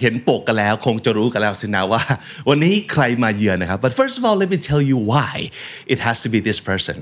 [0.00, 2.02] เห็นปกกันแล้วคงจะรู้กันแล้วสินะว่า
[2.48, 5.34] วันนี้ใครมาเยือนนะครับ but first of all let me tell you why
[5.92, 6.98] it has to be this person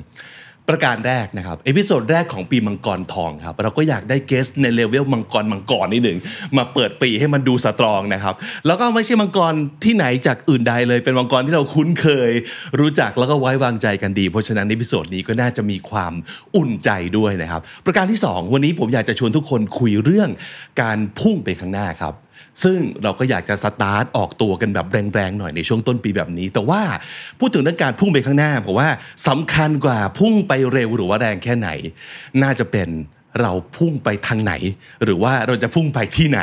[0.72, 6.18] ประการแรกนะครับ episode แรกของปีมังกรทองครับเราก็อยากได้ guest ในเลเวลมังกรมังกรนิดหนึ่ง
[6.56, 8.34] มาเปิดปีให้มันดู strong นะครับ
[8.66, 12.30] แล้วก็ไม่ใช่มังกรที่ไหนจากอื่นใดเลย เป็นมังกรที่เราคุ้นเคย
[12.80, 16.12] รู้จักแล้วก็ไว้วางใจกันดี เพราะฉะนั้น episode นี้ก็น่าจะมีความ
[16.56, 20.30] อุ่นใจด้วยนะครับประการที่ 2 วันนี้ผมอยากจะชวนทุกคนคุยเรื่อง
[20.82, 22.14] การพุ่งไปข้างหน้าครับ
[22.62, 26.82] ซึ่งเราก็อยากจะสตาร์ทออกตัวกันแบบแรงๆหน่อยในช่วงต้นปีแบบนี้ แต่ว่า
[27.38, 28.88] พูดถึงเรื่องการพุ่งไปข้างหน้าผมว่า
[29.28, 31.68] สำคัญกว่าพุ่งไปเร็วหรือว่าแรงแค่ไหน
[32.42, 32.88] น่าจะเป็น
[33.42, 34.54] เราพุ่งไปทางไหน
[35.04, 36.40] หรือว่าเราจะพุ่งไปที่ไหน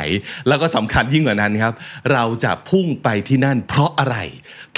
[0.48, 1.74] แล้วก็สำคัญยิ่งกว่านั้นครับ
[2.12, 4.16] เราจะพุ่งไปที่นั่น เพราะอะไร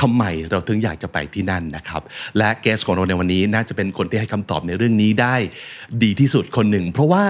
[0.00, 2.02] ทำไมเราถึงอยากจะไปที่นั่นนะครับ
[2.38, 5.36] และแกสของเราในวันนี้น่าจะเป็นคนที่ให้คำตอบในเรื่องนี้ได้
[6.02, 7.24] ดีที่สุดคนหนึ่ง เพราะว่า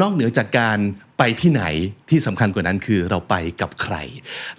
[0.00, 0.78] นอกเหนือจากการ
[1.18, 1.64] ไปที่ไหน
[2.10, 3.96] ที่สำคัญกว่านั้นคือเราไปกับใคร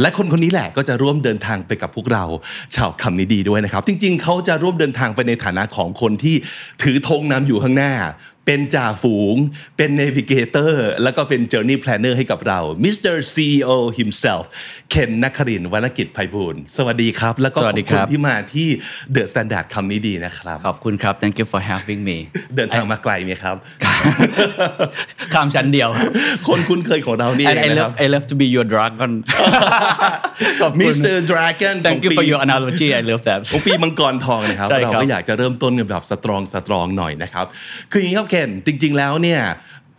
[0.02, 2.26] และคนคนนี้แหละก็จะร่วมเดินทางไปกับพวกเรา
[2.76, 6.36] ชาวคำนี้ดีด้วยนะครับ จริง ๆ เขาจะร่วมเดินทางไปในฐานะของคนที่
[6.84, 7.94] ถือธงนำอยู่ข้างหน้า
[8.48, 9.36] เป็นจ่าฝูง
[9.78, 13.16] เป็นเนวิเกเตอร์ แล้วก็เป็น Journey Planner ให้กับเรา Mr.
[13.34, 14.44] CEO himself
[14.92, 18.68] เคนนักครินทร์วรรณกิจไพบูลย์สวัสดีครับ แล้วก็สขวัอบสดีคคุรัณบที่มาที่
[19.16, 22.18] The Standard คำนี้ดีนะครับ ขอบคุณครับ thank you for having me
[22.56, 23.56] เดินทางมาไกลไหมครับ
[25.34, 25.90] ข้ามชั้นเดียว
[26.48, 29.12] คนคุ้นเคยของเรานี่เอ and ง I นะครับ love I love to be your dragon
[30.62, 31.16] ขอบคุณ Mr.
[31.32, 37.46] Dragon thank you ของ for ปี your analogy I love that ของปีมังกรทองนะครับใช่ครับเราก็อยากจะเริ่มต้นกันแบบสตรองสตรองหน่อยนะครับ
[37.92, 39.42] คืออย่างนี้ครับเคนจริง ๆ แล้วเนี่ย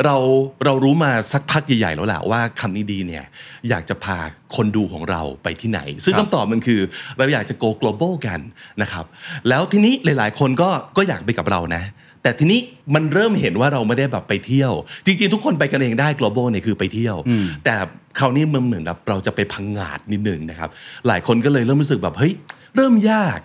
[0.04, 0.16] เรา
[0.64, 3.24] เรารู้มาสักพักใหญ่ๆแล้วแหละว่าคำนี้ดีเนี่ย
[3.68, 4.18] อยากจะพา
[4.56, 6.80] คนดูของเราไปที่ไหน ซึ่งคำตอบมันคือ
[7.16, 8.40] เราอยากจะ go global กัน
[8.82, 9.04] นะครับ
[9.48, 11.82] แล้วทีนี้หลายๆ คนก็ก็อยากไปกับเรานะ
[12.22, 12.60] แต่ทีนี้
[12.94, 14.72] มันเริ่มเห็นว่าเราไม่ได้แบบไปเที่ยว
[15.06, 17.16] จริง ๆ ทุกคนไปกันเองได้ global เนี่ยคือไปเที่ยว
[17.64, 17.74] แต่
[18.18, 20.70] คราวนี้มันเหมือนแบบเราจะไปพังงาดนิดหนึ่งนะครับ
[21.06, 22.32] หลายคนก็เลยเริ่มรู้สึกแบบเฮ้ย
[22.76, 23.38] เริ่มยาก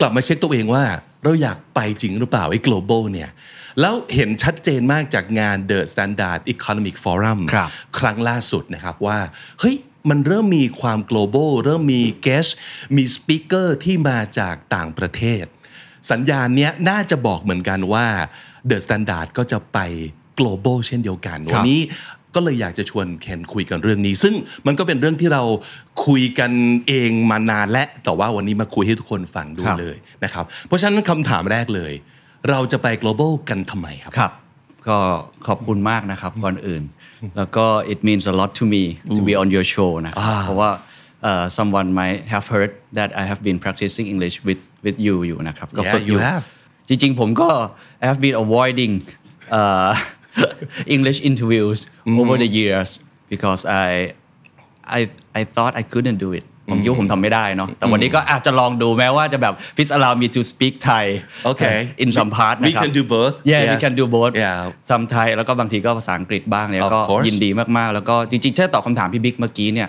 [0.00, 0.84] กลับมาเช็คตัวเองว่า
[1.24, 3.30] เราอยากไปจริงหรือเปล่าไอ้ global เนี่ย
[3.80, 9.18] แล้วเห็นชัดเจนมากจากงาน The Standard Economic Forum ครับครั้งล่าสุดนะครับว่า
[9.60, 9.76] เฮ้ย
[10.10, 12.50] มันเริ่มมีความ global เริ่มมี guest
[12.96, 15.44] มี speaker ที่มาจากต่างประเทศ
[16.10, 18.06] สัญญาณเนี้ยน่าจะบอกเหมือนกันว่า
[18.70, 19.78] The Standard ก็จะไป
[20.38, 21.80] global เช่นเดียวกันครับวันนี้
[22.34, 24.34] ก็เลยอยากจะชวนเคนคุยกันเรื่องนี้ ซึ่ง
[24.66, 25.42] มันก็เป็นเรื่องที่เรา
[26.06, 26.52] คุยกัน
[26.88, 31.92] เองมานานและแต่ว่าวันนี้มาคุยให้ทุกคนฟังดูครับเลยนะครับ เพราะฉะนั้นคำถามแรกเลย
[32.48, 34.32] เราจะไป global กันทำไมครับครับ
[34.88, 34.98] ก็
[35.46, 36.82] ขอบคุณมากนะครับก่อนอื่น
[37.36, 38.82] แล้วก็ it means a lot to me
[39.16, 40.70] to be on your show นะอ่าเพราะว่า
[41.22, 45.92] เอ่อ someone might have heard that I have been practicing English with with you อยู่นะครับก็ Yeah,
[45.94, 46.46] ฝึกอยู่ you have
[46.88, 47.48] จริงๆ ผมก็
[48.02, 48.92] I have been avoiding
[49.58, 49.92] uh,
[50.96, 51.78] English interviews
[52.20, 52.88] over the years
[53.32, 53.88] because I
[54.98, 55.00] I
[55.40, 61.04] I thought I couldn't do it ผมคิดว่าผมทำไม่ได้เนาะแต่วันนี้ก็อาจจะลองดูแม้ว่าจะแบบ please allow me to speak Thai
[61.50, 61.78] Okay.
[62.04, 63.34] in some part We นะครับ can do both.
[63.50, 63.82] yeah we Yes.
[63.84, 64.58] can do both Yeah.
[64.90, 67.24] some Thai แล้วก็บางทีก็ภาษาอังกฤษบ้างเนี่ย Of ก็ course.
[67.26, 69.88] ยินดีมากๆ แล้วก็จริงๆถ้าตอบคำถามพี่บิ๊กเมื่อกี้เนี่ย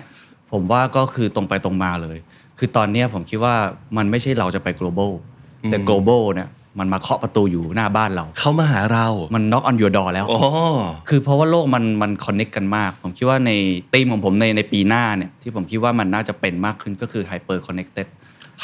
[0.52, 2.18] ผมว่าก็คือตรงไปตรงมาเลย
[2.58, 3.54] คือตอนเนี้ยผมคิดว่า
[3.96, 5.10] มันไม่ใช่เราจะไป global
[5.70, 10.40] แต่ global เนี่ย มันมาเคาะประตูอยู่หน้าบ้านเรา เขามาหาเรา มัน knock on your door แล้วอ๋อ
[11.08, 13.50] คือเพราะว่าโลกมันมันคอนเน็กกันมาก ผมคิดว่าใน
[13.92, 18.06] ธีมของผมในในปีหน้าเนี่ยที่ผมคิดว่ามันน่าจะเป็นมากขึ้นก็คือ hyper connected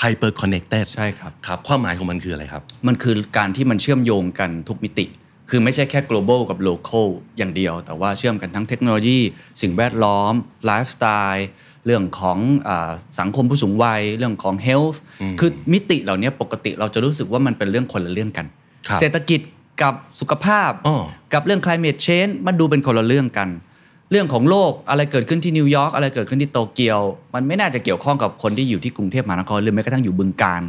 [0.02, 5.06] hyper connected ใช่ครับครับความหมายของมันคืออะไรครับ มันคือการที่มันเชื่อมโยงกันทุกมิติ
[5.50, 7.06] คือไม่ใช่แค่ global กับ local
[7.38, 9.18] อย่างเดียว แต่ว่าเชื่อมกันทั้งเทคโนโลยี
[9.62, 10.32] สิ่งแวดล้อม
[10.66, 11.48] ไลฟ์สไตล์
[11.86, 12.38] เรื่องของ
[12.68, 12.90] อา
[13.20, 14.96] สังคมผู้สูงวัย เรื่องของ health
[15.40, 18.46] คือมิติเหล่านี้ปกติเราจะรู้สึกว่ามันเป็นเรื่องคนละเรื่องกัน
[18.88, 19.40] ครับเศรษฐกิจ
[19.82, 20.96] กับสุขภาพอ้อ
[21.34, 23.48] กับเรื่อง climate change มันดูเป็นคนละเรื่องกัน
[24.10, 27.00] เรื่องของโลกอะไรเกิดขึ้นที่นิวยอร์กอะไรเกิดขึ้นที่โตเกียว
[27.34, 30.62] มันไม่น่าจะเกี่ยวข้องกับคนที่อยู่ที่กรุงเทพมหานครหรือแม้กระทั่งอยู่บึงกาฬ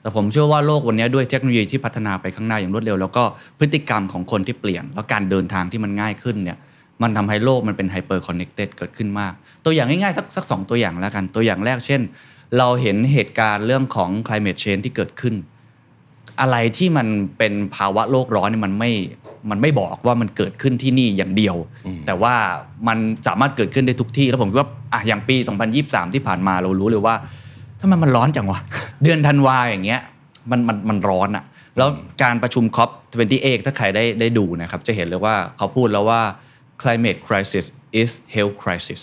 [0.00, 3.24] แต่ผมเชื่อว่าโลกวันนี้ด้วยเทคโนโลยีที่พัฒนาไปข้างหน้าอย่างรวดเร็ว แล้วก็
[3.58, 6.58] พฤติกรรมของคนที่เปลี่ยน แล้วการเดินทางที่มันง่ายขึ้นเนี่ย
[7.02, 9.32] มันทำให้โลกมันเป็นไฮเปอร์คอนเน t เต็ดเกิดขึ้นมาก
[9.64, 12.00] ตัวอย่างง่ายๆ สักสักสองตัวอย่างแล้วกัน ตัวอย่างแรกเช่น
[12.58, 15.34] เราเห็นเหตุการณ์เรื่องของ climate change ที่เกิดขึ้น
[16.40, 17.06] อะไรที่มัน
[17.38, 18.92] เป็นภาวะโลกร้อนเนี่ยมันไม่
[19.50, 21.56] มันไม่บอกว่ามันเกิดขึ้นที่นี่อย่างเดียว
[22.06, 22.34] แต่ว่า
[22.88, 25.36] มันสามารถเกิดขึ้นได้ทุกที่ แล้วผมคิดว่าอะอย่างปี
[25.74, 27.14] 2023 ที่ผ่านมาเรารู้เลยว่า
[27.80, 28.60] ทำไมมันร้อนจังวะ
[29.02, 30.00] เดือนธันวาอย่างเงี้ย
[30.50, 31.44] มันมันมันร้อนอะ
[31.76, 31.88] แล้ว
[32.22, 32.90] การประชุม COP
[33.28, 36.20] 28ถ้าใครได้ได้ดูนะครับจะเห็นเลยว่าเขาพูดแล้วว่า
[36.82, 37.64] climate crisis
[38.02, 39.02] is health crisis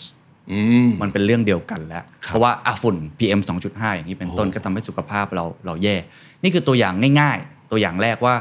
[0.52, 5.96] อืมมันเป็นเรื่องเดียวกันแล้วครับเพราะว่าอะฝุ่น PM 2.5 อย่างนี้เป็นต้นโอ้ก็ทำให้สุขภาพเราเราแย่
[6.44, 8.36] นี่คือตัวอย่างง่าย ๆ ตัวอย่างแรกว่า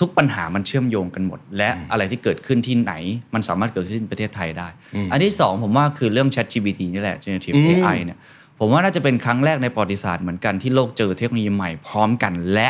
[0.00, 2.92] ทุกปัญหามันเชื่อมโยงกันหมด และอะไรที่เกิดขึ้นที่ไหน
[3.34, 4.68] มันสามารถเกิดขึ้นในประเทศไทยได้
[5.12, 8.18] อันที่สองผมว่าคือเรื่อง Chat GPT นี่แหละ generative อืม AI เนี่ย
[8.58, 12.68] ผมว่าน่าจะเป็นครั้งแรกในประวัติศาสตร์เหมือนกันที่โลกเจอเทคโนโลยีใหม่พร้อมกันและ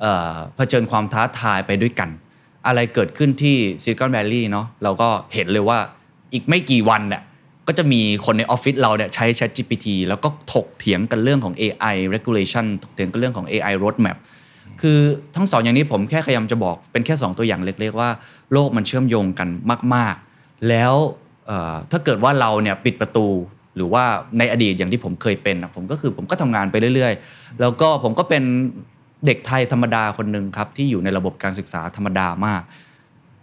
[0.00, 2.10] เอ่อเผชิญความท้าทายไปด้วยกัน
[2.66, 5.78] อะไรเกิดขึ้นที่ซิลิคอนแวลลีย์เนาะเราก็เห็นเลยว่า
[6.32, 7.22] อีกไม่กี่วันเนี่ย
[7.68, 14.16] ก็จะมีคนในออฟฟิศเราเนี่ยใช้ Chat GPT แล้วก็ถกเถียงกันเรื่องของ AI regulation ถกเถียงกันเรื่องของ AI roadmap
[14.80, 14.98] คือ
[15.36, 18.10] ทั้งสองอย่างนี้ผมแค่พยายามจะบอกเป็นแค่ 2 ตัวอย่างเล็กๆว่า
[18.52, 19.48] โลกมันเชื่อมโยงกัน
[19.94, 20.94] มาก ๆ แล้ว
[21.90, 23.26] ถ้าเกิดว่าเราเนี่ยปิดประตู
[23.76, 24.04] หรือว่า
[24.38, 28.42] ในอดีตอย่างที่ผมเคยเป็นนะผมก็คือผมก็ทำงานไปเรื่อย ๆ แล้วก็ผมก็เป็น
[29.26, 32.62] เด็กไทยธรรมดาคนหนึ่งครับที่อยู่ในระบบการศึกษาธรรมดามาก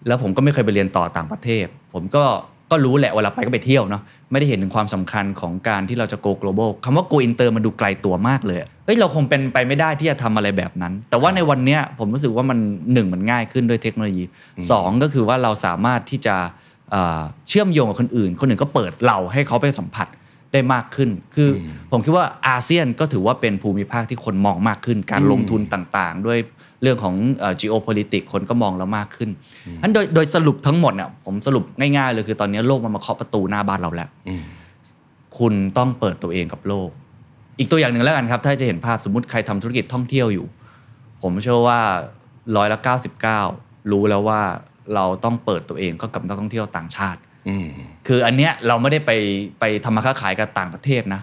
[0.08, 2.24] แล้วผมก็ไม่เคยไปเรียนต่อต่างประเทศ ผมก็
[2.72, 12.60] ก็รู้แหละเวลาไปก็ไปเที่ยวเนาะไม่ได้เห็นถึงความสำคัญของการที่เราจะ go global คำว่า go inter มันดูไกลตัวมากเลยเฮ้ยเราคงเป็นไปไม่ได้ที่จะทำอะไรแบบนั้น แต่ว่าในวันเนี้ยผมรู้สึกว่ามัน
[12.94, 14.24] หนึ่งมันง่ายขึ้นด้วยเทคโนโลยี
[14.72, 16.36] สองก็คือว่าเราสามารถที่จะ
[16.92, 20.08] เอ่อเชื่อมโยงกับคนอื่น คนอื่นก็เปิดเราให้เขาไปสัมผัส
[20.54, 26.40] ได้มากขึ้น คืออผมคิดว่าอาเซียนก็ถือว่าเป็นภูมิภาคที่คนมองมากขึ้น การลงทุนต่างๆ ด้วย
[26.82, 29.30] เรื่องของเอ่อ geopolitics คนก็มองเรามากขึ้น
[29.82, 34.44] อันโดยโดยสรุปทั้งหมดเนี่ยผมสรุปง่ายๆเลยคือตอนนี้โลกมันมาเคาะประตูหน้าบ้านเราแล้วอืม
[35.38, 36.90] คุณต้องเปิดตัวเองกับโลก
[37.60, 40.46] อีกตัวอย่างหนึ่งแล้วกันครับ ถ้าจะเห็นภาพสมมติใครทำธุรกิจท่องเที่ยวอยู่
[41.22, 41.80] ผมเชื่อว่า
[42.58, 42.80] ร้อยละ
[43.36, 44.42] 99รู้แล้วว่า
[44.96, 47.20] เราต้องเปิดตัวเองก็กับนักท่องเที่ยวต่างชาติ
[47.50, 47.68] อืม
[48.08, 49.12] คืออันเนี้ยเราไม่ได้ไป
[49.60, 51.22] ไปทำมาค้าขายกับต่างประเทศนะ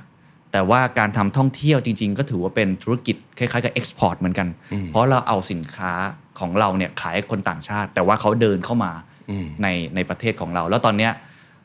[0.52, 5.92] แต่ว่าการทำท่องเที่ยวจริง ๆ ก็ถือว่าเป็นธุรกิจคล้ายๆกับเอ็กซ์พอร์ตเหมือนกันอืมเพราะเราเอาสินค้า
[6.38, 8.92] ของเราเนี่ยขายให้คนต่างชาติ แต่ว่าเขาเดินเข้ามา
[9.30, 11.12] อืมในในประเทศของเรา แล้วตอนเนี้ย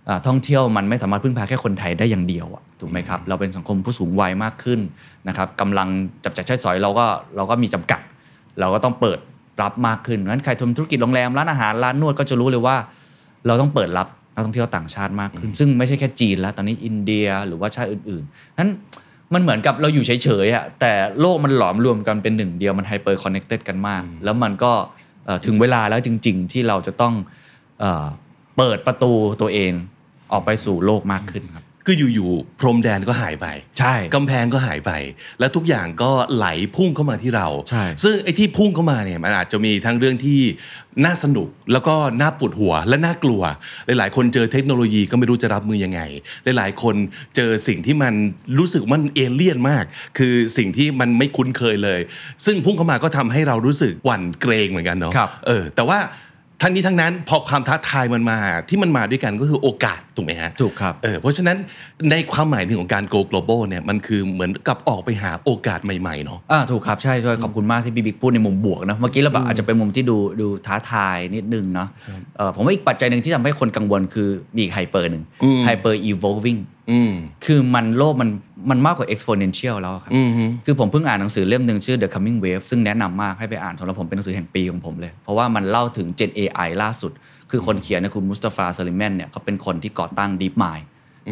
[0.10, 4.80] อ่าท่องเที่ยวมันไม่สามารถพึ่งพาแค่คนไทยได้อย่างเดียวอะถูกไหมครับ เราเป็นสังคมผู้สูงวัยมากขึ้น
[5.28, 5.88] นะครับกำลัง
[6.24, 8.02] จับจ่ายใช้สอยเราก็เราก็มีจำกัด
[8.60, 9.20] เราก็ต้องเปิด
[9.62, 12.76] รับมากขึ้นงั้นใครทำธุรกิจโรงแรมร้านอาหารร้านนวดก็จะรู้เลยว่า
[13.48, 18.72] เราต้องเปิดรับ นักท่องเที่ยวต่างชาติมากขึ้น ซึ่งไม่ใช่แค่จีนแล้ว ตอนนี้อินเดียหรือว่าชาติอื่นๆนั้น
[19.34, 24.72] มันเหมือนกับเราอยู่เฉยๆอะแต่โลกมันหลอมรวมกันเป็นหนึ่งเดียวมันไฮเปอร์คอนเน t เต็ดกันมาก แล้วมันก็
[25.26, 27.14] เอ่อถึงเวลาแล้วจริง ๆ ที่เราจะต้อง
[27.80, 28.06] เอ่อ
[28.58, 29.12] เปิดประตู
[29.42, 29.72] ตัวเอง
[30.32, 33.48] ออกไปสู่โลกมากขึ้นครับ คืออยู่ๆพรมแดนก็หายไป
[33.80, 34.92] ใช่กำแพงก็หายไป
[35.40, 40.40] แล้วทุกอย่างก็ไหลพุ่งเข้ามาที่เราใช่ซึ่งไอ้ที่พุ่งเข้ามาเนี่ยมันอาจจะมีทั้งเรื่องที่
[41.06, 43.42] น่าสนุกแล้วก็น่าปวดหัวและน่ากลัว
[43.86, 46.02] หลาย ๆ คนเจอเทคโนโลยีก็ไม่รู้จะรับมือยังไง
[46.58, 46.96] หลาย ๆ คน
[47.36, 48.14] เจอสิ่งที่มัน
[48.60, 49.84] รู้สึกมันเอเลี่ยนมาก
[50.18, 52.00] คือสิ่งที่มันไม่คุ้นเคยเลย
[52.46, 56.00] ซึ่งพุ่งเข้ามาก็ทำให้เรารู้สึกหวั่นเกรงเหมือนกันเนาะครับเออแต่ว่า
[56.62, 58.38] ทั้งนี้ทั้งนั้นพอความท้าทายมันมา
[58.70, 61.58] ที่มันมาด้วยกันก็คือโอกาสถูกไหมฮะถูกครับเออเพราะฉะนั้น
[62.12, 71.90] ในความหมายหนึ่งของการ go global เนี่ยมันคือเหมือนกับออกไปหาโอกาสใหม่ๆเนาะอ่าถูกครับใช่ใช่ขอบคุณมากที่พี่บิ๊กพูดในมุมบวกนะเมื่อกี้เราแบบอาจจะเป็นมุมที่ดูดูท้าทายนิดนึงเนาะ
[72.38, 76.75] เออผมว่าอีกปัจจัยหนึ่งที่ทำให้คนกังวลคือมีอีก hyper หนึ่งอืมไฮเปอร์ evolving อืม
[77.46, 78.30] คือมันโลกมัน
[78.70, 87.12] มันมากกว่า exponential แล้วครับอืมฮึคือผมเพิ่งอ่านหนังสือเล่มหนึ่งชื่อ The Coming Wave ซึ่งแนะนำมากให้ไปอ่านสำหรับผมเป็นหนังสือแห่งปีของผมเลย เพราะว่ามันเล่าถึง Gen AI ล่าสุด
[87.52, 90.86] คือคนเขียนเนี่ยคุณมุสตาฟา สุไลมานเนี่ยเขาเป็นคนที่ก่อตั้ง DeepMind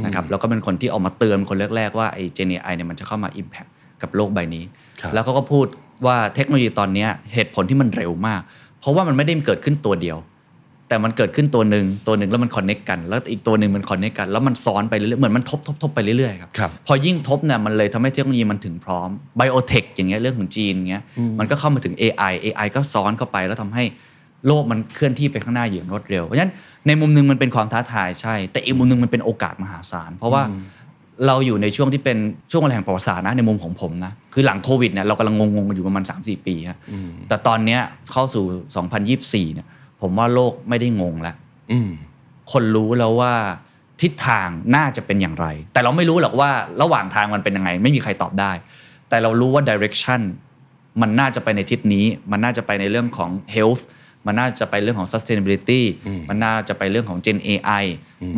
[0.06, 3.70] นะครับแล้วก็เป็นคนที่ออกมาเตือนคนแรกๆว่าไอ้ Gen AI เนี่ยมันจะเข้ามา impact
[4.01, 4.63] กับโลกใบนี้
[5.01, 5.68] ครับแล้วเขาก็พูด
[6.06, 8.42] ว่าเทคโนโลยีตอนเนี้ยเหตุผลที่มันเร็วมาก
[8.80, 10.18] เพราะว่ามันไม่ได้เกิดขึ้นตัวเดียว
[10.88, 21.04] แต่มันเกิดขึ้นตัวหนึ่งตัวหนึ่งแล้วมันคอนเน็กกัน แล้วอีกตัวหนึ่งมันคอนเน็กกัน แล้วมันซ้อนไปเรื่อยๆเหมือนมันทบทบทบไปเรื่อยๆครับครับพอยิ่งทบเนี่ยมันเลยทำให้เทคโนโลยีมันถึงพร้อมไบโอเทคอย่างเงี้ยเรื่องของจีนเงี้ย
[21.40, 23.84] มันก็เข้ามาถึง AI AI ก็ซ้อนเข้าไปแล้วทำให้
[24.48, 26.54] โลกมันเคลื่อนที่ไปข้างหน้าอย่างรวดเร็วเพราะฉะนั้น
[26.88, 30.44] ในมุมหนึงมันเป็นความท้าทายใช่ แต่อีกมุมหนึงมันเป็นโอกาสมหาศาลเพราะว่า
[31.28, 32.18] เราอยู่ในช่วงที่เป็น
[32.52, 36.78] ช่วงเวลาแห่งประวัติศาสตร์นะในมุมของผมนะคือหลังโควิดเนี่ยเรากำลังงงๆกันอยู่ประมาณ3-4 ปีฮะ
[37.30, 38.44] แต่ตอนเนี้ยเข้าสู่
[39.44, 39.68] 2024เนี่ย
[40.04, 41.36] ผมว่าโลกไม่ได้งงแล้ว
[41.72, 41.92] อืม
[42.52, 43.34] คนรู้แล้วว่า
[44.02, 46.50] ทิศทางน่าจะเป็นอย่างไร แต่เราไม่รู้หรอกว่า
[46.82, 48.52] ระหว่างทางมันเป็นยังไง ไม่มีใครตอบได้
[49.10, 50.22] แต่เรารู้ว่า direction
[51.02, 53.82] มันน่าจะไปในทิศนี้ มันน่าจะไปในเรื่องของ health
[54.26, 55.82] มันน่าจะไปเรื่องของ sustainability
[56.30, 57.84] มันน่าจะไปเรื่องของ Gen AI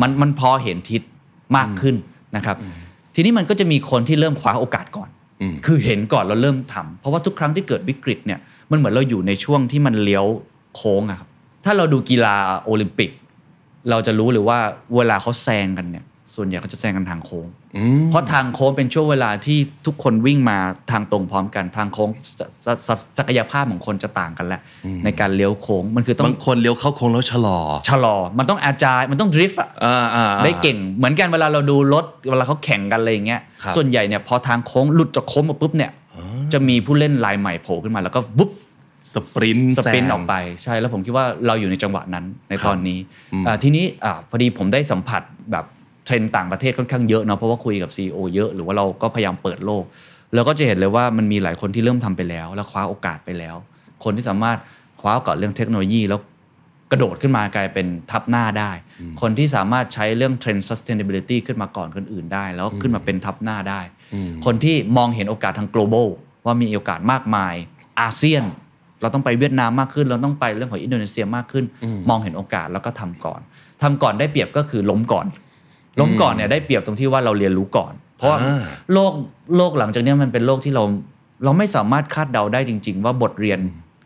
[0.02, 1.02] มันมันพอเห็นทิศ
[1.56, 1.96] มากขึ้น
[2.36, 2.56] นะครับ
[3.14, 5.08] ทีนี้มันก็จะมีคนที่เริ่มคว้าโอกาสก่อน
[5.40, 10.26] อืมคือเห็นก่อนเราเริ่มทำเพราะว่าทุกครั้งที่เกิดวิกฤตเนี่ย มันเหมือนเราอยู่ในช่วงที่มันเลี้ยว
[10.76, 11.28] โค้งอะครับ
[11.66, 13.10] ถ้าเราดูกีฬาโอลิมปิก
[13.90, 14.58] เราจะรู้เลยว่า
[14.96, 16.04] เวลาเขาแซงกันเนี่ย
[16.34, 17.46] ส่วนใหญ่เขาจะแซงกันทางโค้ง
[17.76, 20.58] อืมเพราะทางโค้งเป็นช่วงเวลาที่ทุกคนวิ่งมา
[20.90, 24.60] ทางตรงพร้อมกันทางโค้งสสสศักยภาพของคนจะต่างกันแหละ
[25.04, 27.58] ในการเลี้ยวโค้งมันคือต้องบางคนเลี้ยวเข้าโค้งแล้วชะลอ
[27.88, 35.90] ชะลอ มันต้องอาจายมันต้องดริฟต์อะอ่าอ่าอ่าได้เก่ง เหมือนกันเวลาเราดูรถเวลาเขาแข่งกันอะไรอย่างเงี้ยครับส่วนใหญ่เนี่ยพอทางโค้งหลุดจากโค้งมาปุ๊บเนี่ย
[36.52, 38.50] จะมีผู้เล่นลายใหม่โผล่ขึ้นมาแล้วก็วุบ
[39.12, 42.98] สปรินต์สปรินต์แซงออกไปใช่แล้วผมคิดว่าเราอยู่ในจังหวะนั้นในครับตอนนี้
[43.32, 45.22] อืมอ่าทีนี้อ่าพอดีผมได้สัมผัส
[45.52, 45.64] แบบ
[46.04, 49.84] เทรนด์ต่างประเทศค่อนข้างเยอะเนาะเพราะว่าคุยกับ CEO เยอะหรือว่าเราก็พยายามเปิดโลก
[50.34, 53.56] แล้วก็จะเห็นเลยว่ามันมีหลายคนที่เริ่มทำไปแล้ว แล้วคว้าโอกาสไปแล้ว
[54.04, 54.58] คนที่สามารถ
[55.00, 56.20] คว้าโอกาสเรื่องเทคโนโลยีแล้ว
[56.92, 58.70] กระโดดขึ้นมากลายเป็นทับหน้าได้
[59.20, 63.80] คนที่สามารถใช้เรื่องเทรนด์ sustainability ขึ้นมาก่อนคนอื่นได้ แล้วขึ้นมาเป็นทับหน้าได้
[64.44, 66.08] คนที่มองเห็นโอกาสทาง global
[66.44, 67.54] ว่ามีโอกาสมากมาย
[68.00, 68.42] อาเซียน
[69.06, 71.64] เราต้องไปเวียดนามมากขึ้น เราต้องไปเรื่องของอินโดนีเซียมากขึ้น
[72.08, 73.40] มองเห็นโอกาสแล้วก็ทำก่อน
[73.82, 75.26] ทำก่อนได้เปรียบก็คือล้มก่อน
[76.00, 79.12] ล้มก่อนเนี่ยได้เปรียบตรงที่ว่าเราเรียนรู้ก่อน เพราะว่าอ่าโลก
[79.56, 80.84] โลกหลังจากเนี้ยมันเป็นโลกที่เรา
[81.44, 83.58] เราไม่สามารถคาดเดาได้จริง ๆ ว่าบทเรียน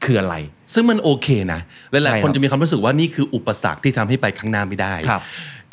[0.04, 0.34] คืออะไร
[0.74, 5.22] ซึ่งมันโอเคนะ ใช่ครับ หลายคๆคนจะมีความรู้สึกว่านี่คืออุปสรรคที่ทำให้ไปข้างหน้าไม่ได้ครับ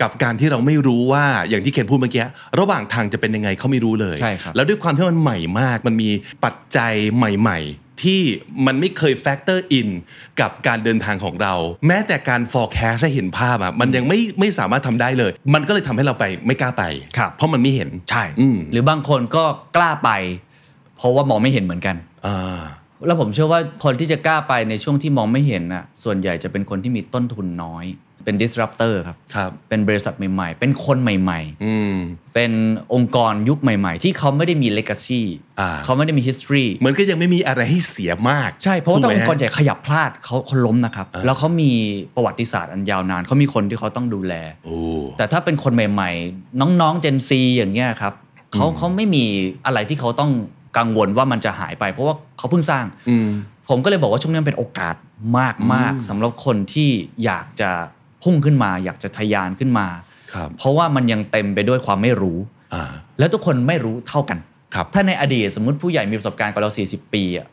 [0.02, 2.26] กับการที่เราไม่รู้ว่าอย่างที่เคนพูดเมื่อกี้
[2.60, 6.10] ระหว่างทางจะเป็นยังไงเขาไม่รู้เลยใช่ครับแล้วด้วยความที่มันใหม่มาก มันมี
[6.46, 8.22] ปัจจัยใหม่ ๆ ที่
[8.66, 9.90] มันไม่เคย factor in
[10.42, 11.54] กับการเดินทางของเรา
[11.88, 16.84] แม้แต่การ forecast ให้เห็นภาพอะมันยังไม่ไม่สามารถทำได้เลย มันก็เลยทำให้เราไปไม่กล้าไป
[17.18, 19.44] ครับเพราะมันไม่เห็นใช่อืมหรือบางคนก็
[19.76, 20.10] กล้าไป
[20.98, 22.62] เพราะว่ามองไม่เห็นเหมือนกันอ่า
[23.08, 27.86] แล้วผมเชื่อว่าคนที่จะกล้าไปในช่วงที่มองไม่เห็นน่ะส่วนใหญ่จะเป็นคนที่มีต้นทุนน้อย
[28.24, 32.52] เป็น disruptor ครับครับ เป็นบริษัทใหม่ๆ เป็นคนใหม่อืมๆเป็น
[32.94, 35.22] องค์กรยุคใหม่ ๆ ที่เขาไม่ได้มี legacy
[35.60, 41.72] อ่าเขาไม่ได้มี history เหมือนก็ยังไม่มีอะไรให้เสียมาก ใช่ เพราะว่าถ้าถูองไหมค์กรใหญ่ขยับพลาดเขาเขาล้มนะครับ แล้วเขามี
[42.16, 44.34] ประวัติศาสตร์อันยาวนานเขามีคนที่เขาต้องดูแล
[44.66, 44.78] โอ้
[45.18, 48.14] แต่ถ้าเป็นคนใหม่ ๆ น้องๆ Gen Z อย่างเงี้ยครับ
[48.54, 49.26] เขาเขาไม่มี
[49.66, 50.32] อะไรที่เขาต้อง
[50.78, 53.30] กังวลว่ามันจะหายไป เพราะว่าเขาเพิ่งสร้างอืม
[53.70, 54.96] ผมก็เลยบอกว่าช่วงนี้เป็นโอกาส
[55.38, 56.90] มากมากๆสำหรับคนที่
[57.26, 57.72] อยากจะ
[58.28, 59.88] พุ่งขึ้นมา อยากจะทะยานขึ้นมา
[60.34, 62.38] ครับเพราะว่ามันยังเต็มไปด้วยความไม่รู้
[62.74, 62.84] อ่า
[63.20, 64.38] แล้วทุกคนไม่รู้เท่ากัน
[64.76, 67.48] ครับถ้าในอดีตสมมติผู้ใหญ่มีประสบการณ์กว่าเรา 40 ปีอะ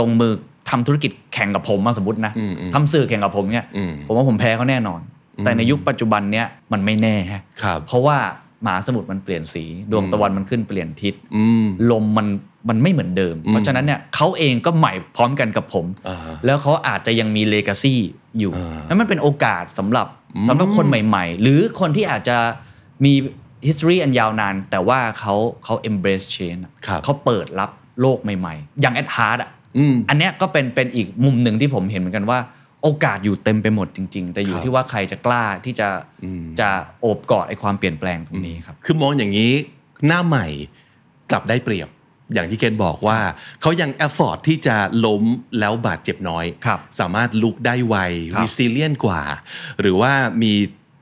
[0.00, 0.32] ลงมือ
[0.70, 5.00] ทำธุรกิจแข่งกับผมมาสมมตินะอืมอืมทำสื่อแข่งกับผมเนี่ยอืมผมว่าผมแพ้เขาแน่นอน
[5.44, 8.18] แต่ในยุคปัจจุบันเนี้ยมันไม่แน่ฮะครับเพราะว่า
[8.64, 12.26] มหาสมุทรมันเปลี่ยนสี ดวงตะวันมันขึ้นเปลี่ยนทิศอืมลมมัน
[12.68, 17.94] มันไม่เหมือนเดิม เพราะฉะนั้นเนี่ยเขาเองก็ใหม่พร้อมกันกับผมอ่าแล้วเขาอาจจะยังมีเลกาซี
[18.38, 22.36] อยู่อ่านั่นมันเป็นโอกาสสำหรับอืม สำหรับคนใหม่ ๆ หรือคนที่อาจจะ
[23.04, 23.12] มี
[23.66, 25.34] history อันยาวนาน แต่ว่าเขา
[25.64, 27.70] เขา embrace change อะครับเขาเปิดรับ
[28.00, 32.38] โลกใหม่ๆ อย่าง at heart อะอืมอันเนี้ยก็เป็นเป็นอีกมุมหนึ่งที่ผมเห็นเหมือนกันว่า
[32.82, 35.88] โอกาสอยู่เต็มไปหมดจริง ๆ แต่อยู่ครับที่ว่าใครจะกล้าที่จะ
[36.24, 36.68] อืมจะ
[37.00, 39.52] โอบกอดไอ้ความเปลี่ยนแปลงตรงนี้ครับ คือมองอย่างนี้
[40.06, 40.46] หน้าใหม่
[41.30, 41.88] กลับได้เปรียบ
[42.34, 43.18] อย่างที่เกณฑ์บอกว่า
[43.60, 45.22] เขายังแอฟฟอร์ที่จะล้ม
[45.58, 47.96] แล้วบาดเจ็บน้อยครับสามารถลุกได้ไว
[48.32, 49.22] ครับ resilient กว่า
[49.80, 50.54] หรือว่ามี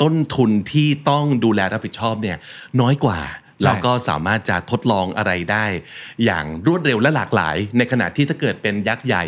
[0.02, 2.36] ต้นทุนที่ต้องดูแลรับผิดชอบเนี่ย
[2.80, 3.20] น้อยกว่า
[3.64, 5.64] แล้วก็สามารถจะทดลองอะไรได้
[6.24, 9.24] อย่างรวดเร็วและหลากหลาย ในขณะที่ถ้าเกิดเป็นยักษ์ใหญ่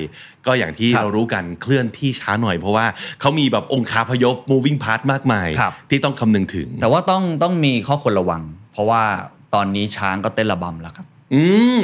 [0.46, 2.86] ก็อย่างที่ครับเรารู้กันเคลื่อนที่ช้าหน่อยเพราะว่า
[3.20, 8.42] เขามีแบบองค์คาพยพ moving part มากมายครับที่ต้องคำนึงถึง แต่ว่าต้องต้องมีข้อควรระวัง
[8.72, 9.02] เพราะว่า
[9.54, 11.42] ตอนนี้ช้างก็เต้นระบำแล้วครับ อื
[11.80, 11.82] ม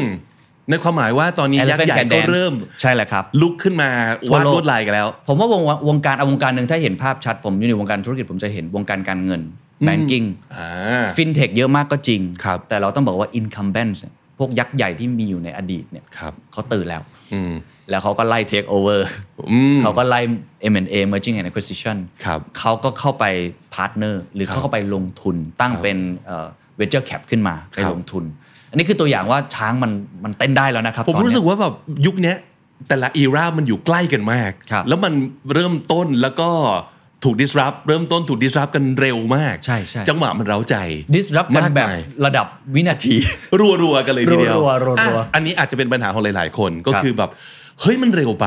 [0.70, 3.90] ในความหมายว่าตอนนี้ยักษ์ Elephant ใหญ่ Can ก็ Dance เริ่มใช่แหละครับ ลุกขึ้นมา
[4.28, 9.42] ทั่ววาดโลกลวดลายกันแล้ว ผมว่าวงวงการเอาวงการหนึ่งถ้าเห็นภาพชัด ผมอยู่ในวงการธุรกิจผมจะเห็นวงการการเงิน
[9.86, 10.25] banking
[10.56, 17.52] อ่าฟินเทคเยอะมากก็จริงครับแต่เราต้องบอกว่า incumbent เนี่ยพวกยักษ์ใหญ่ที่มีอยู่ในอดีตเนี่ยครับเขาตื่นแล้วอืม
[17.90, 19.00] แล้วเขาก็ไล่ take over
[19.50, 20.20] อืมเขาก็ไล่
[20.72, 23.24] M&A merging and acquisition ครับเขาก็เข้าไป
[23.74, 26.46] partner หรือครับเขาเข้าไปลงทุนตั้งครับเป็นเอ่อ
[26.78, 28.45] venture cap ขึ้นมาไปครับลงทุนอั
[28.76, 29.92] นนี้คือตัวอย่างว่าช้างมัน
[30.25, 31.75] มันเต้นได้แล้วนะครับ ผมตอนเนี้ยรู้สึกว่าแบบ
[32.06, 32.37] ยุคเนี้ย
[32.88, 35.12] แต่ละอีรามันอยู่ใกล้กันมากครับแล้วมัน
[35.54, 36.50] เริ่มต้นแล้วก็
[37.25, 40.76] ถูก disrupt เริ่มต้นถูก disrupt กันเร็วมาก ใช่ใช่จังหวะมันเร้าใจ
[41.14, 43.16] disrupt กันมากแบบมายระดับวินาที
[43.83, 47.30] รัวๆกันเลยทีเดียวรัวๆรัวๆอะอันนี้อาจจะเป็นปัญหาของหลาย ๆ คนก็ครับคือแบบ
[47.80, 48.47] เฮ้ยมันเร็วไป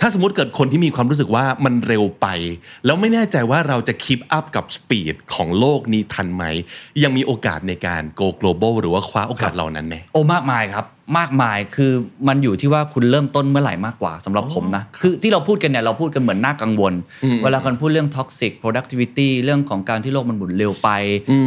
[0.00, 2.26] ถ้าสมมติเกิดคนที่มีความรู้สึกว่ามันเร็วไป
[2.84, 6.44] แล้วไม่แน่ใจว่าเราจะคีปอัพกับสปีดของโลกนี้ทันไหม
[7.02, 10.84] ยังมีโอกาสในการ go global หรือว่าคว้าโอกาสเหล่านั้นไหมโอ้มากมายครับ
[11.18, 11.92] มากมายคือ
[12.28, 16.92] มันอยู่ที่ว่าคุณเริ่มต้นเมื่อไหร่มากกว่าสำหรับผมนะ คือที่เราพูดกันเนี่ยเราพูดกันเหมือนน่ากังวล
[17.42, 20.88] เวลาคนพูดเรื่อง toxic productivity เรื่องของการที่โลกมันหมุนเร็วไป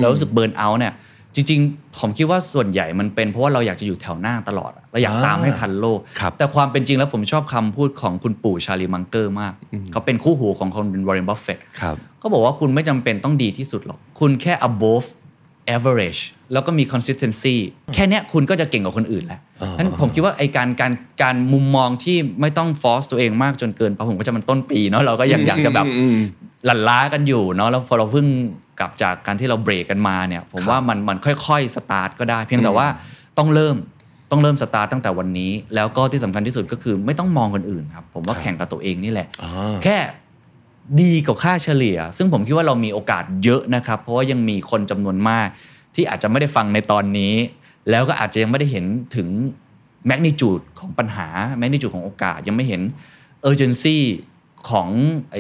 [0.01, 0.93] เรารู้สึก burnout เนี่ย
[1.37, 9.53] จจริงๆ ผมคิดว่าส่วนใหญ่มันเป็นเพราะว่าเราอยากจะอยู่แถวหน้าตลอดอะเราอยากอ่าตามให้ทันโลกครับแต่ความเป็นจริงแล้วผมชอบคำพูดของคุณปู่ชาลีมังเกอร์มาก
[9.91, 15.07] เขาเป็นคู่หูของคนเป็นวอร์เรนบัฟเฟตครับเขาบอกว่าคุณไม่จำเป็นต้องดีที่สุดหรอก คุณแค่ above
[15.75, 16.21] average
[16.53, 17.55] แล้วก็มี consistency
[17.93, 19.39] แค่เนี้ยคุณก็จะเก่งกว่าคนอื่นแล้ว
[19.75, 20.91] ฉะนั้นผมคิดว่าไอการการ
[21.21, 26.17] การมุมมองที่ไม่ต้อง force ตัวเองมากจนเกินไปผมก็จะมันต้นปีเนาะเราก็ยังอยากจะแบบอืม
[26.65, 28.27] หลั่นล้ากันอยู่เนาะแล้วพอเราเพิ่ง
[28.79, 32.87] กลับจากการที่เราเบรกกันมาเนี่ย ผมว่ามันมันค่อยๆสตาร์ทก็ได้ เพียงแต่ว่า
[33.37, 33.77] ต้องเริ่ม
[34.31, 39.97] ต้องเริ่มสตาร์ทตั้งแต่วันนี้ แล้วก็ที่สำคัญที่สุดก็คือไม่ต้องมองคนอื่นครับ ผมว่าครับแข่งกับตัวเองนี่แหละอ่าแค่
[41.01, 45.47] ดีกว่าค่าเฉลี่ย ซึ่งผมคิดว่าเรามีโอกาสเยอะนะครับ เพราะว่ายังมีคนจำนวนมาก
[45.95, 47.33] ที่อาจจะไม่ได้ฟังในตอนนี้
[47.89, 49.27] แล้วก็อาจจะยังไม่ได้เห็นถึง
[50.07, 52.81] แมกนิจูดของปัญหาแมกนิจูดของโอกาสยังไม่เห็น
[53.41, 53.97] เออร์เจนซี
[54.69, 54.87] ของ
[55.31, 55.37] ไอ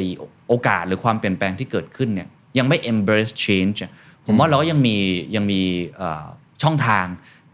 [0.47, 3.91] โอกาสหรือความเปลี่ยนแปลงที่เกิดขึ้นเนี่ย ยังไม่ embrace change อะ
[4.25, 4.97] ผมว่าเราก็ยังมี
[5.35, 5.61] ยังมี
[5.97, 6.25] เอ่อ
[6.63, 7.05] ช่องทาง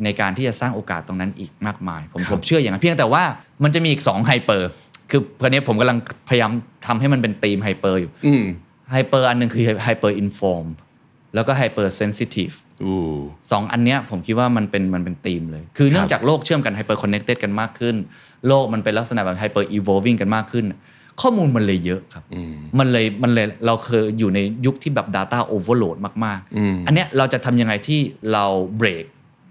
[0.03, 3.23] ในการที่จะสร้างโอกาสตรงนั้นอีกมากมาย ผมครับผมเชื่ออย่างนั้นเพียงแต่ว่า
[3.63, 4.69] มันจะมีอีก2 hyper
[5.09, 5.97] คือตอนนี้ผมกำลัง
[6.29, 6.51] พยายาม
[6.85, 8.43] ทำให้มันเป็นธีม hyper อยู่อืม
[8.91, 10.65] hyper อันหนึ่งคือ hyper inform
[11.35, 12.49] แล้วก็ hyper sensitive
[12.83, 12.97] อู้
[13.51, 17.95] สองอันเนี้ยผมคิดว่ามันเป็นมันเป็นธีมเลย คือเนื่องจากโลกเชื่อมกันไฮเปอร์คอนเน t เต็ดกันมากขึ้น
[18.47, 20.65] โลกมันเป็นลักษณะแบบ hyper evolve วิ่งกันมากขึ้น
[21.21, 27.99] ข้อมูลมันเลยเยอะครับอืมมันเลยมันเลยเราเคยอยู่ในยุคที่แบบ Data Overload มากอืมๆอันเนี้ยเราจะทำยังไงที่
[28.33, 28.45] เรา
[28.77, 29.05] เบรก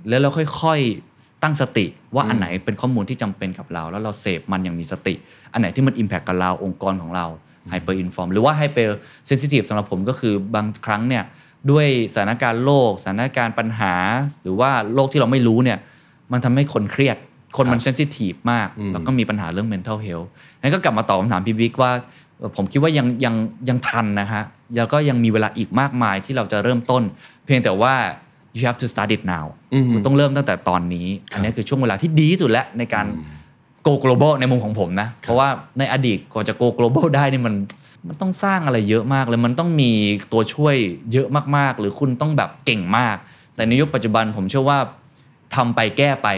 [0.09, 0.31] แล้วเรา
[0.63, 5.15] ค่อยๆตั้งสติว่าอันไหนเป็นข้อมูลที่จำเป็นกับเรา แล้วเราเสพมันอย่างมีสติ
[5.53, 7.27] อันไหนที่มัน Impact กับเราองค์กรของเรา
[7.73, 8.91] Hyper Inform หรือว่า Hyper
[9.29, 11.25] Sensitive สำหรับผมก็คือบางครั้งเนี่ย
[11.71, 13.95] ด้วยสถานการณ์โลก สถานการณ์ปัญหา
[14.43, 15.79] หรือว่าโลกที่เราไม่รู้เนี่ย
[16.33, 17.17] มันทำให้คนเครียด
[17.57, 20.29] คนมันเซนซิทีฟมาก แล้วก็มีปัญหาเรื่อง mental health
[20.63, 21.93] นั้นก็กลับมาตอบคำถามพี่บิ๊กว่า
[22.39, 23.35] เอ่อผมคิดว่ายังยัง
[23.69, 24.43] ยังทันนะฮะ
[24.77, 27.03] แล้วก็ยังมีเวลาอีกมากมายที่เราจะเริ่มต้น
[27.45, 27.95] เพียงแต่ว่า
[28.57, 33.07] you have to start it now อืมคุณต้องเริ่มตั้งแต่ตอนนี้ อันนี้คือช่วงเวลาที่ดีที่สุดแล้วในการ
[33.87, 37.55] go global ในมุมของผมนะ เพราะว่าในอดีตกว่าจะ go global ได้นี่มัน
[38.09, 39.91] มันต้องสร้างอะไรเยอะมากเลยมันต้องมี
[40.33, 40.77] ตัวช่วย
[41.13, 43.17] เยอะมากๆ หรือคุณต้องแบบเก่งมาก
[43.55, 44.79] แต่ในยุคปัจจุบันผมเชื่อว่า
[45.55, 46.29] ทำไปแก้ไป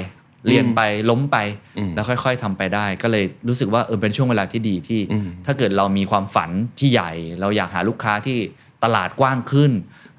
[0.49, 1.37] เรียนไปล้มไป
[1.79, 8.39] อืมแล้วค่อยๆทำไปได้ ก็เลยรู้สึกว่าเออเป็นช่วงเวลาที่ดีที่อืมถ้าเกิดเรามีความฝันที่ใหญ่ เราอยากหาลูกค้าที่
[8.85, 9.73] ตลาดกว้างขึ้น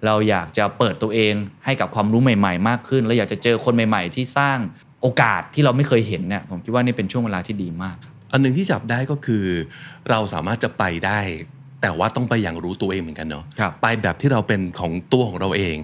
[0.06, 1.34] เราอยากจะเปิดตัวเอง
[1.66, 4.58] ให้กับความรู้ใหม่ ๆ มากขึ้น แล้วอยากจะเจอคนใหม่ ๆ ที่สร้าง
[5.02, 9.46] โอกาสที่เราไม่เคยเห็นเนี่ยผมคิดว่านี่เป็นช่วงเวลาที่ดีมากครับอันหนึ่งที่จับได้ก็คือ
[10.10, 11.20] เราสามารถจะไปได้
[11.82, 15.76] แต่ว่าต้องไปอย่างรู้ตัวเองเหมือนกันเนาะครับไปแบบที่เราเป็นของตัวของเราเอง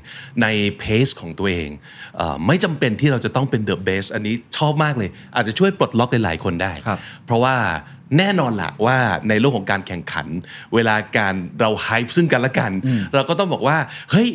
[0.41, 0.47] ใน
[0.79, 1.69] เพสของตัวเอง
[2.17, 7.55] เออไม่จำเป็นที่เราจะต้องเป็นเดอะเบสอันนี้ชอบมากเลย อาจจะช่วยปลดล็อกหลายๆคนได้ครับเพราะว่า
[8.17, 8.97] แน่นอนละว่า
[9.29, 10.27] ในโลกของการแข่งขัน
[10.73, 12.71] เวลาการเราไฮป์ซึ่งกันและกัน
[13.13, 13.77] เราก็ต้องบอกว่า
[14.11, 14.29] เฮ้ย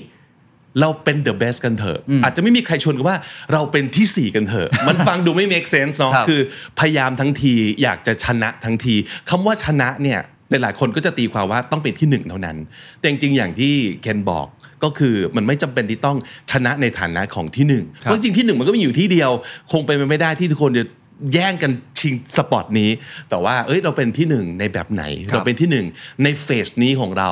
[0.80, 3.18] เราเป็นเดอะเบสกันเถอะ อาจจะไม่มีใครชวนกันว่า
[3.52, 6.40] เราเป็นที่4กันเถอะ มันฟังดูไม่ make sense เนาะครับคือ
[6.78, 8.94] พยายามทั้งทีอยากจะชนะทั้งที
[9.30, 12.56] คำว่าชนะเนี่ย หลายๆคนก็จะตีความว่าต้องเป็นที่หนึ่งเท่านั้น
[12.98, 14.46] แต่จริงๆอย่างที่เคนบอก
[14.84, 16.16] ก็คือมันไม่จำเป็นที่ต้อง
[16.50, 19.30] ชนะในฐานะของที่หนึ่งครับเพราะจริงๆที่หนึ่งมันก็มีอยู่ที่เดียว
[19.72, 20.84] คงเป็นไปไม่ได้ที่ทุกคนจะ
[21.32, 22.90] แย่งกันชิงสปอตนี้
[23.30, 25.86] แต่ว่าเอ้ยเราเป็นที่หนึ่งในแบบไหนครับเราเป็นที่หนึ่ง
[26.22, 27.30] ในเฟสนี้ของเรา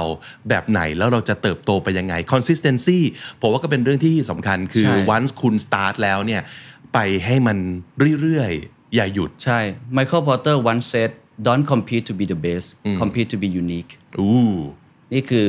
[0.48, 2.98] แบบไหนแล้วเราจะเติบโตไปยังไง consistency
[3.40, 6.42] ผมว่าก็เป็นเรื่องที่สำคัญคือใช่ once คุณ start แล้วเนี่ย
[6.94, 7.58] ไปให้มัน
[8.22, 9.60] เรื่อยๆ อย่าหยุดใช่
[9.96, 11.10] Michael Porter once said
[11.46, 12.66] don't compete to be the best
[13.00, 14.54] compete to be unique อู้
[15.12, 15.48] นี่คือ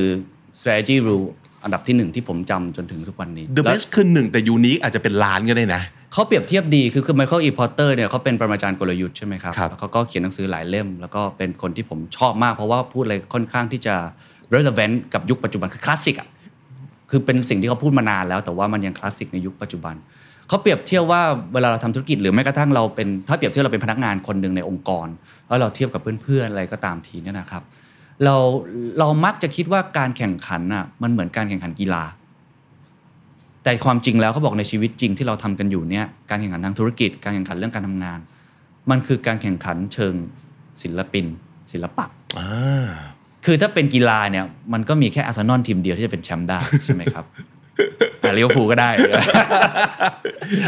[0.59, 1.27] strategy rule
[1.63, 5.81] อันดับที่หนึ่งที่ผมจำจนถึงทุกวันนี้ the แล้ว best คือหนึ่งแต่ unique อาจจะเป็นล้านก็ได้นะ
[6.13, 7.49] เขาเปรียบเทียบดีคือคือ Michael E.
[7.57, 13.95] Porter เนี่ยเขาเป็นปรมาจารย์กลยุทธ์ใช่ไหมครับครับแล้วเขาก็เขียนหนังสือหลายเล่ม แล้วก็เป็นคนที่ผมชอบมาก เพราะว่าพูดอะไรค่อนข้างที่จะ
[14.55, 16.27] relevant กับยุคปัจจุบันคือคลาสสิกอะ
[17.09, 19.95] คือเป็นสิ่งที่เขาพูดมานานแล้วแต่ว่ามันยังคลาสสิกในยุคปัจจุบัน
[20.47, 21.21] เขาเปรียบเทียบว่า
[21.53, 25.07] เวลาเราทำธุรกิจหรือแม้กระทั่งเราเป็นถ้าเปรียบเทียบเราเป็นพนักงานคนหนึ่งในองค์กร
[25.47, 27.63] แล้วเราเทียบกับเพื่อนๆอะไรก็ตามทีเนี่ยนะครับ
[28.23, 28.35] เรา
[28.99, 32.03] เรามักจะคิดว่าการแข่งขันอะมันเหมือนการแข่งขันกีฬา
[33.63, 38.19] แต่ความจริงแล้วเขาบอกในชีวิตจริงที่เราทำกันอยู่เนี่ยการแข่งขันทางธุรกิจ การแข่งขันเรื่องการทำงาน
[38.89, 40.13] มันคือการแข่งขันเชิง
[40.81, 41.25] ศิลปิน
[41.71, 42.05] ศิลปะ
[42.39, 42.87] อ่า
[43.45, 47.25] คือถ้าเป็นกีฬาเนี่ยมันก็มีแค่อาร์เซนอลทีมเดียวที่จะเป็นแชมป์ได้ใช่ไหมครับ
[48.23, 48.89] อะลิเวอร์พูลก็ได้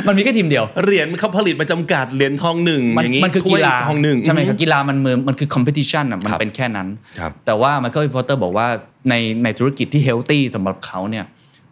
[0.07, 6.87] มันมีแค่ทีมเดียว เหรียญเขาผลิตมาจำกัดเหรียญทองหนึ่งมันอย่างงี้มันคือถ้วยกีฬาทองหนึ่งใช่ไหมครับกีฬามันมือมันคือ competition อะมันครับเป็นแค่นั้น
[7.19, 8.09] ครับแต่ว่า Michael E.
[8.15, 8.67] Porter บอกว่า
[9.09, 11.25] ในในธุรกิจที่ healthy สำหรับเขาเนี่ย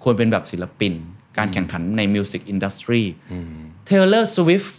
[0.04, 0.93] ควรเป็นแบบศิลปิน
[1.38, 3.04] การแข่งขันใน music industry
[3.89, 4.69] Taylor Swift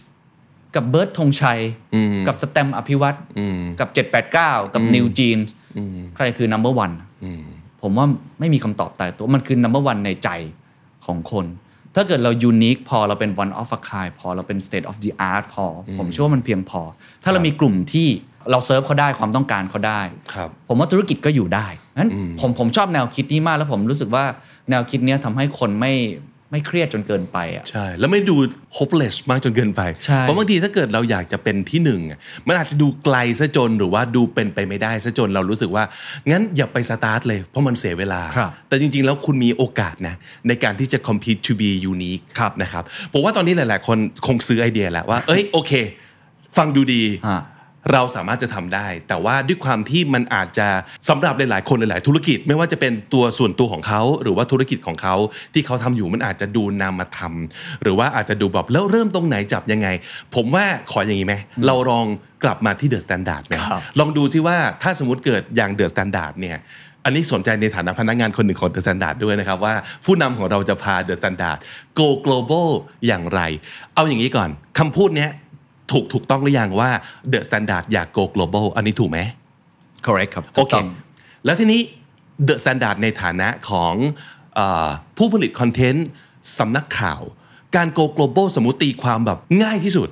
[0.75, 1.59] กับเบิร์ดธงชัย
[1.95, 3.89] อืมกับสแตมป์อภิวัตรอืมกับ
[4.31, 5.39] 789 กับนิวจีน
[5.77, 7.43] อืมใครคือ number one อืม
[7.81, 8.05] ผมว่า
[8.39, 10.29] ไม่มีคำตอบตายตัวมันคือ number one ในใจ
[11.05, 11.45] ของคน
[11.95, 16.81] ถ้าเกิดเรายูนิคพอเราเป็น one of a kind พอเราเป็น state of the art พออผมเชื่อว่ามันเพียงพอ
[17.23, 18.07] ถ้าเรามีกลุ่มที่
[18.51, 20.01] เราเซิร์ฟเขาได้ความต้องการเขาได้
[20.33, 24.25] ครับผมว่าธุรกิจก็อยู่ได้นั้นผมผมชอบแนวคิดนี้มากแล้วผมรู้สึกว่า
[24.69, 25.93] แนวคิดเนี้ยทำให้คนไม่
[26.51, 28.35] ไม่เครียดจนเกินไปอะใช่ แล้วไม่ดู
[28.77, 35.83] hopeless มากจนเกินไปใช่เพราะบางทีถ้าเกิดเราอยากจะเป็นที่หนึ่งอะมันอาจจะดูไกลซะจนหรือว่าดูเป็นไปไม่ได้ซะจนเรารู้สึกว่า
[36.29, 40.15] งั้นอย่าไปสตาร์ทเลย เพราะมันเสียเวลาครับแต่จริง ๆ แล้วคุณมีโอกาสนะ
[40.47, 42.83] ในการที่จะ compete to be unique ครับนะครับ
[43.13, 45.71] ผมว่าตอนนี้หลาย ๆ คนคงซื้อไอเดียแล้วว่า เอ้ยโอเค
[46.57, 47.41] ฟังดูดีอ่า
[47.91, 50.67] เราสามารถจะทำได้ แต่ว่าด้วยความที่มันอาจจะ
[51.09, 55.15] สำหรับหลายๆ คนหลาย ๆ ธุรกิจ ไม่ว่าจะเป็นตัวส่วนตัวของเขา หรือว่าธุรกิจของเขา
[55.53, 57.33] ที่เขาทำอยู่มันอาจจะดูนามธรรม
[57.81, 59.87] หรือว่าอาจจะดูแบบแล้วเริ่มตรงไหนจับยังไง
[60.35, 61.35] ผมว่าขออย่างนี้ไหม
[61.67, 62.05] เราลอง
[62.43, 66.57] กลับมาที่ The Standard ไหมครับลองดูซิว่าถ้าสมมติเกิดอย่าง The Standard เนี่ย
[67.05, 71.57] อันนี้สนใจในฐานะพนักงานคนหนึ่งของ The Standard ด้วยนะครับว่าผู้นำของเราจะพา The Standard
[71.99, 72.67] go global
[73.07, 73.41] อย่างไร
[73.93, 75.31] เอาอย่างนี้ก่อนคำพูดเนี้ย
[75.91, 76.89] ถูกถูกต้องหรือยังว่า
[77.31, 79.19] The Standard อยาก go global อันนี้ถูกไหม
[80.05, 80.73] correct ครับโอเค
[81.45, 81.81] แล้วทีนี้
[82.47, 83.93] The Standard ในฐานะของ
[84.55, 86.07] เออผู้ผลิตคอนเทนต์
[86.57, 87.21] สำนักข่าว
[87.75, 90.09] การ go global สมมติตีความแบบง่ายที่สุด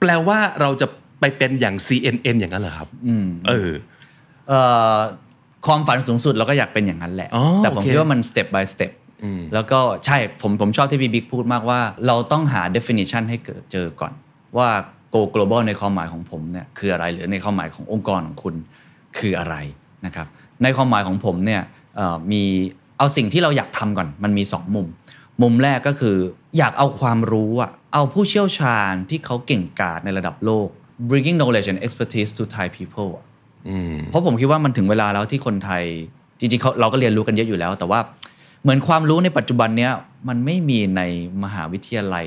[0.00, 0.86] แปลว่าเราจะ
[1.20, 2.88] ไปเป็นอย่าง CNN อย่างนั้นเหรอครับ
[3.48, 3.70] เออ
[4.48, 4.60] เอ่
[4.94, 4.96] อ
[5.66, 8.92] ความฝันสูงสุดเราก็อยากเป็นอย่างนั้นแหละอ๋อแต่ผมโอเคคิดว่ามัน step by step
[9.54, 14.12] แล้วก็ใช่ผมผมชอบที่พี่บิ๊กพูดมากว่า เราต้องหา definition ให้เกิดเจอก่อน
[14.56, 14.68] ว่า
[15.14, 18.54] go global ในความหมายของผมเนี่ยคืออะไร หรือในความหมายขององค์กรของคุณ
[19.18, 19.54] คืออะไร
[20.06, 20.26] นะครับ
[20.62, 21.62] ในความหมายของผมเนี่ย
[21.96, 22.42] เอ่อมี
[22.98, 24.86] เอาสิ่งที่เราอยากทำก่อน มันมี 2 มุม
[25.42, 26.16] มุมแรกก็คือ
[26.58, 30.68] อยากเอาความรู้อะเอาผู้เชี่ยวชาญที่เขาเก่งกาจในระดับโลก
[31.08, 33.24] bringing knowledge and expertise to Thai people อะ
[34.10, 35.84] เพราะผมคิดว่ามันถึงเวลาแล้วที่คนไทย
[36.38, 38.00] จริงๆเขาเราก็เรียนรู้กันเยอะอยู่แล้ว แต่ว่า
[38.62, 39.92] เหมือนความรู้ในปัจจุบันเนี้ย
[40.28, 41.02] มันไม่มีใน
[41.44, 42.26] มหาวิทยาลัย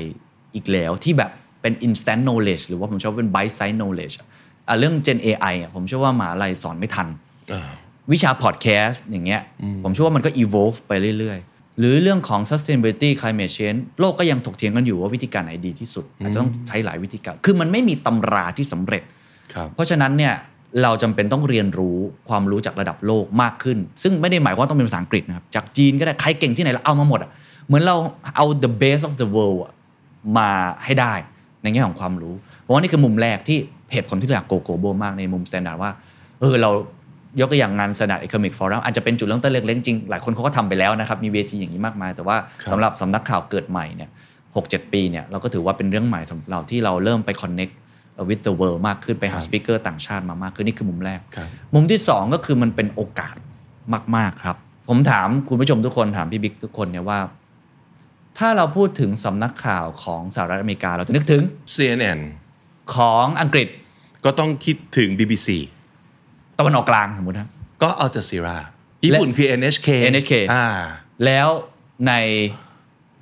[0.54, 1.30] อีกแล้วที่แบบ
[1.62, 4.26] เป็น instant knowledge หรือว่าผมชอบเป็น bite size knowledge อะ
[4.68, 7.08] อะเรื่อง Gen AI อะผมเชื่อว่ามหาลัยสอนไม่ทัน
[8.12, 9.42] วิชาพอดแคสต์อย่างเงี้ย
[9.84, 19.02] ผมเชื่อว่ามันก็ evolve ไปเรื่อยๆ หรือเรื่องของ sustainability climate change โลกก็ยังถกเถียงกันอยู่ว่าวิธีการไหนดีที่สุด อาจจะต้องใช้หลายวิธีการ คือมันไม่มีตำราที่สำเร็จ
[19.54, 20.34] ครับเพราะฉะนั้นเนี่ย
[20.82, 21.98] เราจำเป็นต้องเรียนรู้
[22.28, 27.30] ความรู้จากระดับโลกมากขึ้น ซึ่งไม่ได้หมายความว่าต้องเป็นภาษาอังกฤษนะครับ จากจีนก็ได้ใครเก่งที่ไหนเราเอามาหมดอะ
[27.66, 27.96] เหมือนเรา
[28.36, 29.72] เอา the base of the world อะ
[30.38, 30.50] มา
[30.84, 31.14] ให้ได้
[31.62, 33.58] ในแง่ของความรู้เพราะว่านี่คือมุมแรกที่
[33.92, 35.90] เหตุผลที่เราอยากโกโกโบมากในมุม standard ว่า
[36.40, 36.70] เออเรา
[37.40, 44.10] ยกตัวอย่างงาน standard economic forum อาจจะเป็นจุดเริ่มต้นเล็กๆจริงหลายคนเขาก็ทำไปแล้วนะครับ มีเวทีอย่างนี้มากมาย แต่ว่าครับสำหรับสำนักข่าวเกิดใหม่เนี่ย
[44.56, 47.74] หกเจ็ดปีเนี่ยเราก็ถือว่าเป็นเรื่องใหม่สำหรับเราที่เราเริ่มไป connect
[48.28, 53.34] with the world มากขึ้นไปหาสปิเกอร์ต่างชาติมามากขึ้นนี่คือมุมแรกครับมุมที่สองก็คือมันเป็นโอกาส
[54.16, 54.56] มาก ๆ ครับ
[54.88, 57.18] ผมถามคุณผู้ชมทุกคนถามพี่บิ๊กทุกคนเนี่ยว่า
[58.38, 61.42] ถ้าเราพูดถึงสำนักข่าวของสหรัฐอเมริกาเราจะนึกถึง
[61.74, 62.20] CNN
[62.94, 63.68] ของอังกฤษ
[64.24, 65.48] ก็ต้องคิดถึง BBC
[66.58, 67.48] ตะวันออกกลางสมมตินะ
[67.82, 68.56] ก็ Al Jazeera
[69.04, 70.66] ญี่ปุ่นคือ NHK NHK อ่า
[71.24, 71.48] แล้ว
[72.08, 72.12] ใน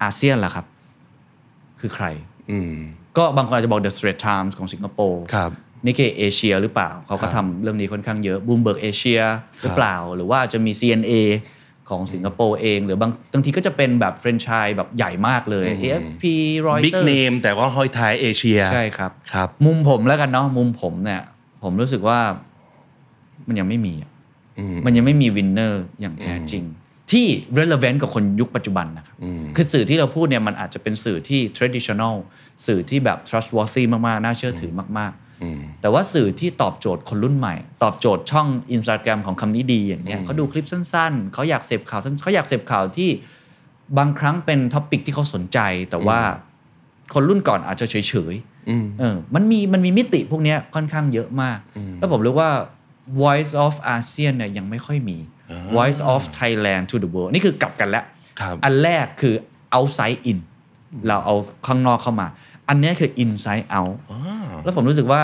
[0.02, 0.66] อาเซียนล่ะครับ
[1.80, 2.06] คือใคร
[2.50, 2.74] อืม
[3.16, 5.50] ก็บางคนอาจจะบอก The Straits Times ของสิงคโปร์ครับ
[5.86, 9.20] Nikkei Asia หรือเปล่า เขาก็ครับทำเรื่องนี้ค่อนข้างเยอะ Bloomberg Asia
[9.60, 11.12] หรือเปล่า หรือว่าจะมี CNA
[11.90, 16.24] ของสิงคโปร์เอง หรือบางบางทีก็จะเป็นแบบแฟรนไชส์แบบใหญ่มากเลย AFP
[16.66, 21.22] Reuters Big Name แต่ว่าห้อยท้ายเอเชียใช่ครับครับ มุมผมแล้วกันเนาะมุมผมเนี่ย
[21.62, 22.18] ผมรู้สึกว่า
[23.48, 24.10] มันยังไม่มีอะ
[24.58, 26.64] อืมมันยังไม่มี winner อย่างแท้จริง
[27.10, 27.26] ที่
[27.58, 29.16] relevant กับคนยุคปัจจุบันนะครับ
[29.56, 32.14] คือสื่อที่เราพูดเนี่ยมันอาจจะเป็นสื่อที่ traditional
[32.66, 35.29] สื่อที่แบบ trustworthy มาก ๆ น่าเชื่อถือมาก ๆ
[35.80, 43.10] แต่ว่าสื่อที่ตอบโจทย์คนรุ่นใหม่ ตอบโจทย์ช่อง Instagram ของคำนี้ดีอย่างเนี้ยเขาดูคลิปสั้นๆ เขาอยากเสพข่าวสั้นเขาอยากเสพข่าวที่
[43.98, 45.58] บางครั้งเป็น topic ที่เขาสนใจ
[45.90, 46.18] แต่ว่า
[47.14, 51.58] คนรุ่นก่อนอาจจะเฉยๆเออมันมีมันมีมิติพวกเนี้ยค่อนข้างเยอะมาก
[51.98, 52.50] แล้วผมเรียกว่า
[53.22, 55.18] voice of ASEAN เนี่ยยังไม่ค่อยมี
[55.76, 58.04] voice of Thailand to the world นี่คือกลับกันแล้ว
[58.40, 59.34] ครับอันแรกคือ
[59.76, 60.38] outside in
[61.06, 61.34] เราเอา
[61.66, 62.26] ข้างนอกเข้ามา
[62.68, 63.94] อันเนี้ยคือ inside out
[64.64, 65.20] แล้วผมรู้สึกว่า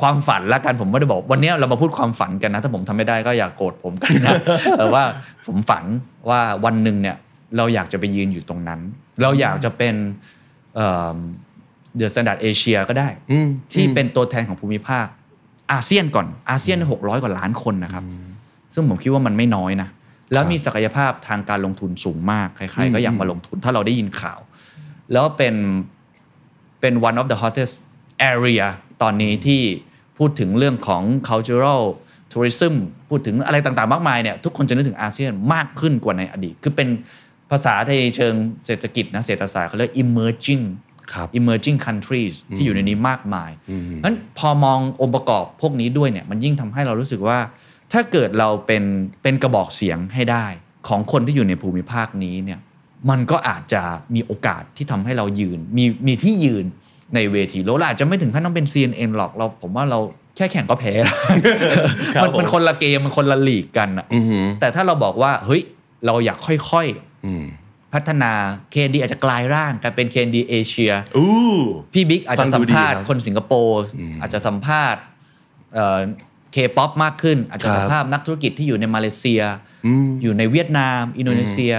[0.00, 4.32] ความฝันละกันผมไม่ได้บอก วันเนี้ยเรามาพูดความฝันกันนะ ถ้าผมทำไม่ได้ก็อย่ากโกรธผมกันนะ
[4.78, 5.02] แต่ว่า
[5.46, 5.84] ผมฝัน
[6.28, 7.16] ว่าวันหนึ่งเนี่ย
[7.56, 8.80] เราอยากจะไปยืนอยู่ตรงนั้น
[9.22, 9.94] เราอยากจะเป็น
[10.74, 15.06] The Standard Asia ก็ได้อืมที่เป็นตัวแทนของภูมิภาค
[15.72, 18.04] อาเซียนก่อนอาเซียนหกร้อยกว่าล้านคนนะครับ
[18.74, 19.88] ซึ่งผมคิดว่ามันไม่น้อยนะ
[20.32, 24.38] แล้วมีศักยภาพทางการลงทุนสูงมากใครๆก็อยากมาลงทุน ถ้าเราได้ยินข่าว
[25.12, 25.54] แล้วเป็น
[26.80, 27.74] เป็น one of the hottest
[28.32, 28.64] area
[29.02, 29.62] ตอนนี้ที่
[30.18, 31.82] พูดถึงเรื่องของ cultural
[32.32, 32.74] tourism
[33.08, 36.88] พูดถึงอะไรต่างๆ มากมายเนี่ยทุกคนจะนึกถึงอาเซียนมากขึ้นกว่าในอดีต คือเป็น
[37.50, 38.34] ภาษาในเชิง
[38.66, 40.64] เศรษฐกิจนะเศรษฐศาสตร์เขาเรียก emerging
[41.12, 43.50] ครับ emerging countries ที่อยู่ในนี้มากมาย
[44.04, 47.38] นั้นพอมององค์ประกอบพวกนี้ด้วยเนี่ยมันยิ่งทำให้เรารู้สึกว่า
[47.92, 48.84] ถ้าเกิดเราเป็น
[49.22, 50.46] เป็นกระบอกเสียงให้ได้
[50.88, 52.60] ของคนที่อยู่ในภูมิภาคนี้เนี่ย
[53.10, 53.82] มันก็อาจจะ
[54.14, 56.64] มีโอกาสที่ทำให้เรายืนมีมีที่ยืน
[57.14, 59.98] ในเวทีโลกเราอาจจะไม่ถึงขั้นต้องเป็น CNN หรอกเรา ผมว่าเรา
[60.36, 60.92] แค่แข่งก็แพ้
[62.14, 65.62] ครับมันมันผมคนละเกมมันคนละลีกกันอะอือหือแต่ถ้าเราบอกว่าเฮ้ย
[66.06, 66.86] เราอยากค่อย
[67.26, 68.32] อืมๆพัฒนา
[68.72, 71.28] KND อาจจะกลายร่างกลายเป็น KND เอเชียอู้
[71.92, 73.82] พี่บิ๊กอาจจะสัมภาษณ์ดีครับคนสิงคโปร์
[74.20, 75.02] อาจจะสัมภาษณ์
[76.52, 79.42] เคป๊อปมากขึ้น อาจจะครับสัมภาษณ์นักธุรกิจที่อยู่ในมาเลเซีย
[79.86, 81.74] อืมอยู่ในเวียดนาม อินโดนีเซีย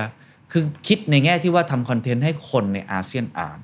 [0.52, 3.58] คือคิดในแง่ที่ว่าทำคอนเทนต์ให้คนในอาเซียนอ่าน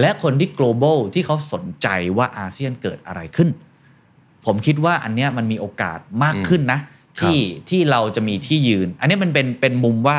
[0.00, 3.48] และคนที่ global ที่เขาสนใจว่าอาเซียนเกิดอะไรขึ้น
[4.46, 6.80] ผมคิดว่าอันเนี้ยมันมีโอกาสมากขึ้นนะ
[7.20, 10.18] ที่ที่เราจะมีที่ยืน อันนี้มันเป็นเป็นมุมว่า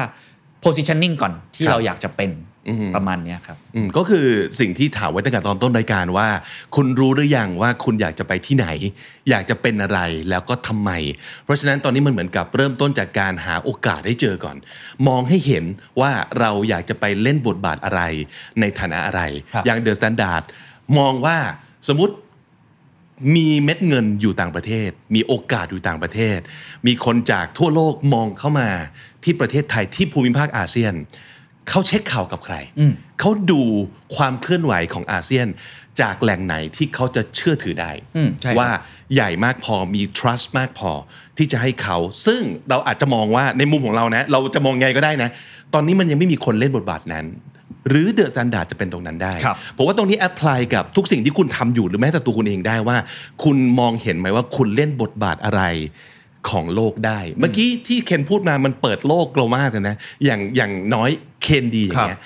[0.63, 2.49] positioning ก่อนที่ครับเราอยากจะเป็นอืม
[2.95, 4.27] ประมาณเนี้ยครับอืมก็คือ
[4.59, 6.29] สิ่งที่ถามไว้ตั้งแต่ตอนต้นรายการว่า
[6.75, 8.67] คุณรู้หรือยังว่าคุณอยากจะไปที่ไหน
[9.29, 10.91] อยากจะเป็นอะไรแล้วก็ทำไม
[11.43, 14.57] เพราะฉะนั้นตอนนี้มันเหมือนกับเริ่มต้นจากการหาโอกาสให้เจอก่อน
[15.07, 15.63] มองให้เห็น
[16.01, 18.01] ว่าเราอยากจะไปเล่นบทบาทอะไร
[18.59, 19.21] ในฐานะอะไร
[19.53, 20.43] ครับอย่าง The Standard
[20.97, 21.37] มองว่า
[21.87, 22.15] สมมติ
[23.35, 26.39] มีเม็ดเงินอยู่ต่างประเทศ มีโอกาสอยู่ต่างประเทศ
[26.87, 28.69] มีคนจากทั่วโลกมองเข้ามา
[29.23, 30.93] ที่ประเทศไทยที่ภูมิภาคอาเซียน
[31.69, 33.61] เขาเช็คข่าวกับใครอืมเขาดู
[34.15, 35.47] ความเคลื่อนไหวของอาเซียน
[36.01, 38.69] จากแหล่งไหนที่เขาจะเชื่อถือได้อืมใช่ครับว่า
[39.13, 40.91] ใหญ่มากพอมี trust มากพอ
[41.37, 45.29] ที่จะให้เขา ซึ่งเราอาจจะมองว่าในมุมของเรานะ เราจะมองไงก็ได้นะ
[45.73, 47.25] ตอนนี้มันยังไม่มีคนเล่นบทบาทนั้น
[47.89, 52.97] หรือ The Standard จะเป็นตรงนั้นได้ครับผมว่าตรงนี้ apply กับทุกสิ่งที่คุณทำอยู่หรือแม้แต่ตัวคุณเองได้ว่า
[53.43, 55.61] คุณมองเห็นไหมว่าคุณเล่นบทบาทอะไร
[56.49, 61.09] ของโลกได้ เมื่อกี้ที่เคนพูดมามันเปิดโลกเรามากเลยนะ อย่างอย่างน้อย
[61.43, 62.21] KND อย่างเงี้ย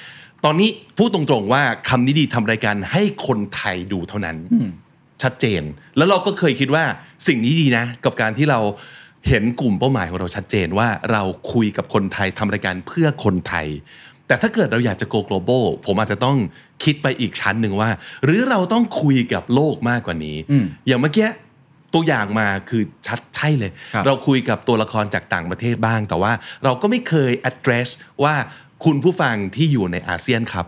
[0.46, 4.38] ตอนนี้พูดตรงๆว่าคำนี้ดีทำรายการให้คนไทยดูเท่านั้น
[5.24, 5.62] ชัดเจน
[5.98, 6.84] แล้วเราก็เคยคิดว่า
[7.28, 8.60] สิ่งนี้ดีนะ กับการที่เรา
[9.28, 11.24] เห็นกลุ่มเป้าหมายของเราชัดเจนว่าเรา
[11.54, 13.68] คุยกับคนไทยทำรายการเพื่อคนไทย
[14.28, 16.38] แต่ถ้าเกิดเราอยากจะ go global ผมอาจจะต้อง
[16.84, 17.90] คิดไปอีกชั้นหนึ่งว่า
[18.26, 21.30] หรือเราต้องคุยกับโลกมากกว่านี้อืมอย่างเมื่อกี้
[21.96, 26.32] ตัวอย่างมาคือชัดใช่เลยครับเราคุยกับตัวละครจากต่างประเทศบ้าง แต่ว่า
[26.64, 27.88] เราก็ไม่เคย address
[28.24, 28.36] ว่า
[28.86, 30.66] คุณผู้ฟังที่อยู่ในอาเซียนครับ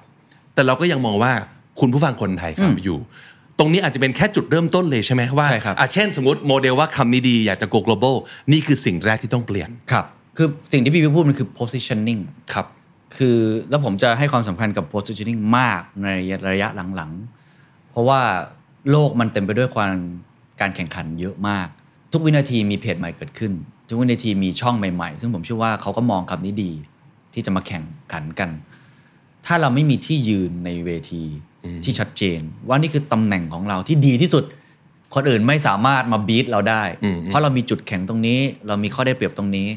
[0.54, 1.34] แต่เราก็ยังมองว่า
[1.80, 3.00] คุณผู้ฟังคนไทยครับอยู่
[3.60, 8.16] ตรงนี้อาจจะเป็นแค่จุดเริ่มต้นเลยใช่ไหมว่าใช่ครับอะเช่นสมมติโมเดลว่าคำนี้ดีอยากจะ go global
[8.52, 10.06] นี่คือสิ่งแรกที่ต้องเปลี่ยนครับ
[10.38, 12.22] คือสิ่งที่พี่พี่พูดมันคือ positioning
[12.54, 12.66] ครับ
[13.18, 13.38] คือ
[13.70, 16.10] แล้วผมจะให้ความสำคัญกับ positioning มากใน
[16.50, 18.22] ระยะหลังๆ เพราะว่า
[18.92, 19.94] โลกมันเต็มไปด้วยความ
[20.62, 21.68] การแข่งขันเยอะมาก
[22.12, 23.52] ทุกวินาทีมีเพจใหม่เกิดขึ้น
[23.88, 26.72] ทุกวินาทีมีช่องใหม่ๆ ซึ่งผมเชื่อว่าเขาก็มองคำนี้ดี
[27.34, 28.50] ที่จะมาแข่งขันกัน
[29.46, 31.24] ถ้าเราไม่มีที่ยืนในเวที
[31.84, 34.44] ที่ชัดเจน ว่านี่คือตำแหน่งของเราที่ดีที่สุด
[35.16, 39.68] คนอื่นไม่สามารถมาบีทเราได้อืมเพราะเรามีจุดแข็งตรงนี้ เรามีข้อได้เปรียบตรงนี้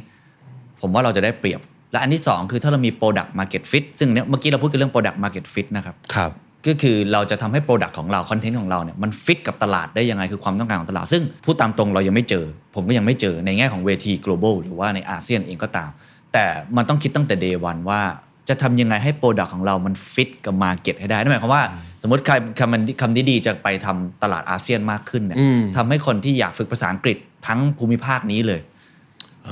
[0.80, 1.60] ผมว่าเราจะได้เปรียบ
[1.92, 6.32] และอันที่ 2 คือถ้าเรามี Product Market Fit ซึ่งเนี่ยเมื่อกี้เราพูดกันเรื่อง Product Market Fit นะครับครับ
[6.66, 12.44] ก็คือเราจะทำให้ Product ของเราคอนเทนต์ของเราเนี่ยมันฟิตกับตลาดได้ยังไงคือความต้องการของตลาด ซึ่งพูดตามตรงเรายังไม่เจอ
[12.74, 15.90] ผมก็ยังไม่เจอในแง่ของเวที global หรือว่าในอาเซียนเองก็ตาม
[16.32, 16.44] แต่
[16.76, 18.00] มันต้องคิดตั้งแต่ day one ว่า
[18.48, 21.64] จะทำยังไงให้ Product ของเรามันฟิตกับ Market ให้ได้นั่นหมายความว่า
[22.02, 28.60] สมมติใครคำมันคำดีๆจะไปทำตลาดอาเซียนมากขึ้นเนี่ยอืมทำให้คนที่อยากฝึกภาษาอังกฤษทั้งภูมิภาคนี้เลย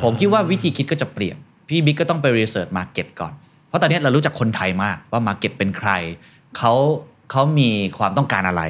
[0.03, 1.37] ผมคิดว่าวิธีคิดก็จะเปลี่ยน
[1.69, 3.33] พี่บิ๊กก็ต้องไปรีเสิร์ชมาเก็ตก่อน
[3.69, 5.91] เพราะตอนนี้เรารู้จักคนไทยมากว่ามาเก็ตเป็นใคร
[6.59, 6.75] เขา
[7.31, 8.63] เขามีความต้องการอะไร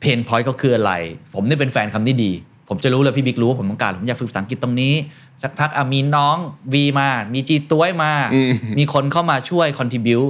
[0.00, 0.92] pain point เขาคืออะไร
[1.34, 2.32] ผมนี่เป็นแฟนคำนี้ดี
[2.68, 4.94] ผมจะรู้เลยพี่บิ๊กรู้ว่าผมต้องการ ผมอยากฝึกภาษาอังกฤษตรงนี้
[5.42, 6.36] สักพักอะมีน้อง
[6.72, 10.20] วีมา มีจีต้วยมาอืมมีคนเข้ามาช่วย contribute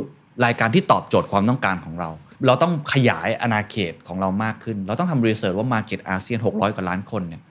[0.44, 2.11] รายการที่ตอบโจทย์ความต้องการของเรา
[2.46, 7.42] เราต้องขยายอาณาเขตของเรามากขึ้น เราต้องทำ research ว่า market อาเซียน600กว่าล้านคนเนี่ย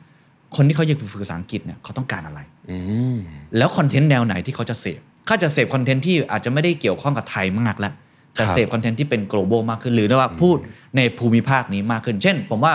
[0.56, 2.40] คนที่เขาอยากฝึกภาษาอังกฤษเนี่ยเขาต้องการอะไร
[2.72, 2.78] อื
[3.14, 3.18] ม
[3.58, 7.94] แล้วคอนเทนต์แนวไหนที่เขาจะเสพเขาจะเสพคอนเทนต์ที่อาจจะไม่ได้เกี่ยวข้องกับไทยมากแล้ว
[8.36, 10.58] แต่ครับเสพคอนเทนต์ที่เป็น global มากขึ้น หรือว่าพูด
[10.98, 12.74] ในภูมิภาคนี้มากขึ้น เช่น ผมว่า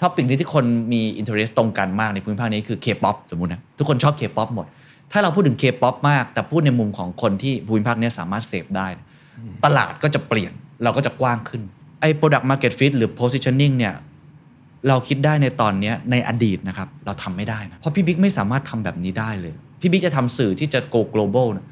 [0.00, 4.66] topic นี้ที่คนมี interest ตรงกันมากในภูมิภาคนี้คือ K-POP สมมุตินะทุกคนชอบ K-POP หมด
[5.12, 8.88] ถ้าเราพูดถึง K-POP มาก แต่พูดในมุมของคนที่ภูมิภาคเนี้สามารถเสพได้
[9.64, 11.62] ตลาดก็จะเปลี่ยนเราก็จะกว้างขึ้น
[12.00, 13.94] ไอ้ product market fit หรือ positioning เนี่ย
[14.88, 21.66] เราคิดได้ในตอนเนี้ยในอดีตนะครับ เราทำไม่ได้นะ เพราะพี่บิ๊กไม่สามารถทำแบบนี้ได้เลย พี่บิ๊กจะทำสื่อที่จะ go global นะ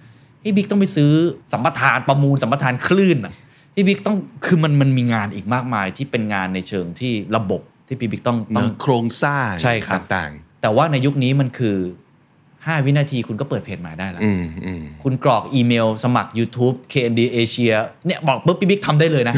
[0.44, 1.12] พี่บิ๊กต้องไปซื้อ
[1.52, 3.32] สัมปทานประมูลสัมปทานคลื่นอะ
[3.74, 11.76] พี่บิ๊กต้องคือมันมันมีงานอีกมากมายที่เป็นงานในเชิงที่ระบบที่พี่บิ๊กต้องต้องโครงสร้างใช่ครับต่างแต่ว่าในยุคนี้มันคือ
[12.30, 17.74] 5 วินาทีคุณก็เปิดเพจใหม่ได้แล้วอืมอืมคุณกรอกอีเมล สมัคร YouTube KND Asia
[18.06, 19.34] เนี่ยบอกปุ๊บพี่บิ๊กทำได้เลยนะ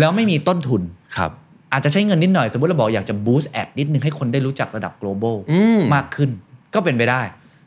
[0.00, 0.82] แล้วไม่มีต้นทุน
[1.16, 1.30] ครับ
[1.72, 6.30] อาจจะใช้เงินนิดหน่อย สมมติเราบอกอยากจะ boost ad นิดนึงให้คนได้รู้จักระดับ global อืมมากขึ้น
[6.74, 7.22] ก็เป็นไปได้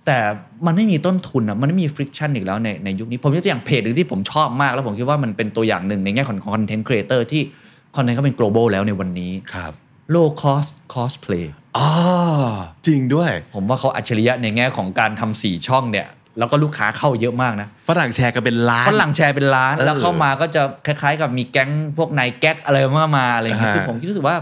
[0.05, 0.19] แต่
[0.65, 7.41] มันไม่มีต้นทุนอะมันไม่มี friction อีกแล้วในในยุคนี้ ผมยกตัวอย่างเพจหนึ่งที่ผมชอบมาก แล้วผมคิดว่ามันเป็นตัวอย่างหนึ่งในแง่ของ content creator ที่
[7.95, 9.73] content เขาเป็น global แล้วในวันนี้ครับ
[10.13, 11.45] low cost cosplay
[11.77, 11.89] อ๋อ
[12.87, 16.07] จริงด้วย ผมว่าเขาอัจฉริยะในแง่ของการทำสี่ช่องเนี่ย
[16.39, 24.35] แล้วก็ลูกค้าเข้าเยอะมากนะฝรั่งแชร์กันเป็นล้านฝรั่งแชร์เป็นล้านเออแล้วเข้ามาก็จะคล้ายๆ กับมีแก๊งพวกนายแก๊กอะไรมามาอะไรอย่างเงี้ยอ่าฮะคือผมคิดรู้สึกว่า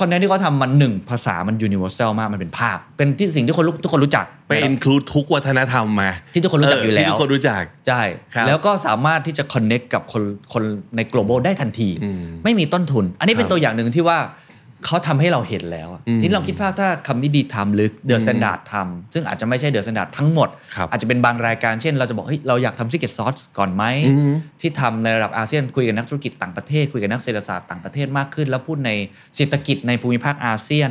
[0.00, 8.02] คอนเทนต์ที่เขาทำมันหนึ่งภาษามัน universal มากมันเป็นภาพ เป็นที่สิ่งที่คนรู้ทุกคนรู้จักไป include ทุกวัฒนธรรมมา ที่ทุกคนรู้จักอยู่แล้วที่ทุกคนรู้จักใช่
[8.34, 10.62] ครับแล้วก็สามารถที่จะ connect กับคนคน
[10.96, 14.18] ใน global ได้ทันทีอืมไม่มีต้นทุน อันนี้เป็ครับตัวอย่างหนึ่งที่ว่า
[14.86, 28.90] เขาทำให้เราเห็นแล้วอะอืมที่เราคิดภาพถ้าคำนี้ดีทำหรือ THE STANDARD ทำซึ่งอาจจะไม่ใช่ THE STANDARD ทั้งหมดครับอาจจะเป็นบางรายการเช่น เราจะบอกเฮ้ยเราอยากทำ Secret Sauce ก่อนไหมอืมที่ทำในระดับอาเซียนคุยกับนักธุรกิจต่างประเทศ คุยกับนักเศรษฐศาสตร์ต่างประเทศมากขึ้น แล้วพูดใน
[29.36, 30.90] เศรษฐกิจในภูมิภาคอาเซียน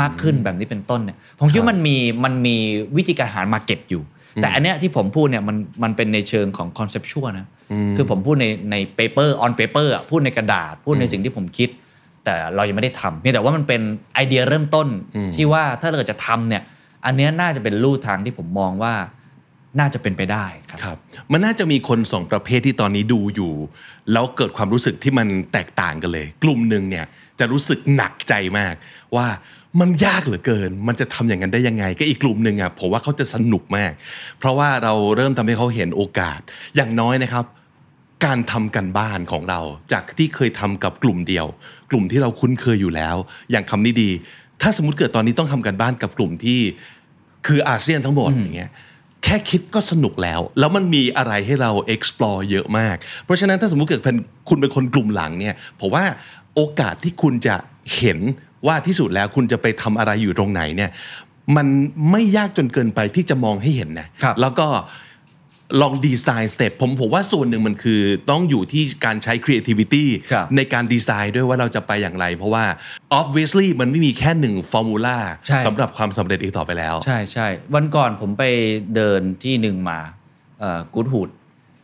[0.00, 2.56] มากขึ้นแบบนี้เป็นต้นเนี่ยผมคิดว่ามันมีมันมี
[2.96, 4.04] วิธีการหา market อยู่
[4.42, 7.46] แต่อันเนี้ยที่ผมพูดเนี่ยมันมันเป็นในเชิงของ conceptual นะ
[7.96, 11.68] คือผมพูดในใน paper on paper อะพูดในกระดาษพูดในสิ่งที่ผมคิด
[12.24, 13.80] แต่เรายังไม่ได้ทำเพียงแต่ว่ามันเป็น
[14.14, 14.88] ไอเดียเริ่มต้น
[15.36, 16.62] ที่ว่าถ้าเราเกิดจะทำเนี่ย
[17.06, 18.94] อันเนี้ยน่าจะเป็นลู่ทางที่ผมมองว่า
[19.78, 20.96] น่าจะเป็นไปได้ครับครับ
[21.32, 23.52] มันน่าจะมีคนสองประเภทที่ตอนนี้ดูอยู่
[24.12, 27.04] แล้วเกิดความรู้สึกที่มันแตกต่างกันเลย กลุ่มหนึ่งเนี่ย
[27.40, 28.74] จะรู้สึกหนักใจมาก
[29.16, 29.26] ว่า
[29.80, 33.92] มันยากเหลือเกิน มันจะทำอย่างนั้นได้ยังไง ก็อีกกลุ่มหนึ่งอะผมว่าเขาจะสนุกมาก
[34.38, 36.40] เพราะว่าเราเริ่มทำให้เขาเห็นโอกาส
[36.76, 37.44] อย่างน้อยนะครับ
[38.24, 39.60] การทำกันบ้านของเรา
[39.92, 41.46] จากที่เคยทำกับกลุ่มเดียว
[41.90, 43.16] กลุ่มที่เราคุ้นเคยอยู่แล้ว
[43.50, 44.10] อย่างคำนี้ดี
[44.62, 46.60] ถ้าสมมติเกิดตอนนี้ต้องทำกันบ้านกับกลุ่มที่
[47.46, 48.70] คืออาเซียนทั้งหมดอย่างเงี้ย
[49.24, 54.16] แค่คิดก็สนุกแล้ว แล้วมันมีอะไรให้เรา explore เยอะมาก เพราะฉะนั้นถ้าสมมติเกิดเป็น
[54.48, 56.04] คุณเป็นคนกลุ่มหลังเนี่ยผมว่า
[56.54, 57.54] โอกาสที่คุณจะ
[57.96, 58.18] เห็น
[58.66, 60.90] ว่าที่สุดแล้วคุณจะไปทำอะไรอยู่ตรงไหนเนี่ย
[61.56, 61.66] มัน
[62.10, 64.68] ไม่ยากจนเกินไปที่จะมองให้เห็นนะครับแล้วก็
[65.82, 72.64] ลองดีไซน์ step ผมผมว่าส่วนหนึ่งมันคือต้องอยู่ที่การใช้ creativity ครับในการดีไซน์ด้วยว่าเราจะไปอย่างไร เพราะว่า
[73.20, 78.44] obviously มันไม่มีแค่หนึ่ง formulaใช่สำหรับความสำเร็จอีกต่อไปแล้ว ใช่ใช่วันก่อนผมไป
[78.94, 79.98] เดินที่หนึ่งมา
[80.94, 81.30] กูดฮูด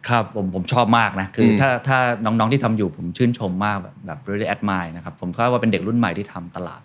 [0.08, 6.80] ครับผมผมชอบมากนะ คืออมถ้าถ้าน้องๆที่ทำอยู่ผมชื่นชมมากแบบแบบ really admire นะครับ ผมคิดว่าเป็นเด็กรุ่นใหม่ที่ทำตลาด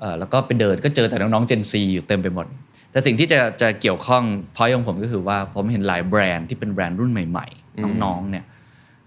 [0.00, 2.46] เอ่อแล้วก็ไปเดินก็เจอแต่น้องๆ Gen Z อยู่เต็มไปหมด
[2.90, 4.22] แต่สิ่งที่จะจะเกี่ยวข้อง
[4.56, 8.44] พอยของผมก็คือว่าผมเห็นหลายแบรนด์ที่เป็นแบรนด์รุ่นใหม่ ๆ น้องๆเนี่ย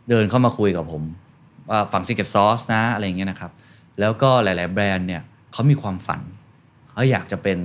[0.09, 1.03] เดินเข้ามาคุยกับผม
[1.69, 3.51] ว่าฝั่ง Secret Sauce นะอะไรอย่างเงี้ยนะครับ
[3.99, 5.21] แล้วก็หลาย ๆ แบรนด์เนี่ย
[5.53, 6.21] เขามีความฝัน
[6.91, 7.59] เขาอยากจะเป็น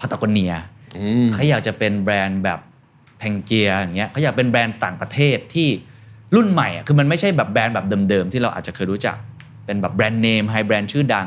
[0.00, 0.52] พัตโกเนีย
[0.96, 2.60] อืมเขาอยากจะเป็นแบรนด์แบบ
[3.18, 5.68] Pangaia อย่างเงี้ยเขาอยากเป็นแบรนด์ต่างประเทศที่
[6.34, 9.16] รุ่นใหม่อะคือมันไม่ใช่แบบแบรนด์แบบเดิม ๆ ที่เราอาจจะเคยรู้จัก
[9.66, 11.26] เป็นแบบแบรนด์เนม high brand ชื่อดัง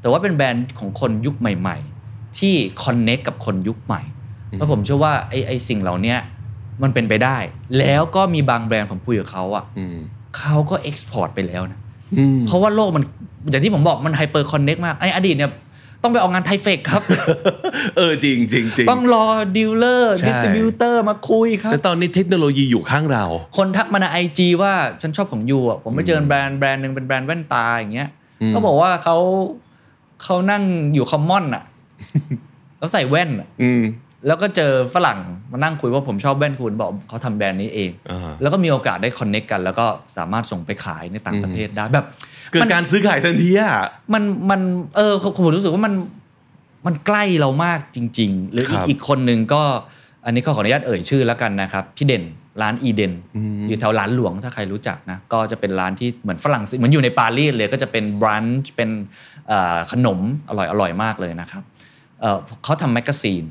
[0.00, 1.95] แต่ว่าเป็นแบรนด์ของคนยุคใหม่ ๆ
[2.38, 4.02] ที่ connect กับคนยุคใหม่
[4.58, 6.18] แล้วผมเชื่อว่าไอ้ไอ้สิ่งเหล่าเนี้ย
[6.82, 7.36] มันเป็นไปได้
[7.78, 9.96] แล้วก็มีบางแบรนด์ผมคุยกับเขาอะอืม
[10.38, 11.80] เขาก็ export ไปแล้วนะ
[12.18, 13.04] อืมเพราะว่าโลกมัน
[13.50, 15.50] อย่างที่ผมบอกมัน hyper connect มากไอ้อดีตเนี่ย
[16.02, 17.02] ต้องไปออกงาน THAIFEX ครับ
[17.96, 23.24] เออจริงจริงจริงต้องรอ dealer ใช่ distribu tor มาคุยครับแต่ตอนนี้เทคโนโลยีอยู่ข้างเรา
[23.56, 28.08] คนทักมาใน IG ว่าฉันชอบของ you อะผมไปเจอแบรนด์แบรนด์หนึ่งเป็นแบรนด์แว่นตาอย่างเงี้ย
[28.42, 29.16] อืมเขาบอกว่าเขา
[30.22, 30.62] เขานั่ง
[30.94, 31.62] อยู่ Commons อะ
[32.78, 33.82] แล้วใส่แว่นอะอืม
[34.26, 35.18] แล้วก็เจอฝรั่ง
[35.52, 42.06] มานั่งคุยว่าผมชอบแว่นคุณบอกเขาทำแบรนด์นี้เองอ่าแล้วก็มีโอกาสได้คอนเน็กกัน แล้วก็สามารถส่งไปขายในต่างประเทศได้แบบ
[42.50, 43.72] เกิดมันการซื้อขายทันทีอะ
[44.14, 44.60] มันมัน
[44.96, 45.94] เออผมผมรู้สึกว่ามัน
[46.86, 49.62] มันใกล้เรามากจริง ๆ หรืออีคกรับอีกคนหนึ่งก็
[50.24, 52.24] อันนี้ก็ขออนุญาตเอ่ยชื่อแล้วกันนะครับ พี่เด่น
[52.62, 58.90] ร้านอีเดนอืมอยู่แถวร้านหลวงถ้าใครรู้จักนะก็จะเป็นร้านที่เหมือนฝรั่งเศสเหมือนอยู่ในปารีสเลยก็จะเป็นบรันช์เป็น
[59.48, 61.62] เอ่อขนมอร่อยอร่อยมากเลยนะครับ
[62.20, 63.44] เอ่อเขาทำ magazine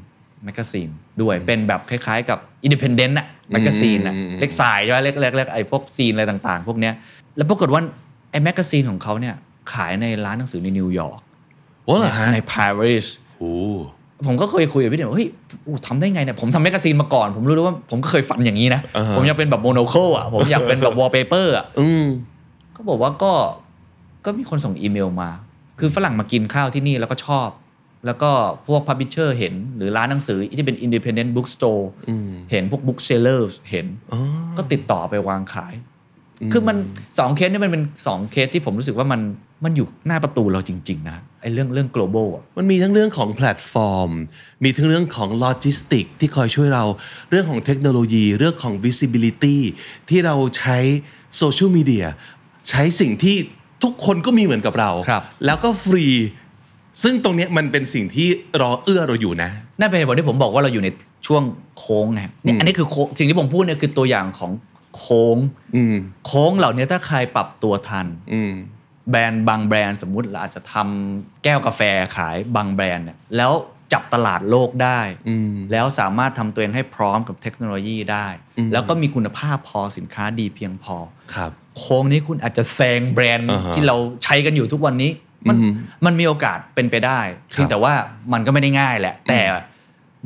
[0.45, 0.89] magazine
[1.21, 6.93] ด้วยเป็นแบบคล้ายๆ กับ independent อะ magazine อะอืมอืมเล็กสายใช่ไหมเล็กเล็กเล็กไอ้พวก zine อะไรต่างๆ พวกเนี้ย
[7.38, 7.82] แล้วปรากฏว่า
[8.32, 9.36] ไอ้ magazine ของเขาเนี่ย
[9.73, 11.19] ขายในร้านหนังสือในนิวยอร์ก
[11.86, 13.06] โอ้เหรอฮะในปารีส
[13.38, 13.54] โอ้
[14.28, 15.30] ผมก็เคยคุยกับพี่เด่นว่าเฮ้ย
[15.65, 22.06] อู้ทำได้ไงเนี่ยผมทำ magazine มาก่อน ผมรู้ด้วยว่าผมก็เคยฝันอย่างนี้นะอ่าฮะผมอยากเป็นแบบ Monocle อะผมอยากเป็นแบบวอลเปเปอร์อะอืม
[22.75, 23.31] ก็บอกว่าก็
[24.25, 25.29] ก็มีคนส่งอีเมลมา
[25.79, 27.48] คือฝรั่งมากินข้าวที่นี่แล้วก็ชอบ
[28.06, 28.31] แล้วก็
[28.67, 34.19] พวก publisher เห็น หรือร้านหนังสือที่เป็น independent bookstore อืมเห็นพวก booksellers เห็นอ๋อ
[34.58, 35.73] ก็ติดต่อไปวางขาย
[36.53, 36.77] คือมัน
[37.19, 39.21] สองเคสนี่มันเป็นสองเคสที่ผมรู้สึกว่ามัน
[39.63, 44.12] มันอยู่หน้าประตูเราจริง ๆ นะไอ้เรื่องเรื่อง global อะมันมีทั้งเรื่องของแพลตฟอร์ม
[44.63, 46.85] มีทั้งเรื่องของโลจิสติกที่คอยช่วยเรา
[47.29, 49.58] เรื่องของเทคโนโลยีเรื่องของ visibility
[50.10, 50.77] ที่เราใช้
[51.37, 52.06] โซเชียลมีเดีย
[52.69, 53.35] ใช้สิ่งที่
[53.83, 56.06] ทุกคนก็มีเหมือนกับเราครับแล้วก็ฟรี
[57.04, 58.27] ซึ่งตรงเนี้ยมันเป็นสิ่งที่
[58.62, 60.89] รอเอื้อเราอยู่นะ นั่นเป็นเหตุผลที่ผมบอกว่าเราอยู่ใน
[61.27, 61.43] ช่วง
[61.77, 64.52] โค้งไงเนี่ยอันนี้คือโค้งสิ่งที่ผมพูดเนี่ยคือตัวอย่างของ
[64.98, 65.37] โค้ง
[65.75, 68.54] อืมโค้งเหล่านี้ถ้าใครปรับตัวทันอืม
[69.10, 71.81] แบรนด์บางแบรนด์สมมุติเราอาจจะทำแก้วกาแฟ
[72.15, 73.52] ขายบางแบรนด์เนี่ยแล้ว
[73.93, 78.27] จับตลาดโลกได้อืมแล้วสามารถทำตัวเองให้พร้อมกับเทคโนโลยีได้
[78.58, 80.96] อืมแล้วก็มีคุณภาพพอสินค้าดีเพียงพอ
[81.35, 85.12] ครับโค้งนี้คุณอาจจะแซงแบรนด์อ่าฮะที่เราใช้กันอยู่ทุกวันนี้
[85.48, 85.73] มันอืม
[86.06, 87.94] มันมีโอกาสเป็นไปได้ครับเพียงแต่ว่า
[88.33, 89.40] มันก็ไม่ได้ง่ายแหละ แต่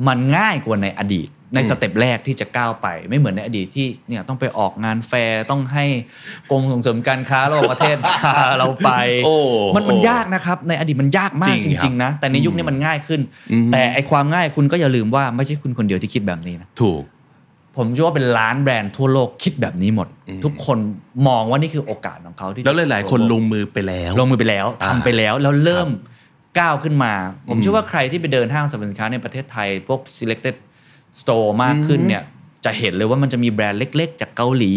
[0.08, 5.84] มันง่ายกว่าในอดีต ในอืม step แรกที่จะก้าวไป ไม่เหมือนในอดีตที่เนี่ยต้องไปออกงานแฟร์ต้องให้
[6.50, 8.90] กรมส่งเสริมการค้าระหว่างประเทศพาเราไป
[9.24, 9.36] โอ้
[9.76, 13.20] มันมันยากนะครับ ในอดีตมันยากมากจริจงครับริงๆนะแต่ในยุคนี้มันง่ายขึ้น
[13.52, 17.02] อืมแต่ไอความง่ายคุณก็อย่าลืมว่าไม่ใช่คุณคนเดียวที่คิดแบบนี้นะถูก
[17.76, 20.78] ผมเชื่อว่าเป็นล้านแบรนด์ทั่วโลกคิดแบบนี้หมดอืมทุกคน
[21.28, 25.88] มองว่านี่คือโอกาสของเขาที่จะแล้วหลาย ๆ คนลงมือไปแล้ว ลงมือไปแล้วอ่าทำไปแล้วแล้วเริ่ม
[26.58, 27.12] ก้าวขึ้นมา
[27.48, 30.56] ผมเชื่อว่าใครที่ไปเดินห้างสรรพสินค้าในประเทศไทย พวก selected
[31.20, 32.22] store มากขึ้นเนี่ย
[32.64, 34.72] จะเห็นเลยว่ามันจะมีแบรนด์เล็ก ๆ จากเกาหลี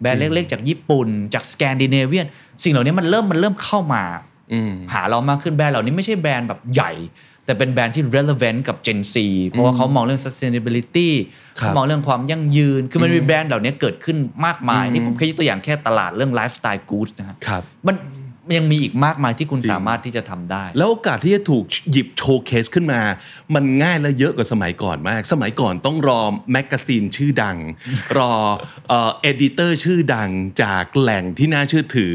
[0.00, 2.26] แบรนด์เล็ก ๆ จากญี่ปุ่น จากสแกนดิเนเวียน
[2.62, 4.04] สิ่งเหล่านี้มันเริ่มมันเริ่มเข้ามา
[4.52, 6.92] อืมหาเรามากขึ้นแบรนด์เหล่านี้ไม่ใช่แบรนด์แบบใหญ่
[7.44, 9.14] แต่เป็นแบรนด์ที่ relevant กับ Gen Z
[9.48, 11.10] เพราะว่าเขามองเรื่อง sustainability
[11.60, 14.16] ครับเขามองเรื่องความยั่งยืน คือมันมีแบรนด์เหล่านี้เกิดขึ้น
[14.46, 17.96] มากมาย นี่ผมแค่ยกตัวอย่างแค่ตลาดเรื่อง lifestyle goods นะครับครับมัน
[18.56, 23.00] ยังมีอีกมากมายที่คุณจริงสามารถที่จะทำได้ แล้วโอกาสที่จะถูกหยิบ showcase ขึ้นมา
[23.54, 26.20] มันง่ายและเยอะกว่าสมัยก่อนมาก สมัยก่อนต้องรอ
[26.52, 27.56] magazine ชื่อดัง
[28.18, 28.32] รอ
[28.88, 30.30] เอ่อ editor ชื่อดัง
[30.62, 32.12] จากแหล่งที่น่าเชื่อถือ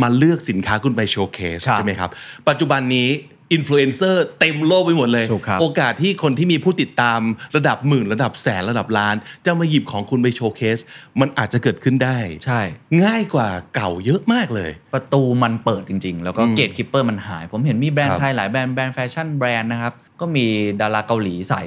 [0.00, 2.10] มาเลือกสินค้าคุณไป showcase ครับใช่ไหมครับ
[2.48, 3.08] ปัจจุบันนี้
[3.52, 7.20] อินฟลูเอนเซอร์เต็มโลกไปหมดเลยถูกครับโอกาสที่คนที่มีผู้ติดตาม
[7.56, 10.78] ระดับหมื่น ระดับแสนระดับล้าน จะมาหยิบของคุณไป showcase
[11.20, 12.60] มันอาจจะเกิดขึ้นได้ ใช่
[13.04, 20.46] ง่ายกว่าเก่าเยอะมากเลย ประตูมันเปิดจริง ๆ แล้วก็ gatekeeper มันหาย ผมเห็นมีแบรนด์ครัด์บไทยหลายแบรนด์แบรนด์แฟชั่นแบรนด์นะครับก็มี
[20.80, 21.62] ดาราเกาหลีใส่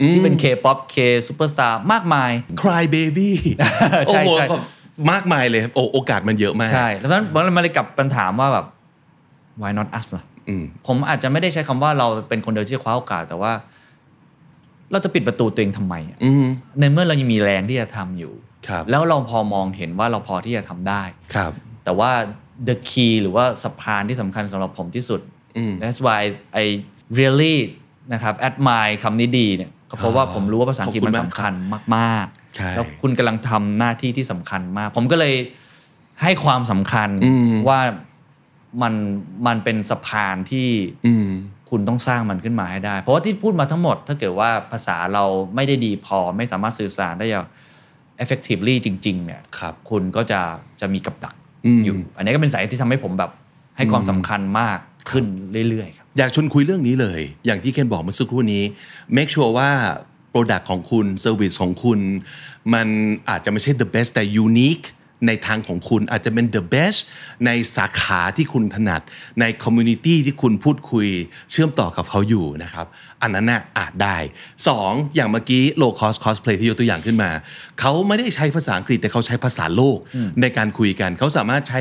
[0.00, 2.30] อืมที่เป็น K-POP K Superstar มากมาย
[2.62, 3.30] Cry Baby
[4.06, 4.46] โอ้ใช่โหใช่
[5.12, 7.24] มากมายเลยโอ้โอกาสมันเยอะมาก ใช่ แล้วนั้น
[7.56, 8.66] มันเลยกลับเป็นถามว่าแบบ
[9.62, 10.35] why not us ล่ะอืม
[10.86, 13.52] ผมอาจจะไม่ได้ใช้คำว่าเราเป็นคนเดียวที่จะคว้าโอกาสแต่ว่า
[14.92, 16.44] เราจะปิดประตูตัวเองทำไมอะอืม
[16.80, 18.32] ในเมื่อเรายังมีแรงที่จะทำอยู่
[18.68, 21.02] ครับ แล้วเราพอมองเห็นว่าเราพอที่จะทำได้
[21.34, 21.52] ครับ
[21.84, 22.10] แต่ว่า
[22.68, 25.20] the key หรือว่าสะพานที่สำคัญสำหรับผมที่สุด
[25.56, 26.20] อืม that's why
[26.62, 26.64] I
[27.18, 27.56] really
[28.12, 31.52] นะครับ admire คำนี้ดีเนี่ยก็เพราะว่าอ๋อผมรู้ว่าภาษาอังกฤษขอบคุมันณมากสำคัญ
[31.96, 32.26] มาก
[32.56, 35.34] ใช่ๆแล้วคุณกำลังทำหน้าที่ที่สำคัญมาก ผมก็เลย
[36.22, 37.80] ให้ความสำคัญอืมว่า
[38.82, 38.94] มัน
[39.46, 40.68] มันเป็นสะพานที่
[41.06, 41.28] อืม
[41.70, 45.24] คุณต้องสร้างมันขึ้นมาให้ได้ เพราะว่าที่พูดมาทั้งหมด ถ้าเกิดว่าภาษาเรา
[45.54, 47.44] ไม่ได้ดีพอไม่สามารถสื่อสารได้อย่าง
[48.22, 50.40] effectively จริง ๆ เนี่ยครับคุณก็จะ
[50.80, 51.34] จะมีกับดัก
[51.66, 53.30] อืมอยู่ อันนี้ก็เป็นสาเหตุที่ทำให้ผมแบบ
[53.76, 54.78] ให้ความสำคัญมาก
[55.10, 55.24] ขึ้น
[55.68, 58.62] เรื่อยๆครับอยากชวนคุยเรื่องนี้เลย อย่างที่เคนบอกเมื่อสักครู่นี้
[59.16, 59.70] make sure ว่า
[60.32, 62.00] Product ของคุณ Service ของคุณ
[62.74, 62.88] มัน
[63.28, 64.86] อาจจะไม่ใช่ the best แต่ unique
[65.26, 67.00] ในทางของคุณอาจจะเป็น the best
[67.46, 69.02] ในสาขาที่คุณถนัด
[69.40, 71.06] ใน community ที่คุณพูดคุย
[71.50, 72.86] เชื่อมต่อกับเขาอยู่นะครับ
[73.22, 74.16] อันนั้นน่ะอาจได้
[74.66, 75.14] 2.
[75.14, 77.30] อย่างเมื่อกี้ low cost cosplay ที่ยกตัวอย่างขึ้นมา
[77.80, 79.98] เขาไม่ได้ใช้ภาษาอังกฤษแต่เขาใช้ภาษาโลก
[80.40, 81.80] ในการคุยกัน เขาสามารถใช้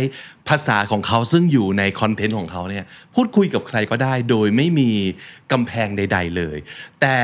[0.50, 4.92] ภาษาของเขาซึ่งอยู่ในคอนเทนต์ของเขาเนี่ยพูดคุยกับใครก็ได้ โดยไม่มี
[5.52, 6.58] กำแพงใด ๆ เลย
[7.02, 7.16] แต่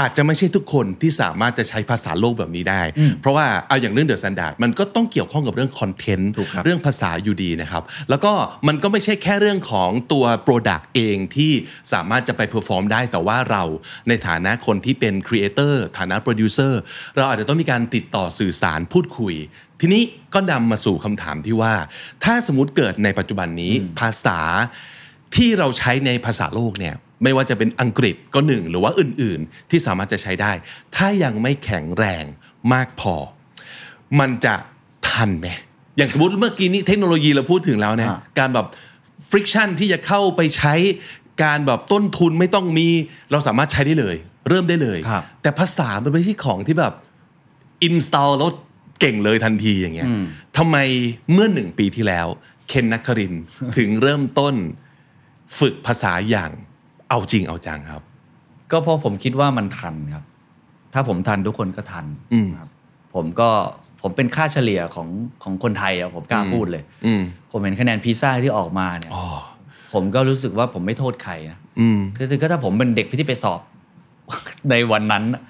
[0.00, 2.82] อาจจะไม่ใช่ทุกคนที่สามารถจะใช้ภาษาโลกแบบนี้ได้
[3.20, 8.32] เพราะว่าเอาอย่างเรื่องเดอะ t แ n นดาร์ดมันก็ต้องเกี่ยวข้องกับเรื่องคอนเทนต์ถูกครับเรื่องภาษาอยู่ดีนะครับ แล้วก็
[8.68, 11.52] มันก็ไม่ใช่แค่เรื่องของตัว Product เองที่
[11.92, 13.62] สามารถจะไป perform ได้แต่ว่าเรา
[14.08, 16.80] ในฐานะคนที่เป็น creator ฐานะโปรดิวเซอร์
[17.16, 19.34] เราอาจจะต้องมีการติดต่อสื่อสารพูดคุย
[19.80, 20.02] ทีนี้
[20.34, 21.74] ก็นำมาสู่คำถามที่ว่า
[22.24, 24.40] ถ้าสมมติเกิดในปัจจุบันนี้ภาษา
[25.36, 30.52] ที่เราใช้ในภาษาโลกเนี่ย ไม่ว่าจะเป็นอังกฤษก็หนึ่งหรือว่าอื่นๆ ที่สามารถจะใช้ได้
[30.96, 32.24] ถ้ายังไม่แข็งแรง
[32.72, 33.14] มากพอ
[34.20, 34.54] มันจะ
[35.08, 35.48] ทันไหม
[35.96, 38.66] อย่างสมมติเมื่อกี้นี้เทคโนโลยีเราพูดถึงแล้วเนี่ยอ่าการแบบ
[39.30, 40.74] friction ที่จะเข้าไปใช้
[41.42, 42.88] การแบบต้นทุนไม่ต้องมี
[43.30, 44.16] เราสามารถใช้ได้เลย
[44.48, 46.94] เริ่มได้เลยครับแต่ภาษามันไม่ใช่ของที่แบบ
[47.88, 48.50] install แล้ว
[49.00, 50.08] เก่งเลยทันทีอย่างเงี้ย
[50.56, 50.76] ทำไม
[51.32, 52.26] เมื่อหนึ่งปีที่แล้ว
[52.68, 53.44] เคนนักครินทร์
[53.76, 54.54] ถึงเริ่มต้น
[55.58, 56.50] ฝึกภาษาอย่าง
[57.10, 58.02] เอาจริงเอาจังครับ
[58.72, 60.24] ก็เพราะผมคิดว่ามันทันครับ
[60.94, 62.68] ถ้าผมทันทุกคนก็ทันอืมครับ
[63.14, 63.48] ผมก็
[64.02, 65.08] ผมเป็นค่าเฉลี่ยของ
[65.42, 69.24] ของคนไทยอะผมกล้าพูดเลยอืมผมเห็นคะแนนพีซ่าที่ออกมาเนี่ยอ๋อ
[69.92, 73.60] ผมก็รู้สึกว่าผมไม่โทษใครนะอืมคือคือก็ถ้าผมเป็นเด็กที่ไปสอบ
[74.70, 75.42] ในวันนั้นน่ะ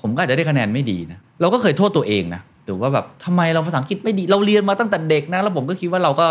[0.00, 6.26] ผมก็อาจจะได้คะแนนไม่ดีนะเราก็เคยโทษตัวเองนะหรือว่าแบบทำไมเราภาษาอังกฤษไม่ดี เราเรียนมาตั้งแต่เด็กนะ แล้วผมก็คิดว่าเราก็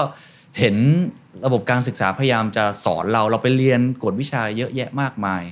[0.60, 0.76] เห็น
[1.46, 5.44] ระบบการศึกษาพยายามจะสอนเราเราไปเรียนกฎวิชาเยอะแยะมากมาย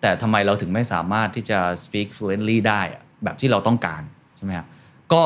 [0.00, 4.02] แต่ทำไมเราถึงไม่สามารถที่จะ speak fluently ได้อะแบบที่เราต้องการ
[4.36, 4.66] ใช่ไหมครับ
[5.12, 5.22] ก็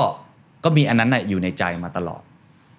[0.65, 2.23] ก็มีอันนั้นน่ะอยู่ในใจมาตลอด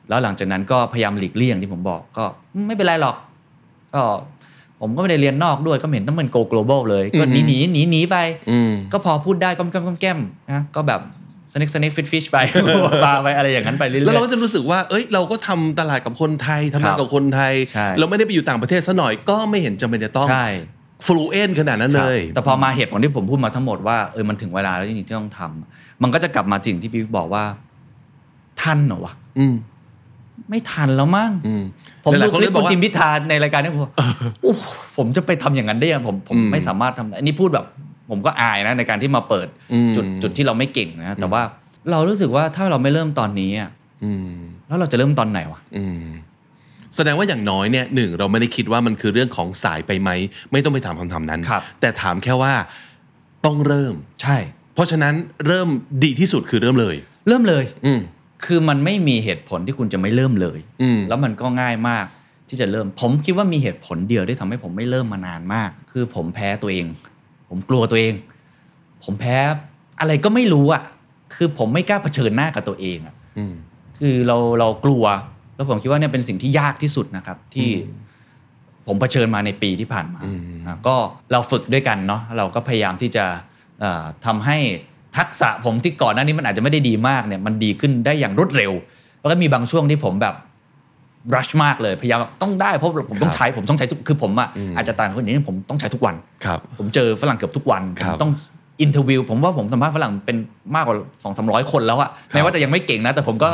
[0.10, 3.16] แล้วหลังจากนั้นก็พยายามหลีกเลี่ยงที่ผมบอกก็อืมไม่เป็นไรหรอก
[3.94, 4.02] ก็
[4.82, 8.18] ผมก็ไม่ได้เรียนนอกด้วยก็ไม่เห็นต้องเป็น go global เลย ก็หนีหนีหนีหนีไป
[8.52, 10.20] อืมก็พอพูดได้กล้อมกล้อมกล้อมแกล้ม
[10.52, 11.02] นะก็แบบ
[11.52, 12.38] snake snake fish fish ไป
[13.04, 20.50] ปลาไปอะไรอย่างนั้นไปเรื่อยๆแล้วเราก็จะรู้สึกว่า เอ้ยเราก็ทำตลาดกับคนไทยทำงานกับคนไทยใช่เราไม่ได้ไปอยู่ต่างประเทศซะหน่อยก็ไม่เห็นจำเป็นจะต้องใช่
[21.06, 27.44] fluent ขนาดนั้นเลยครับแต่พอมาเหตุผลที่ผมพูดมาทั้งหมดว่าเออมันถึงเวลาแล้วจริงๆที่ต้องทำมันก็จะกลับมาถึงที่พี่บิ๊กบอกว่า
[28.62, 29.56] ทันเหรอวะอืม
[30.50, 31.64] ไม่ทันแล้วมั้งอืม
[32.04, 33.94] ผมหลาดูยๆคนคลิก็ปบอคุกณว่าจิมพิธาในรายการนี้ผมบอก
[34.42, 34.54] โอ้
[34.98, 37.66] ผมจะไปทำอย่างนั้นได้ยังผมผมอืมไม่สามารถทำได้อันนี้พูดแบบ
[38.10, 41.42] ผมก็อายนะในการที่มาเปิดอืมจุดจุดที่เราไม่เก่งนะ แต่ว่า
[41.92, 43.70] เรารู้สึกว่าถ้าเราไม่เริ่มตอนนี้อะ
[44.04, 44.38] อืม
[44.68, 46.06] แล้วเราจะเริ่มตอนไหนวะอืม
[46.96, 50.10] แสดงว่าอย่างน้อยเนี่ยหนึ่งเราไม่ได้คิดว่ามันคือเรื่องของสายไปไหม
[50.52, 52.54] ไม่ต้องไปถามคำถามนั้นครับแต่ถามแค่ว่า
[53.46, 54.38] ต้องเริ่มใช่
[54.74, 55.14] เพราะฉะนั้น
[55.48, 55.68] เริ่ม
[56.04, 56.96] ดีที่สุดคือเริ่มเลย
[57.28, 58.00] เริ่มเลย อืม
[58.46, 62.06] คือมันไม่มีเหตุผลที่คุณจะไม่เริ่มเลยอืมแล้วมันก็ง่ายมาก
[62.50, 66.86] ที่จะเริ่ม ผมคิดว่ามีเหตุผลเดียวที่ทำให้ผมไม่เริ่มมานานมาก คือผมแพ้ตัวเอง
[67.56, 68.14] ผมกลัวตัวเอง
[69.04, 69.38] ผมแพ้
[70.00, 70.84] อะไรก็ไม่รู้อะ
[71.36, 73.54] คือผมไม่กล้าเผชิญหน้ากับตัวเองอะอืม
[74.00, 75.04] คือเราเรากลัว
[75.56, 77.70] แล้วผมคิดว่าเนี่ยเป็นสิ่งที่ยากที่สุดนะครับ ที่
[78.88, 80.96] ผมเผชิญมาในปีที่ผ่านมาอืมอะก็
[81.32, 83.26] เราฝึกด้วยกันเนาะเราก็พยายามที่จะ
[83.80, 84.58] เอ่อทำให้
[85.18, 88.72] ทักษะผมที่ก่อนหน้านี้มันอาจจะไม่ได้ดีมากเนี่ยมันดีขึ้นได้อย่างรวดเร็ว
[89.20, 90.36] แล้วก็มีบางช่วงที่ผมแบบ
[91.36, 96.16] รัชมากเลยพยายามต้องได้เพราะผมต้องใช้ผมต้องใช้ทุกคือผมอะอาจจะต่างกับคนอื่นที่ผมต้องใช้ทุกวัน
[96.46, 98.32] ครับผมเจอฝรั่งเกือบทุกวันผครัมบต้อง
[98.82, 100.38] อินเทอร์วิวผมว่าผมสัมภาษณ์ฝรั่งเป็น
[100.76, 103.50] มากกว่าสองสามร้อยคนแล้วอะแม้ว่าจะยังไม่เก่งนะ แต่ผมก็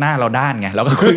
[0.00, 1.12] หน้าเราด้านไงเราก็คุย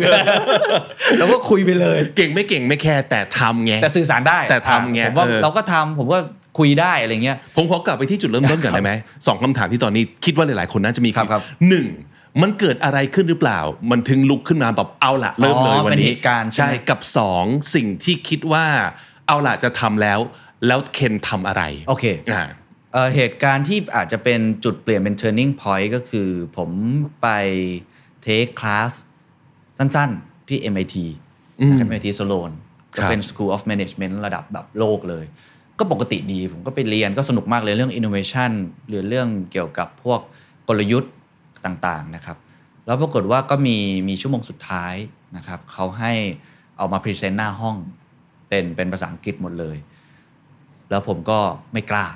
[1.18, 6.18] เราก็คุยไปเลย เก่งไม่เก่งไม่แคร์แต่ทำไงแต่สื่อสารได้แต่ทำไงผมว่าเออเราก็ทำผมก็
[6.58, 8.92] คุยได้อะไรเงี้ยผมขอกลับไปที่จุดเริ่มต้นก่อนได้ไหม
[9.26, 11.86] สองคำถามที่ตอนนี้คิดว่าหลายๆ คนน่าจะมีครับครับหนึ่ง
[12.42, 13.60] มันเกิดอะไรขึ้นหรือเปล่า
[13.90, 18.66] มันถึงลุกขึ้นมาแบบเอาละเริ่มเลยอ๋อวันเป็นนี้เหตุการณ์ใช่ใช่ไหมกับสองสิ่งที่คิดว่า
[19.26, 20.18] เอาละจะทำแล้ว
[20.66, 22.44] แล้วเคนทำอะไรโอเคอ่า
[22.92, 26.70] เอ่อเหตุการณ์ที่อาจจะเป็นจุดเปลี่ยนเป็น turning point ก็คือผม
[27.22, 27.28] ไป
[28.22, 28.92] take class
[29.78, 30.96] สั้นๆ ที่ MIT
[31.58, 32.50] นะครับ MIT Sloan
[32.94, 35.24] ครัก็บเป็น School of Management ระดับแบบโลกเลย
[35.78, 38.50] ก็ปกติดี ผมก็ไปเรียนก็สนุกมากเลยเรื่อง innovation
[38.88, 40.20] หรือเรื่องเกี่ยวกับพวก
[40.68, 41.12] กลยุทธ์
[41.66, 42.38] ต่างๆนะครับ
[42.86, 43.76] แล้วปรากฏว่าก็มี
[44.08, 44.94] มีชั่วโมงสุดท้าย
[45.36, 46.12] นะครับเขาให้
[46.76, 47.76] เอามา present หน้าห้อง
[48.48, 49.76] เป็นเป็นภาษาอังกฤษหมดเลย
[50.90, 51.38] แล้วผมก็
[51.72, 52.06] ไม่กล้า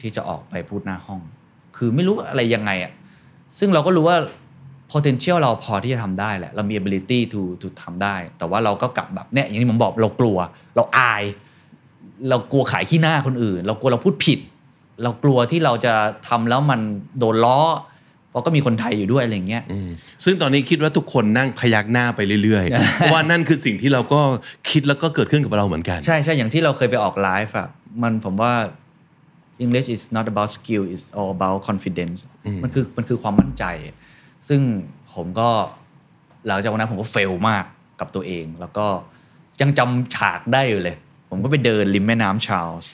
[0.00, 1.20] ที่จะออกไปพูดหน้าห้อง
[1.76, 2.92] คือไม่รู้อะไรยังไงอะ
[3.58, 4.18] ซึ่งเราก็รู้ว่า
[4.92, 10.38] potential เราพอที่จะทำได้แหละ เรามี ability to to ทำได้ แต่ว่าเราก็กลับแบบเนี่ยอย่างที่ผมบอกเรากลัว
[10.76, 11.22] เราอาย
[12.28, 14.38] เรากลัวขายขี้หน้าคนอื่น เรากลัวเราพูดผิด
[15.02, 15.94] เรากลัวที่เราจะ
[16.28, 16.80] ทำแล้วมัน
[17.18, 17.58] โดนล้อ
[18.30, 19.88] เพราะก็มีคนไทยอยู่ด้วยอะไรอย่างเงี้ยอืม
[20.24, 24.20] ซึ่งตอนนี้คิดว่าทุกคนนั่งพยักหน้าไปเรื่อยๆเพราะว่านั่นคือสิ่งที่เราก็
[24.70, 27.68] คิดแล้วก็เกิดขึ้นกับเราเหมือนกัน ใช่ใช่อย่างที่เราเคยไปออกไลฟ์อะ
[28.02, 28.52] มันผมว่า
[29.64, 32.18] English is not about skill it's all about confidence
[32.62, 33.64] มันคือมันคือความมั่นใจ
[34.48, 34.60] ซึ่ง
[35.14, 35.48] ผมก็
[36.46, 37.64] หลังจากวันนั้นผมก็เฟลมาก
[38.00, 38.86] กับตัวเอง แล้วก็
[39.60, 40.96] ยังจำฉากได้อยู่เลย
[41.30, 42.90] ผมก็ไปเดินริมแม่น้ำชาลส์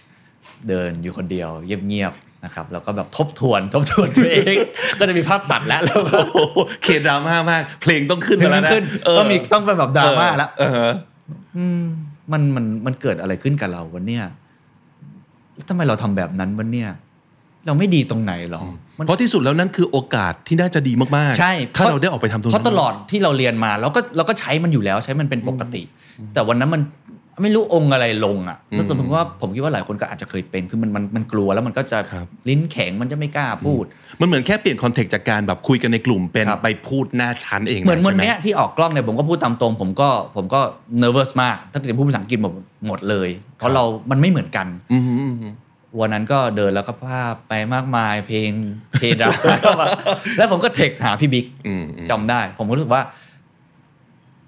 [0.68, 1.50] เดินอยู่คนเดียว
[1.88, 4.54] เงียบๆ นะครับแล้วก็แบบทบทวนทบทวนตัวเอง
[4.98, 10.90] ก็จะมีภาพตัดแล้วแล้วก็โอ้โหเคดราม่ามาก เพลงต้องขึ้นมาแล้วนะขึ้นเออต้องมีต้องเป็นแบบดราม่าแล้วเออ
[11.56, 11.82] อืม
[12.32, 14.22] มันมันมันเกิดอะไรขึ้นกับเราวันเนี้ย
[15.68, 16.88] ทำไมเราทำแบบนั้นวันเนี้ย
[17.66, 18.62] เราไม่ดีตรงไหนหรอ
[18.98, 25.82] มันเพราะที่สุดแล้วนั่นคือโอกาสที่น่าจะดีมากๆ ใช่ถ้าพะเราได้ออกไปทำตรงนั้นเพราะตลอดที่เราเรียนมาเราก็เราก็ใช้มันอยู่แล้วใช้มันเป็นปกติ
[26.34, 26.82] แต่วันนั้นมัน
[27.42, 31.98] ไม่รู้องค์อะไรลงอะแล้วสมมติว่าผมคิดว่าหลายคนก็อาจจะเคยเป็นคือมันมันมันกลัวแล้วมันก็จะ
[32.48, 33.84] ลิ้นแข็งมันจะไม่กล้าพูด
[34.20, 40.60] มันเหมือนแค่เปลี่ยนคอนเทกต์จากการแบบคุยกันในกลุ่มเป็นครับไปพูดหน้าชั้นเองเหมือนวันใช่ไเนี้ยที่ออกกล้องเนี่ยผมก็พูดตามตรง ผมก็ผมก็
[41.02, 42.52] nervous มาก ถ้าจะพูดภาษาอังกฤษหมด
[42.86, 43.28] หมดเลย
[43.58, 45.54] เพราะเรามันไม่เหมือนกันอืมอืมอืม
[46.00, 48.50] วันนั้นก็เดินแล้วก็ภาพไปมากมายเพลง
[48.98, 49.28] เพลงดา
[50.38, 53.02] แล้วผมก็เทคหาพี่บิ๊กอืมอืมจำได้ ผมก็รู้สึกว่า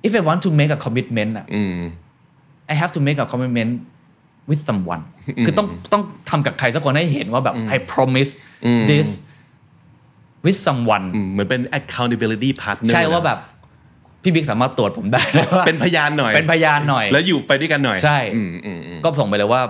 [0.07, 1.75] if I want to make a commitment อะอืม
[2.73, 3.73] I have to make a commitment
[4.49, 5.03] with someone
[5.47, 8.31] คือต้องต้องทำกับใครสักคนให้เห็นว่าแบบ I promise
[8.67, 9.09] อืม this
[10.45, 13.39] with someone อืมเหมือนเป็น accountability partner ใช่ว่าแบบ
[14.23, 19.63] พี่บิ๊กสามารถตรวจผมได้นะว่าเป็นพยานหน่อย เป็นพยานหน่อย แล้วอยู่ไปด้วยกันหน่อย ใช่อืมอืมอืมก็ส่งไปเลยว่า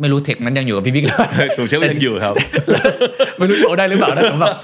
[0.00, 1.28] ไม่รู้เทคนั้นยังอยู่กับพี่บิ๊กหรือเปล่า
[1.58, 2.34] ผมเชื่อว่ายังอยู่ครับ
[3.38, 4.54] ไม่รู้โชว์ได้หรือเปล่านะผมแบบ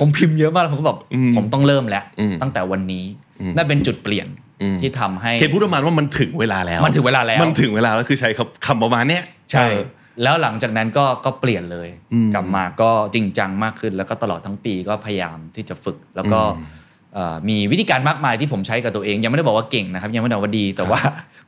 [0.00, 3.04] ผมพิมพ์เยอะมากแล้วผมก็แบบอืมผมต้องเริ่มแล้วอืมตั้งแต่วันนี้
[3.40, 4.49] อืมนั่นเป็นจุดเปลี่ยนอืม
[4.80, 9.78] ที่ทำให้เคนพูดประมาณว่ามันถึงเวลาแล้ว มันถึงเวลาแล้ว มันถึงเวลาแล้วคือใช้คำคำประมาณเนี้ยใช่เออ
[10.22, 16.78] แล้วหลังจากนั้นก็ก็เปลี่ยนเลยอืมกลับมาก็จริงจังมากขึ้น แล้วก็ตลอดทั้งปีก็พยายามที่จะฝึก แล้วก็อืม
[17.14, 21.00] เอ่อมีวิธีการมากมายที่ผมใช้กับตัวเอง ยังไม่ได้บอกว่าเก่งนะครับ ยังไม่ได้บอกว่าดีแต่ว่า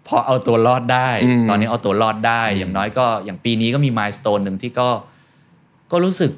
[0.06, 4.88] พอเอาตัวรอดได้อืมตอนนี้เอาตัวรอดได้ อย่างน้อยก็อย่างปีนี้ก็มี milestone หนึ่งที่ก็
[5.92, 6.32] ก็รู้สึก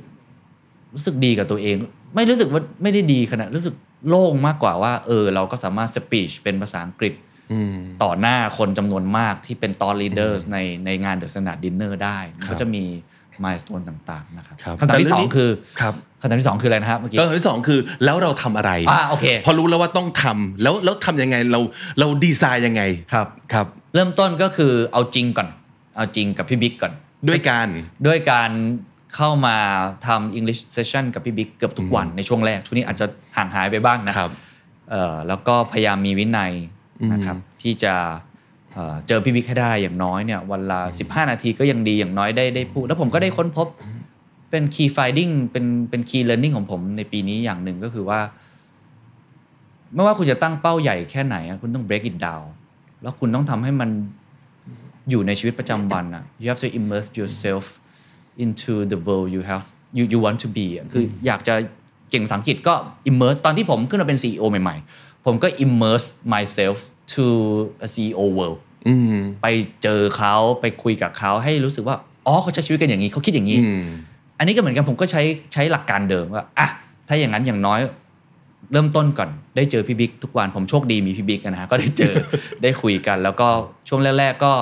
[0.95, 1.77] รู้สึกดีกับตัวเอง
[2.15, 3.75] ไม่รู้สึกว่าไม่ได้ดีขนาดรู้สึก
[4.09, 7.15] โล่งมากกว่าว่า เออ เราก็สามารถ speech เป็นภาษาอังกฤษ
[7.53, 12.85] อืมต่อหน้าคนจำนวนมากที่เป็น thought leader ในในงานเดอะสนาดดินเนอร์ได้มันครัก็บจะมี
[13.45, 15.51] มายสเตนต่างๆนะครับครับคำถามที่แต่สเรื่องนี้คือ
[15.81, 21.61] ครับคำถามที่สองคืออะไรนะครับเมื่อกี้คำถามที่สองคือแล้วเราทำอะไรอ่าโอเคพอรู้แล้วว่าต้องทำแล้วแล้วทำยังไงเรา
[21.99, 22.83] เราดีไซน์ยังไง
[23.13, 25.49] ครับครับเริ่มต้นก็คือเอาจริงก่อน
[25.97, 26.93] เอาจริงกับพี่บิ๊กก่อน
[27.29, 27.69] ด้วยการ
[28.07, 28.51] ด้วยการ
[29.17, 29.57] เข้ามา
[30.07, 33.07] ทำ English session กับพี่บิ๊กเกือบทุกวันในช่วงแรก ช่วงนี้อาจจะ
[33.37, 34.31] ห่างหายไปบ้างนะครับ
[34.91, 36.53] เอ่อแล้วก็พยายามมีวินัย
[37.13, 37.95] นะครับที่จะ
[38.73, 43.69] เอ่อเจอพี่บิ๊กให้ได้อย่างน้อยเนี่ยวันละ 15 นาทีก็ยังดีอย่างน้อยได้ได้พูด แล้วผมก็ได้ค้นพบ
[44.51, 48.21] เป็น key finding เป็นเป็น key learning ของผมในปีนี้อย่างหนึ่งก็คือว่า
[49.95, 52.47] ไม่ว่าคุณจะตั้งเป้าใหญ่แค่ไหนอะคุณต้อง break it down
[53.03, 53.91] แล้วคุณต้องทำให้มัน
[55.11, 57.65] อยู่ในชีวิตประจำวันอะ you have to immerse yourself
[58.45, 59.67] into the world you have
[59.97, 61.55] you you want to be อะคืออยากจะ
[62.11, 62.75] เก่งภาษาอังกฤษก็
[63.11, 66.77] immerse ตอนที่ผมขึ้นมาเป็น CEO ใหม่ๆ ผมก็ immerse myself
[67.13, 67.25] to
[67.87, 68.59] a CEO world
[68.89, 69.47] อืมไป
[69.83, 73.85] เจอเขาไปคุยกับเขาให้รู้สึกว่าอ๋อเขาใช้ชีวิตกันอย่างนี้เขาคิดอย่างนี้อืม
[74.39, 75.23] อันนี้ก็เหมือนกันผมก็ใช้
[75.53, 76.69] ใช้หลักการเดิมว่าอะ
[77.09, 77.81] ถ้าอย่างนั้นอย่างน้อย
[78.73, 82.15] เริ่มต้นก่อนได้เจอพี่บิ๊กทุกวันผมโชคดีมีพี่บิ๊กนะฮะก็ได้เจอ
[82.63, 83.49] ได้คุยกัน แล้วก็
[83.89, 84.53] ช่วงแรก ๆ ก็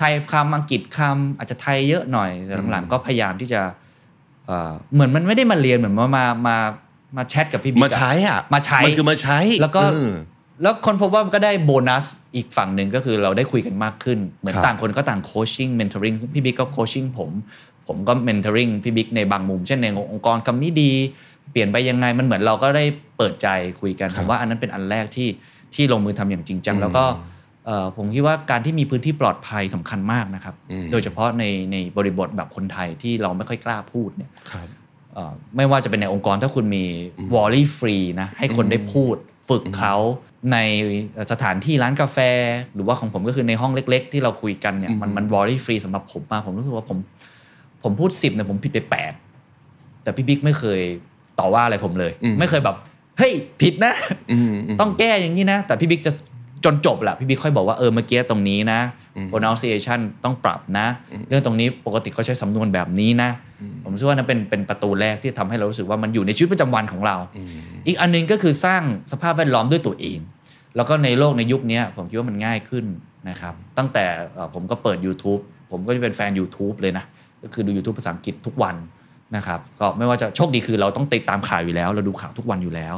[0.00, 3.60] ไทยคำอังกฤษคำอาจจะไทยเยอะหน่อยแต่หลังๆก็พยายามที่จะ
[4.46, 6.56] เอ่อเหมือนมันไม่ได้มาเรียนเหมือนว่ามามา
[7.16, 10.12] มาแชทกับพี่บิ๊กมาอะใช้อะมาใช้มันคือมาใช้แล้วก็เออ
[10.62, 12.04] แล้วคนพบว่ามันก็ได้โบนัส
[12.36, 17.30] อีกฝั่งหนึ่งก็คือเราได้คุยกันมากขึ้น เหมือนครับต่างคนก็ต่าง coaching mentoring พี่บิ๊กก็ coaching ผม
[17.86, 20.92] ผมก็ mentoring พี่บิ๊กในบางมุม เช่นในองค์กรคำนี้ดี
[21.50, 22.84] เปลี่ยนไปยังไงมันเหมือนเราก็ได้
[23.16, 23.48] เปิดใจ
[23.80, 25.28] คุยกันครับผมว่าอันนั้นเป็นอันแรกที่
[25.74, 27.39] ที่ลงมือทำอย่างจริงจังอืมแล้วก็เอ่อ
[27.96, 34.68] ผมคิดว่าการที่มีพื้นที่ปลอดภัยสำคัญมากนะครับอืมโดยเฉพาะในในบริบทแบบคนไทยที่เราไม่ค่อยกล้าพูดเนี่ยครับ
[35.14, 36.84] เอ่อไม่ว่าจะเป็นในองค์กรถ้าคุณมี
[37.34, 39.16] worry free นะให้คนได้พูด
[39.48, 39.96] ฝึกเขา
[40.52, 40.58] ใน
[41.32, 42.18] สถานที่ร้านกาแฟ
[42.74, 46.98] หรือว่าของผมก็คือในห้องเล็ก ๆ ที่เราคุยกันเนี่ยมันมัน worry free สำหรับผมมากผมรู้สึกว่าผม
[47.82, 49.12] ผมพูดสิบเนี่ยผมผิดไปแปด
[50.02, 50.80] แต่พี่บิ๊กไม่เคย
[51.38, 52.76] ต่อว่าอะไรผมเลยอืมไม่เคยแบบ
[53.18, 53.94] เฮ้ยผิดนะ
[54.32, 56.12] อืมมต้องแก้อย่างนี้นะ แต่พี่บิ๊กจะ
[56.64, 58.80] จนจบแหละพี่บิ๊กค่อยบอกว่าเออเมื่อกี้ตรงนี้นะ
[59.16, 60.86] อืม pronunciation ต้องปรับนะ
[61.28, 63.30] เรื่องตรงนี้ปกติเขาใช้สำนวนแบบนี้นะ
[63.84, 67.16] ผมคิดว่านั่นเป็นเป็นประตูแรกที่ทำให้เรารู้สึกว่ามันอยู่ในชีวิตประจำวันของเรา
[67.86, 68.82] อีกอันหนึงก็คือสร้าง
[69.12, 70.18] สภาพแวดล้อมด้วยตัวเอง
[70.76, 72.84] แล้วก็ในโลกในยุคนี้ผมคิดว่ามันง่ายขึ้น
[73.28, 74.04] นะครับ ตั้งแต่
[74.34, 75.40] เอ่อผมก็เปิด YouTube
[75.70, 77.04] ผมก็จะเป็นแฟน YouTube เลยนะ
[77.42, 78.76] ก็คือดู YouTube ภาษาอังกฤษทุกวัน
[79.36, 82.94] นะครับ ก็ไม่ว่าจะโชคดีคือเราต้องติดตามข่าวอยู่แล้ว เราดูข่าวทุกวันอยู่แล้ว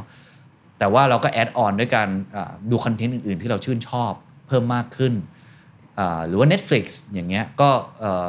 [0.83, 4.13] แต่ว่าเราก็แอดออนด้วยการอ่าดูคอนเทนต์อื่น ๆ ที่เราชื่นชอบ
[4.49, 5.13] เพิ่มมากขึ้น
[5.99, 7.69] อ่าหรือว่า Netflix อย่างเงี้ยก็
[8.01, 8.29] เอ่อ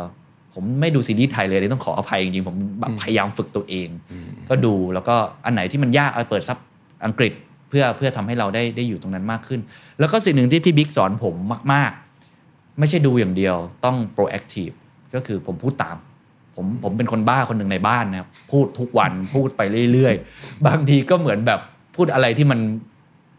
[0.53, 3.89] ผมไม่ดูซีรีส์ไทยเลยเลยต้องขออภัยจริงๆ ผมแบบพยายามฝึกตัวเอง
[4.49, 6.57] ก็ดูแล้วก็อันไหนที่มันยากเอาเปิดซับ
[7.05, 7.33] อังกฤษ
[7.69, 9.61] เพื่อเพื่อทำให้เราได้ได้อยู่ตรงนั้นมากขึ้น
[9.99, 11.35] แล้วก็สิ่งหนึ่งที่พี่บิ๊กสอนผม
[11.73, 11.91] มาก
[12.35, 14.75] ๆ ไม่ใช่ดูอย่างเดียวต้อง proactive
[15.15, 15.97] ก็คือผมพูดตาม
[16.55, 19.61] ผมผมเป็นคนบ้าคนหนึ่งในบ้านนะครับพูดทุกวันพูดไป
[19.93, 21.59] เรื่อย ๆ บางทีก็เหมือนแบบ
[21.95, 22.59] พูดอะไรที่มัน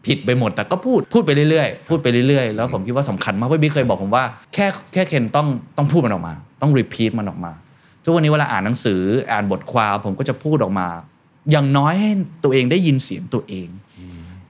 [0.05, 5.47] ผิดไปหมด แต่ก็พูดพูดไปเรื่อยๆ พูดไปเรื่อยๆ แล้วผมคิดว่าสำคัญมากพี่บิ๊กเคยบอกผมว่าแค่แค่เคนต้อง
[5.77, 7.51] ต้องพูดมันออกมา ต้อง repeat มันออกมา
[8.03, 9.01] ทุกวันนี้เวลาอ่านหนังสือ
[9.31, 10.87] อ่านบทความผมก็จะพูดออกมา
[11.51, 12.11] อย่างน้อยให้
[12.43, 13.67] ตัวเองได้ยินเสียงตัวเอง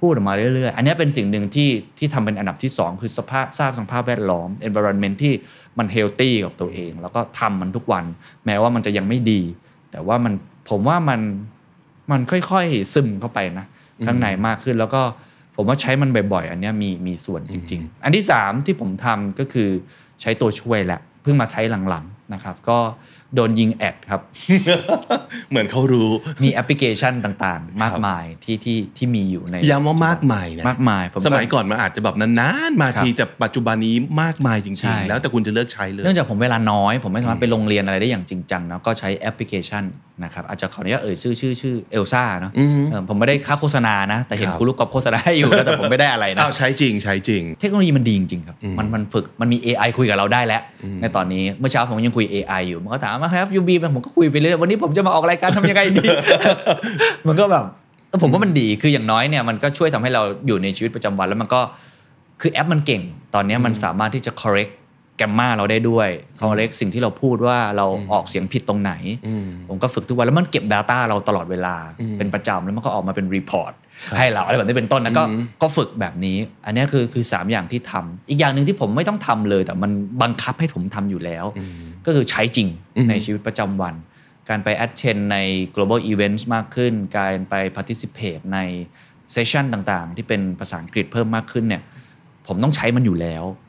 [0.01, 5.33] พูดออกมาเรื่อยๆ อันนี้เป็นสิ่งหนึ่งที่ที่ทำเป็นอันดับที่ 2 คือสภาพสร้างสภาพแวดล้อม environment ที่
[5.77, 8.05] มันเฮลตี้กับตัวเอง แล้วก็ทำมันทุกวัน
[8.45, 9.41] แม้ว่ามันจะยังไม่ดี
[9.91, 10.33] แต่ว่ามัน
[10.69, 11.19] ผมว่ามัน
[12.11, 13.65] มันค่อยๆซึมเข้าไปนะ
[14.05, 15.01] ข้างในมากขึ้น แล้วก็
[15.55, 19.69] ผมว่าใช้มันบ่อยๆ อันเนี้ยมีมีส่วนจริง ๆ อันที่3ที่ผมทำก็คือ
[20.21, 22.79] ใช้ตัวช่วยแหละเพิ่งมาใช้หลังๆนะครับก็
[23.35, 24.21] โดนยิงแอดครับ
[25.49, 26.09] เหมือนเขารู้
[26.43, 39.83] มีแอปพลิเคชันต่างๆ มากมายที่ที่ที่มีอยู่ในย้ำว่ามากมายนะมากมายผมสมัยก่อนมันอาจจะแบบนานๆมาครับทีแต่ปัจจุบันนี้มากมายจใช่ริงๆ แล้วแต่คุณจะเลือกใช้เลยเนื่องจากผมเวลาน้อย ผมไม่สามารถไปโรงเรียนอะไรได้อย่างจริงจังเนาะก็ใช้แอปพลิเคชัน
[40.23, 50.61] นะครับอาจจะขออนุญาตเอ่ยชื่อชื่อชื่อเอลซ่าเนาะอือฮึเออผมไม่ได้ค่าโฆษณานะ แต่เห็นครับคุณลูกกอบโฆษณาให้อยู่แล้วแต่ผมไม่ได้อะไรนะอ้าวใช้จริงใช้จริง เทคโนโลยีมันดีจริงๆครับอืมมันมันฝึกมันมี AI คุยกับเราได้แล้ว
[51.01, 56.05] ในตอนนี้เมื่อเช้าผมยังคุย AI อยู่ มันก็ถามว่า have you been ผมก็คุยไปเรื่อยวันนี้ผมจะมาออกรายการทำยังไงดี
[57.27, 57.63] มันก็แบบ
[58.09, 61.61] เออผมว่ามันดีคืออย่างน้อยเนี่ยมันก็ช่วยทำให้เราอยู่ในชีวิตประจำวันแล้วมันก็
[62.41, 63.01] คือแอปมันเก่ง
[63.35, 64.71] ตอนนี้มันสามารถที่จะ correct
[65.17, 66.09] แกมมาเราได้ด้วย
[66.41, 68.93] correct สิ่งที่เราพูดว่าเราออกเสียงผิดตรงไหน
[69.27, 73.73] อืมผมก็ฝึกทุกวันแล้วมันเก็บ Data เราตลอดเวลาอืมเป็นประจำแล้วมันก็ออกมาเป็นรีพอร์ต
[74.05, 79.91] ครับให้เราอะไรแบบนี้เป็นต้นนะก็อืมก็ฝึกแบบนี้ อันนี้คือคือ 3 อย่างที่ทำอีกอย่างหนึ่งที่ผมไม่ต้องทำเลย แต่มัน
[80.21, 83.95] บังคับให้ผมทำอยู่แล้วอืมก็คือใช้จริงอืมในชีวิตประจำวัน
[84.49, 85.37] การไป attend ใน
[85.75, 88.59] global events มากขึ้น การไป participate ใน
[89.35, 91.81] session ต่างๆ ที่เป็นภาษาอังกฤษเพิ่มมากขึ้นเนี่ย
[92.47, 93.64] ผมต้องใช้มันอยู่แล้วครับ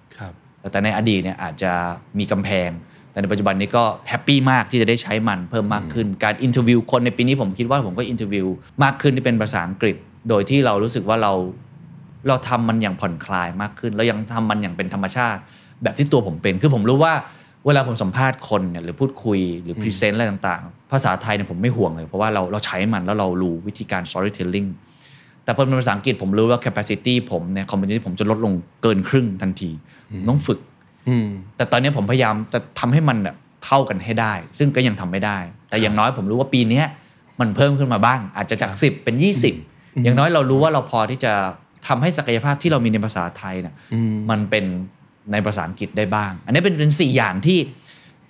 [0.73, 1.73] แต่ในอดีตเนี่ยอาจจะ
[2.19, 2.71] มีกำแพง
[3.11, 8.47] แต่ในปัจจุบันนี้ก็ happy มากที่จะได้ใช้มันเพิ่มมากขึ้น การ interview คนในปีนี้ผมคิดว่าผมก็ interview
[8.83, 9.97] มากขึ้นที่เป็นภาษาอังกฤษ
[10.29, 11.33] โดยที่เรารู้สึกว่าเรา
[12.29, 15.41] เราทำมันอย่างผ่อนคลายมากขึ้น แล้วยังทำมันอย่างเป็นธรรมชาติ
[15.83, 17.15] แบบที่ตัวผมเป็น คือผมรู้ว่า
[17.67, 24.69] เวลาผมสัมภาษณ์คนเนี่ยหรือพูดคุยหรือพรีเซนต์อะไรต่างๆ ภาษาไทยเนี่ยผมไม่ห่วงเลย เพราะว่าเราเราใช้มันแล้วเรารู้วิธีการ storytelling
[25.45, 28.53] แต่พอเป็นภาษาอังกฤษผมรู้ว่า capacity ผมเนี่ย competency ผมจะลดลง
[28.83, 29.96] เกินครึ่งทันทีผม
[30.29, 30.61] ต้องฝึก
[31.09, 35.39] อืมแต่ตอนนี้ผมพยายามจะทำให้มันแบบเท่ากันให้ได้ ซึ่งก็ยังทำไม่ได้
[35.69, 36.87] แต่อย่างน้อยผมรู้ว่าปีเนี้ย
[37.41, 39.17] มันเพิ่มขึ้นมาบ้าง อาจจะจาก 10 เป็น
[39.59, 41.33] 20 อย่างน้อยเรารู้ว่าเราพอที่จะ
[41.87, 44.65] ทำให้ศักยภาพที่เรามีในภาษาไทยเนี่ยอืมมันเป็น
[45.33, 47.59] ในภาษาอังกฤษได้บ้าง อันนี้เป็นเป็นสี่อย่างที่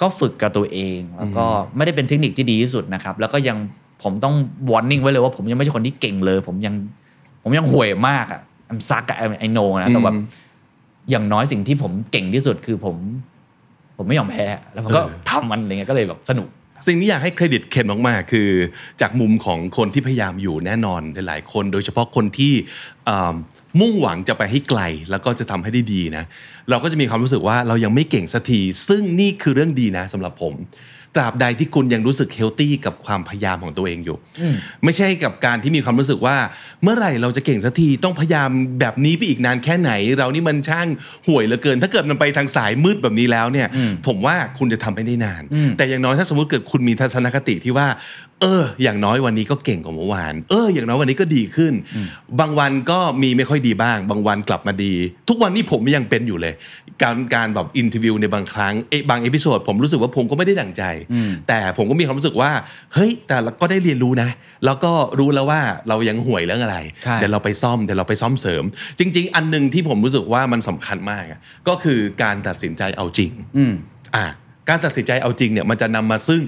[0.02, 1.44] ก็ฝึกกับตัวเองแล้วก็
[1.76, 3.56] ไม่ได้เป็นเทคนิคที่ดีที่สุดนะครับ แล้วก็ยัง
[4.02, 4.34] ผมต้อง
[4.70, 6.74] วอร์นิ่งไว้เลยว่าผมยังไม่ใช่คนที่เก่งเลย ผมยัง
[7.42, 10.16] ผมยังห่วยมากอะอัมซักอะไอโนนะแต่แบบ
[11.06, 12.96] อืมอย่างน้อยสิ่งที่ผมเก่งที่สุดคือผม
[13.96, 16.48] ผมไม่ยอมแพ้ แล้วผมก็เออทำมันอะไรเงี้ยก็เลยแบบสนุก
[16.86, 18.48] สิ่งนี้อยากให้เครดิตเคนมากๆคือ
[19.00, 22.52] จากมุมของคนที่พยายามอยู่แน่นอนหลายๆคน โดยเฉพาะคนที่
[23.08, 23.34] อ่า
[23.80, 24.80] มุ่งหวังจะไปให้ไกล
[25.10, 26.24] แล้วก็จะทำให้ได้ดีนะ
[26.70, 30.54] เราก็จะมีความรู้สึกว่าเรายังไม่เก่งสักที ซึ่งนี่คือเรื่องดีนะสำหรับผม
[31.16, 34.16] ตราบใดที่คุณยังรู้สึกเฮลตี้กับความพยายามของตัวเองอยู่
[34.84, 36.36] ไม่ใช่กับการที่มีความรู้สึกว่า
[36.82, 38.50] เมื่อไหร่เราจะเก่งสักทีต้องพยายาม
[38.80, 40.88] แบบนี้ไปอีกนานแค่ไหน เรานี่มันช่าง
[41.26, 43.68] ห่วยเหลือเกิน ถ้าเกิดมันไปทางสายมืดแบบนี้แล้วเนี่ย
[44.06, 45.42] ผมว่าคุณจะทำไม่ได้นาน
[45.76, 47.86] แต่อย่างน้อยถ้าสมมติเกิดคุณมีทัศนคติที่ว่า
[48.42, 51.72] เออ อย่างน้อยวันนี้ก็เก่งกว่าเมื่อวาน เออ อย่างน้อยวันนี้ก็ดีขึ้น
[52.40, 54.94] บางวันก็มีไม่ค่อยดีบ้าง บางวันกลับมาดี
[55.28, 56.54] ทุกวันนี้ผมยังเป็นอยู่เลย
[57.02, 60.82] การการแบบ interview ในบางครั้งเอะบาง episode ผมรู้สึกว่าผมก็ไม่ได้ดั่งใจ
[61.48, 62.50] แต่ผมก็มีความรู้สึกว่า
[62.94, 64.28] เฮ้ย แต่เราก็ได้เรียนรู้นะ
[64.64, 68.64] แล้วก็รู้แล้วว่าเรายังห่วยเรื่องอะไรใช่เดี๋ยวเราไปซ่อมเดี๋ยวเราไปซ่อมเสริม
[68.98, 73.74] จริง ๆ อันหนึ่งที่ผมรู้สึกว่ามันสำคัญมากอะก็คือการตัดสินใจเอาจริงอืม
[74.16, 74.26] อะ
[74.68, 76.42] การตัดสินใจเอาจริงเนี่ยมันจะนำมาซึ่ง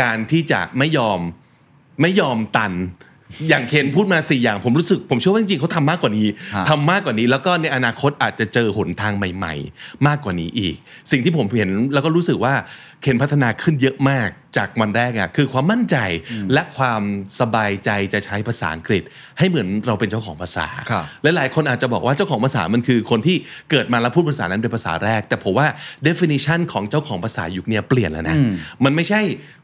[0.00, 1.20] การที่จะไม่ยอม
[2.00, 2.72] ไม่ยอมตัน
[3.48, 10.74] อย่างเคนพูดมาสี่อย่างผมรู้สึก ผมเชื่อว่าจริงๆเขาทำมากกว่านี้ฮะทำมากกว่านี้ แล้วก็ในอนาคตอาจจะเจอหนทางใหม่ ๆ มากกว่านี้อีก
[11.10, 12.54] สิ่งที่ผมเห็นแล้วก็รู้สึกว่า
[13.04, 15.96] เคนพัฒนาขึ้นเยอะมากจากวันแรกอะคือความมั่นใจ
[16.52, 17.02] และความ
[17.40, 19.02] สบายใจจะใช้ภาษาอังกฤษ
[19.38, 23.36] ให้เหมือนเราเป็นเจ้าของภาษาครับและหลายคนอาจจะบอกว่าเจ้าของภาษามันคือคนที่
[23.70, 25.66] เกิดมาแล้วพูดภาษานั้นเป็นภาษาแรก แต่ผมว่า
[26.08, 28.52] definition ของเจ้าของภาษายุคเนี้ยเปลี่ยนแล้วนะอืม
[28.84, 29.20] มันไม่ใช่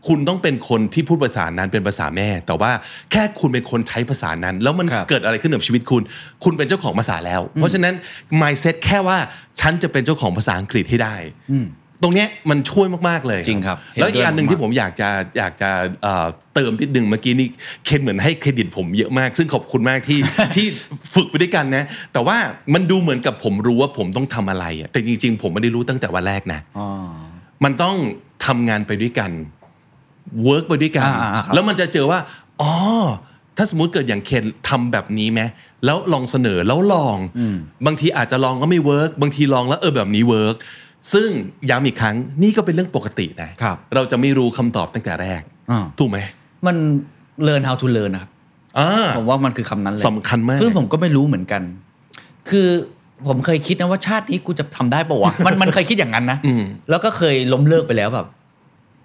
[0.09, 2.73] คุณต้องเป็นคนที่พูดภาษานั้นเป็นภาษาแม่ แต่ว่า
[3.13, 6.03] แค่คุณเป็นคนใช้ภาษานั้น แล้วมันครับเกิดอะไรขึ้นกับชีวิตคุณ
[6.45, 7.95] คุณเป็นเจ้าของภาษาแล้ว เพราะฉะนั้น
[8.41, 9.19] mindset แค่ว่า
[9.61, 11.17] ฉันจะเป็นเจ้าของภาษาอังกฤษให้ได้
[12.03, 15.71] ตรงเนี้ยมันช่วยมากๆเลยจริงครับเห็นแล้วอีกอันหนึ่งด้วยที่ผมอยากจะอยากจะ
[16.03, 17.49] เอ่อเติมนิดนึงเมื่อกี้นี่
[17.85, 20.19] เคนเหมือนให้เครดิตผมเยอะมาก ซึ่งขอบคุณมากที่
[20.57, 20.67] ที่
[21.15, 22.37] ฝึกไปด้วยกันนะ แต่ว่า
[22.75, 26.87] มันดูเหมือนกับผมรู้ว่าผมต้องทำอะไรอะแต่จริง ๆ ผมไม่ได้รู้ตั้งแต่วันแรกนะอ๋อ
[27.65, 27.97] มันต้อง
[28.47, 29.31] ทำงานไปด้วยกัน
[30.45, 32.19] work ไปด้วยกันอ่าๆครับแล้วมันจะเจอว่า
[32.63, 32.73] อ๋อ
[33.57, 35.41] ถ้าสมมติเกิดอย่างเคนทำแบบนี้ไหม
[35.85, 37.17] แล้วลองเสนอแล้วลอง
[37.87, 40.57] บางทีอาจจะลองก็ไม่ work บางทีลองแล้วเออแบบนี้ work
[41.13, 41.29] ซึ่ง
[41.71, 46.19] ย้ำอีกครั้งนี่ก็เป็นเรื่องปกตินะครับเราจะไม่รู้คำตอบตั้งแต่แรกอ่าถูกไหม
[46.67, 46.77] มัน
[47.47, 48.31] learn how to learn นะครับ
[48.79, 51.63] อ่าผมว่ามันคือคำนั้นเลยสำคัญมากซึ่งผมก็ไม่รู้เหมือนกัน
[52.51, 52.69] คือ
[53.29, 58.27] ผมเคยคิดนะว่าชาตินี้กูจะทำได้ปะวะมันมันเคยคิดอย่างนั้นนะอืมแล้วก็เคยล้มเลิกไปแล้วแบบ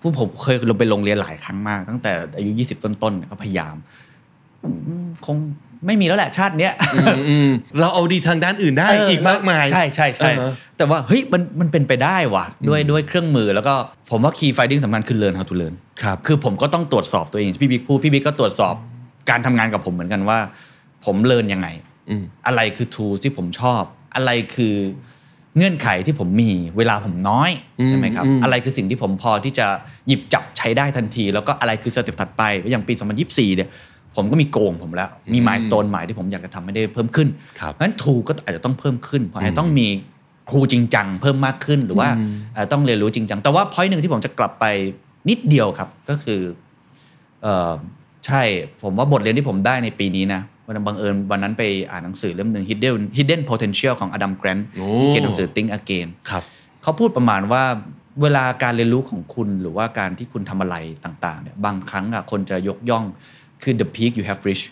[0.02, 3.76] ผู้ผมเคยลงไปโรงเรียนหลายครั้งมาก ตั้งแต่อายุ20ต้นๆเนี่ยก็พยายาม
[5.26, 5.38] คง
[5.86, 6.74] ไม่มีแล้วแหละชาติเนี้ย
[7.30, 13.74] อืมเราเอาดีทางด้านอื่นได้อีกมากมายใช่ใช่ใช่อ่าฮะแต่ว่าเฮ้ยมันมันเป็นไปได้ว่ะด้วยด้วยเครื่องมือแล้วก็
[14.12, 18.76] ผมว่า key finding สำคัญคือ learn how to learn ครับคือผมก็ต้องตรวจสอบตัวเองที่พี่บิ๊กพูดพี่บิ๊กก็ตรวจสอบ
[19.30, 20.40] การทำงานกับผมเหมือนกันว่า
[21.06, 21.68] ผมเรียนยังไง
[22.10, 23.82] อืมอะไรคือ tools ที่ผมชอบ
[24.16, 24.76] อะไรคือ
[25.58, 27.52] เงื่อนไขที่ผมมีเวลาผมน้อย
[27.88, 29.68] ใช่ไหมครับอืมอะไรคือสิ่งที่ผมพอที่จะ
[30.08, 32.94] หยิบจับใช้ได้ทันที แล้วก็อะไรคือ step ถัดไปอย่างปี
[33.26, 33.70] 2024 เนี่ย
[34.16, 37.28] ผมก็มี goal ของผมแล้ว มี milestone ใหม่ที่ผมอยากจะทำให้ได้เพิ่มขึ้น
[37.60, 39.88] ครับงั้นทูก็อาจจะต้องเพิ่มขึ้นเพราะอาจจะต้องมี
[40.50, 42.08] ครูจริงจังเพิ่มมากขึ้นหรือว่า
[42.54, 44.66] อาจจะต้องเรียนรู้จริงจัง แต่ว่าพอยหนึ่งที่ผมจะกลับไป
[45.30, 46.42] นิดเดียวครับก็คือ
[47.42, 47.72] เออ
[48.26, 48.42] ใช่
[48.84, 56.44] ผมว่าบทเรียนที่ผมได้ในปีนี้นะวันบังเอิญวันนั้นไปอ่านหนังสือเล่มหนึ่ง Hidden Hidden Potential ของอดัมแกรนโอ้ที่เขียนหนังสือ Think Again ครับ
[56.82, 57.64] เขาพูดประมาณว่า
[58.22, 63.06] เวลาการเรียนรู้ของคุณหรือว่าการที่คุณทำอะไรต่างๆเนี่ยบางครั้งอะคนจะยกย่อง
[63.66, 64.68] คือ the peak you have reached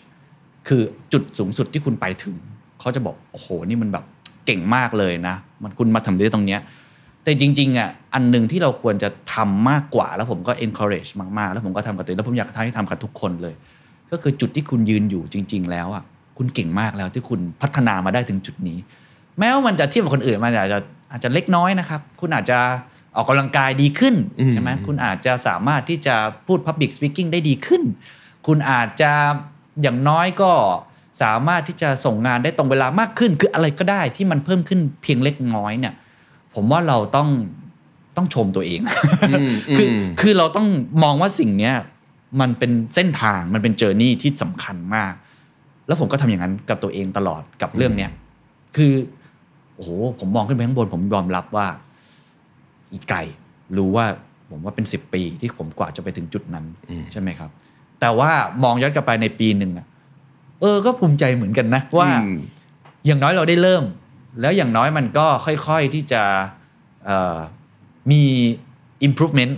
[0.68, 0.82] คือ
[1.12, 2.34] จุดสูงสุดที่คุณไปถึง
[2.80, 4.04] เขาจะบอกโอ้โหนี่มันแบบ
[4.46, 6.60] เก่งมากเลยนะ มันคุณมาทำได้ตรงเนี้ย
[7.22, 13.54] แต่จริงๆอะอันหนึ่งที่เราควรจะทำมากกว่า แล้วผมก็ encourage มากๆ แล้วผมก็ทำกับตัวเองแล้วผมอยากให้ทำกับทุกคนเลย
[14.10, 16.04] ก็คือจุดที่คุณยืนอยู่จริง ๆ แล้วอะ
[16.38, 18.78] คุณเก่งมากแล้วที่คุณพัฒนามาได้ถึงจุดนี้
[19.38, 20.78] แม้ว่ามันจะเทียบกับคนอื่นมันอาจจะ
[21.12, 22.58] อาจจะเล็กน้อยนะครับ คุณอาจจะ
[23.16, 26.14] ออกกำลังกายดีขึ้นอืมใช่ไหมคุณอาจจะสามารถที่จะ
[26.46, 27.82] พูด Public Speaking ได้ดีขึ้น
[28.46, 29.12] คุณอาจจะ
[29.82, 30.52] อย่างน้อยก็
[31.22, 35.94] สามารถที่จะส่งงานได้ตรงเวลามากขึ้น คืออะไรก็ได้ที่มันเพิ่มขึ้นเพียงเล็กน้อยเนี่ย
[36.54, 37.28] ผมว่าเราต้อง
[38.16, 38.80] ต้องชมตัวเอง
[39.30, 40.66] อืมคืออืมคือเราต้อง
[41.02, 41.74] มองว่าสิ่งเนี้ย
[42.40, 45.14] มันเป็นเส้นทางมันเป็นเจอร์นี่ที่สำคัญมาก
[45.86, 48.10] แล้วผมก็ทำอย่างนั้นกับตัวเองตลอดกับเรื่องเนี้ย
[48.76, 48.92] คือ
[49.74, 49.90] โอ้โห
[50.20, 51.66] ผมมองขึ้นไปข้างบน ผมยอมรับว่า
[52.92, 53.18] อีกไกล
[53.76, 54.06] รู้ว่า
[54.50, 57.50] ผมว่าเป็นสิบปีที่ผมกว่าจะไปถึงจุดนั้นอืมใช่ไหมครับ
[58.04, 58.32] แต่ว่า
[58.64, 59.86] มองย้อนกลับไปในปีหนึ่งอะ
[60.60, 62.38] เออก็ภูมิใจเหมือนกันนะ ว่าอืม
[63.06, 63.84] อย่างน้อยเราได้เริ่ม
[64.40, 66.22] แล้วอย่างน้อยมันก็ค่อยๆที่จะ
[67.04, 67.36] เอ่อ
[68.10, 68.22] มี
[69.06, 69.54] improvement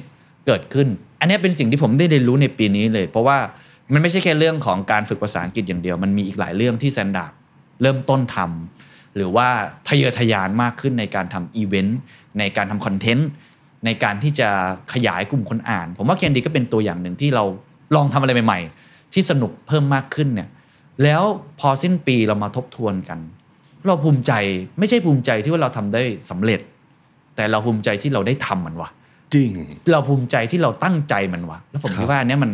[0.47, 0.89] เกิดขึ้น
[1.21, 3.39] อันเนี้ยเป็นสิ่งที่ผมได้เรียนรู้ในปีนี้เลย เพราะว่า
[3.93, 7.33] มันไม่ใช่แค่เรื่องของการฝึกภาษาอังกฤษอย่างเดียว มันมีอีกหลายเรื่องที่แซนดาร์ด
[7.83, 9.49] เริ่มต้นทำหรือว่า
[9.89, 11.99] ทะเยอทะยานมากขึ้นในการทำอีเวนต์
[12.39, 13.29] ในการทำคอนเทนต์
[13.85, 14.49] ในการที่จะ
[14.93, 17.45] ขยายกลุ่มคนอ่าน ผมว่าเคนดีก็เป็นตัวอย่างหนึ่งที่เรา
[17.95, 20.49] ลองทำอะไรใหม่ ๆ ที่สนุกเพิ่มมากขึ้นเนี่ย
[21.03, 21.23] แล้ว
[21.61, 23.19] พอสิ้นปีเรามาทบทวนกัน
[23.87, 24.33] เราภูมิใจ
[24.79, 26.61] ไม่ใช่ภูมิใจที่ว่าเราทำได้สำเร็จ
[27.37, 28.89] แต่เราภูมิใจที่เราได้ทำมันวะ
[29.35, 29.51] จริง
[29.93, 32.51] เราภูมิใจที่เราตั้งใจมันวะแล้วผมครับคิดว่าอันเนี้ยมัน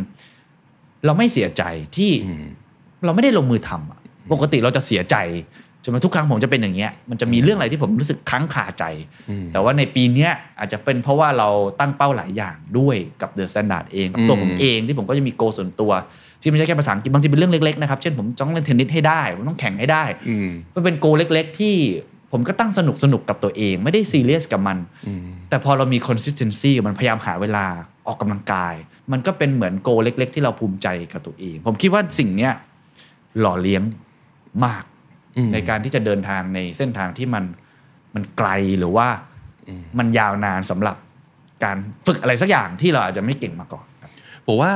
[1.07, 1.63] เราไม่เสียใจ
[1.97, 2.45] ที่อืม
[3.05, 4.01] เราไม่ได้ลงมือทำอะ
[4.33, 5.17] ปกติเราจะเสียใจ
[5.85, 8.85] จนมาทุกครั้งผมจะเป็นอย่างเงี้ยมันจะมีเรื่องอะไรที่ผมรู้สึกค้างคาใจ
[9.31, 11.49] อืมแต่ว่าในปีเนี้ยอาจจะเป็นเพราะว่าเรา
[11.81, 15.93] ตั้งเป้าหลายอย่างด้วยกับ The Standard เองกับตัวอืมผมเองที่ผมก็จะมี goal ส่วนตัว
[16.43, 21.75] ที่ไม่ใช่แค่ภาษาอังกฤษบางทีเป็นเรื่องเล็กๆนะครับเช่นผมต้องเล่นเทนนิสให้ได้ผมต้องแข่งให้ได้อืมมันเป็น goal เล็ก ๆ ที่
[22.33, 27.67] ผมก็ตั้งสนุกสนุกๆกับตัวเอง ไม่ได้ซีเรียสกับมันอืมแต่พอเรามี consistency กับมันพยายามหาเวลา
[28.07, 28.75] ออกกำลังกาย
[29.13, 32.53] มันก็เป็นเหมือนโกเล็ก ๆ ที่เราภูมิใจกับตัวเอง ผมคิดว่าสิ่งเนี้ย
[33.41, 33.83] หล่อเลี้ยง
[34.65, 34.92] มากอืม
[35.53, 37.45] ในการที่จะเดินทางในเส้นทางที่มัน
[38.15, 39.09] มันไกลหรือว่า
[39.99, 40.97] มันยาวนานสำหรับ
[41.65, 41.77] การ
[42.07, 44.11] ฝึกอะไรสักอย่างที่เราอาจจะไม่เก่งมาก่อนครับ
[44.47, 44.73] ผมว่า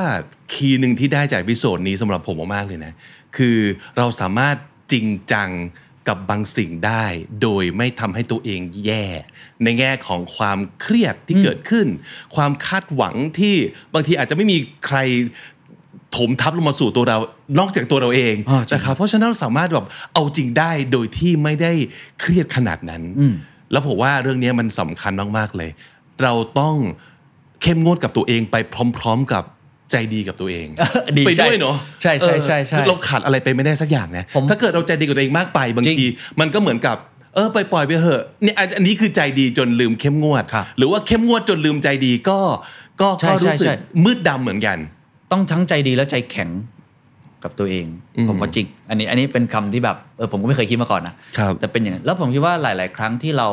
[0.52, 2.92] คีย์หนึ่งที่ได้จากวิโซดนี้สำหรับผมมากๆเลยนะ
[3.36, 3.58] คือ
[3.98, 4.56] เราสามารถ
[4.92, 5.50] จริงจัง
[6.08, 7.04] กับบางสิ่งได้
[7.42, 9.04] โดยไม่ทำให้ตัวเองแย่
[9.64, 11.86] ในแง่ของความเครียดที่เกิดขึ้น
[12.36, 13.54] ความคาดหวังที่
[13.94, 14.98] บางทีอาจจะไม่มีใคร
[16.16, 17.18] ถมทับลงมาสู่ตัวเรา
[17.58, 21.72] นอกจากตัวเราเองอ่าจริงนะครับเพราะฉะนั้นเราสามารถแบบเอาจริงได้โดยที่ไม่ได้
[22.20, 23.34] เครียดขนาดนั้นอืม
[23.72, 25.70] แล้วผมว่าเรื่องนี้มันสำคัญมากๆเลย
[26.22, 26.76] เราต้อง
[27.62, 28.56] เข้มงวดกับตัวเองไป
[28.98, 29.44] พร้อม ๆ กับ
[29.92, 30.66] ใจดีกับตัวเอง
[31.18, 36.06] ดีไปใช่ด้วยเนาะใช่ใช่ใช่ใช่เออคือเราขาดอะไรไปไม่ได้สักอย่างนะผมถ้าเกิดเราใจดีกับตัวเองมากไปบางจริงที
[36.40, 36.96] มันก็เหมือนกับ
[37.34, 42.38] เออไปปล่อยไปเหอะเนี่ยอันอันนี้คือใจดีจนลืมเข้มงวดครับหรือว่าเข้มงวดจนลืมใจดีก็
[43.00, 44.78] ก็ใช่ก็รู้สึกใช่ใช่มืดดำเหมือนกัน
[45.30, 46.50] ต้องทั้งใจดีและใจแข็ง
[47.44, 53.48] กับตัวเองอืมผมว่าจริง อันนี้อันนี้เป็นคำที่แบบเออผมก็ไม่เคยคิดมาก่อนนะครับแต่เป็นอย่างนั้นแล้วผมคิดว่าหลาย ๆ ครั้งที่เรา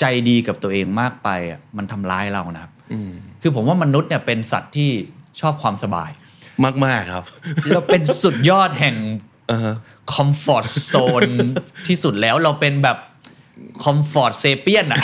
[0.00, 3.10] ใจดีกับตัวเองมากไปอะมันทำร้ายเรานะครับอืม
[3.42, 4.90] คือผมว่ามนุษย์เนี่ยเป็นสัตว์ที่
[5.40, 6.10] ชอบความสบาย
[6.84, 7.24] มากๆครับ
[7.68, 8.96] เราเป็นสุดยอดแห่ง
[9.48, 9.70] เออ
[10.12, 11.22] comfort zone
[11.86, 12.98] ที่สุดแล้วเราเป็นแบบ
[13.84, 15.00] comfort sapiens อะ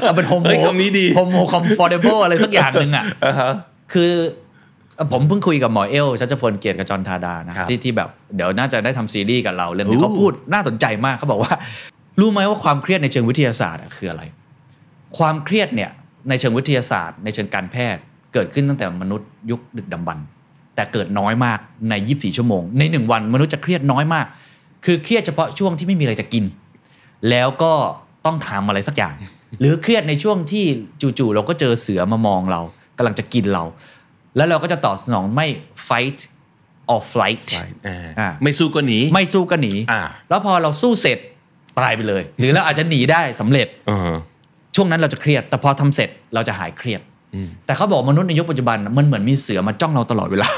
[0.00, 3.52] เอาเป็น homo เฮ้ยคำนี้ดีโฮโมคอมฟอร์ a เบิลอะไรสักอย่างหนึ่งอะอ่าฮะ
[3.92, 4.43] คือเอ่อ
[5.12, 11.52] ผมเพิ่งคุยกับหมอเอลชัชพลเกียรติกับจรธาดานะครับที่ที่แบบเดี๋ยวน่าจะได้ทำซีรีส์กับเราเรื่องนี้อู้เขาพูดน่าสนใจมากเขาบอกว่า
[12.20, 14.22] รู้ไหมว่าความเครียดในเชิงวิทยาศาสตร์อะคืออะไร
[15.18, 15.90] ความเครียดเนี่ย
[16.28, 18.00] ในเชิงวิทยาศาสตร์ ในเชิงการแพทย์
[18.32, 20.26] เกิดขึ้นตั้งแต่มนุษย์ยุคดึกดำบรรพ์
[20.74, 21.58] แต่เกิดน้อยมาก
[21.90, 24.26] ใน 24 ชั่วโมง ในหนึ่งวันมนุษย์จะเครียดน้อยมาก
[24.84, 26.44] คือเครียดเฉพาะช่วงที่ไม่มีอะไรจะกิน
[27.30, 27.72] แล้วก็
[28.26, 29.14] ต้องทำอะไรสักอย่าง
[29.60, 30.64] หรือเครียดในช่วงที่
[31.18, 32.60] จู่ๆเราก็เจอเสือมามองเรา
[32.98, 33.64] กำลังจะกินเรา
[34.36, 35.46] แล้วเราก็จะตอบสนองไม่
[35.88, 36.18] fight
[36.92, 37.40] or flight
[37.86, 41.18] อ่าอ่าไม่สู้ก็หนี ไม่สู้ก็หนีอ่าแล้วพอเราสู้เสร็จ
[41.78, 44.14] ตายไปเลย หรือเราอาจจะหนีได้สำเร็จอ่า
[44.76, 47.00] ช่วงนั้นเราจะเครียด แต่พอทำเสร็จเราจะหายเครียด
[47.66, 50.48] แต่เขาบอกมนุษย์ในยุคปัจจุบันมันเหมือนมีเสือมาจ้องเราตลอดเวลา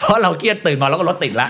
[0.00, 1.48] เพราะเราเครียดตื่นมาแล้วก็รถติดแล้ว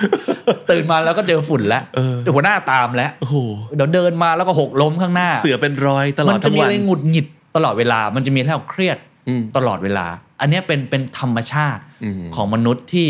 [0.71, 1.83] ตื่นมาแล้วก็เจอฝุ่นแล้ว
[2.23, 3.37] เดี๋ยวหัวหน้าตามแล้วโอ้โห
[3.77, 7.27] เดี๋ยวเดินมาแล้วก็หกล้มข้างหน้า เสือเป็นรอยตลอมัดจะทั้งมีวัอะนไรหงุดหงิด
[7.57, 10.07] ตลอดเวลา มันจะมีให้เราเครียดอืมตลอดเวลา
[10.41, 13.09] อันเนี้ยเป็นเป็นธรรมชาติอืมของมนุษย์ที่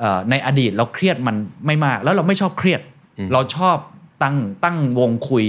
[0.00, 2.80] เอ่อในอดีตเราเครียดมันไม่มาก แล้วเราไม่ชอบเครียด
[3.32, 3.76] เราชอบ
[4.22, 5.46] ตั้งตั้งวงคุย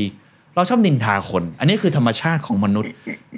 [0.56, 2.92] เราชอบนินทาคน อันนี้คือธรรมชาติของมนุษย์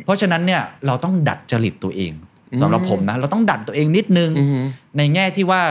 [0.03, 2.13] เพราะฉะนั้นเนี่ยเราต้องดัดจริตตัวเอง
[2.61, 4.59] สำหรับผมนะเราต้องดัดตัวเองนิดนึงอือฮึ
[4.97, 5.61] ในแง่ที่ว่า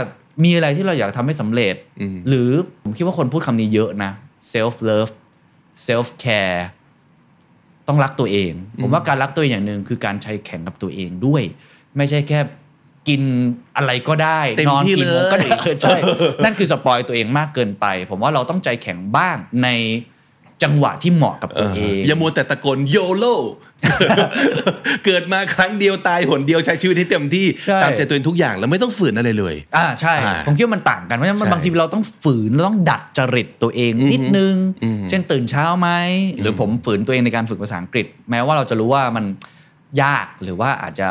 [0.45, 2.51] มีอะไรที่เราอยากทำให้สำเร็จอืมหรือ
[2.83, 4.11] ผมคิดว่าคนพูดคำนี้เยอะนะ
[4.53, 5.13] self love
[5.87, 6.61] self care
[7.89, 8.53] ต้องรักตัวเอง
[8.83, 11.43] ผมว่าการรักตัวเองอย่างหนึ่งคือการใช้แข่งกับตัวเองด้วย
[11.97, 12.41] ไม่ใช่แค่
[13.09, 13.23] กิน
[13.77, 15.97] อะไรก็ได้เต็มนอนที่กี่โมงก็ได้เลยใช่
[16.45, 19.69] นั่นคือสปอยตัวเองมากเกินไป ผมว่าเราต้องใจแข็งบ้างใน
[20.65, 23.25] จังหวะที่เหมาะกับตัวเอง อย่ามัวแต่ตะโกนโยโล
[25.05, 35.89] เกิดมาครั้งเดียวตายหนเดียวใช้ชีวิตให้เต็มที่ใช่ตามใจตัวเองทุกอย่างแล้วไม่ต้องฝืนอะไรเลย อ่าใช่อ่าผมคิดว่ามันต่างกันเพราะฉะนั้นมันใช่บางทีเราต้องฝืนเราต้องดัดจริตตัวเองนิดนึงอืมเช่นตื่นเช้าไหม
[36.41, 39.25] หรือผมฝืนตัวเองในการฝึกภาษาอังกฤษ แม้ว่าเราจะรู้ว่ามัน
[40.03, 41.09] ยากหรือว่าอาจจะ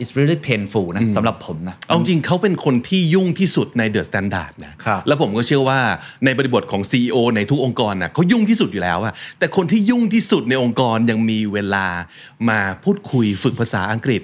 [0.00, 5.80] it's really painful นะสำหรับผมนะเอาจริงเขาเป็นคนที่ยุ่งที่สุดใน The Standard นะครับแล้วผมก็เชื่อว่า
[6.24, 11.86] ในบริบทของ CEO ในทุกองค์กรนะเขายุ่งที่สุดอยู่แล้วอะแต่คนที่ยุ่งที่สุดในองค์กรยังมีเวลา
[12.48, 14.22] มาพูดคุยฝึกภาษาอังกฤษ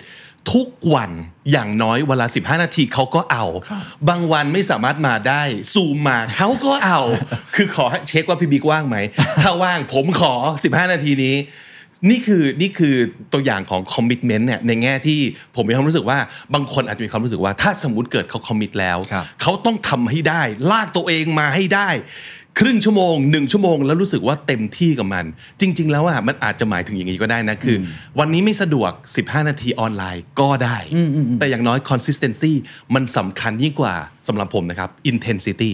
[0.54, 1.10] ทุกวัน
[1.52, 3.46] อย่างน้อยเวลา 15 นาทีเขาก็เอา
[4.08, 7.00] บางวันไม่สามารถมาได้ซูมมาเขาก็เอา
[7.54, 8.96] คือขอให้เช็คว่าพี่บิ๊กว่างไหม
[9.42, 10.34] ถ้าว่างผมขอ
[10.66, 11.34] 15 นาทีนี้
[12.10, 12.94] นี่คือนี่คือ
[13.32, 15.20] ตัวอย่างของคอมมิ t เมนต์เนี่ยในแง่ที่
[15.56, 16.18] ผมมีความรู้สึกว่า
[16.54, 21.88] บางคนอาจจะมีความรู้สึกว่า ถ้าสมมติเกิดเขาคอมมิตแล้วครับเขาต้องทำให้ได้ ลากตัวเองมาให้ได้
[22.60, 25.24] ครึ่งชั่วโมงหนึ่งชั่วโมง แล้วรู้สึกว่าเต็มที่กับมัน
[25.60, 27.80] จริง ๆ แล้วอะมันอาจจะหมายถึงอย่างนี้ก็ได้นะคืออ
[28.18, 28.90] วันนี้ไม่สะดวก
[29.20, 30.78] 15 นาทีออนไลน์ก็ได้
[31.38, 32.52] แต่อย่างน้อย consistency
[32.94, 33.94] มันสำคัญยิ่งกว่า
[34.28, 35.72] สำหรับผมนะครับ intensity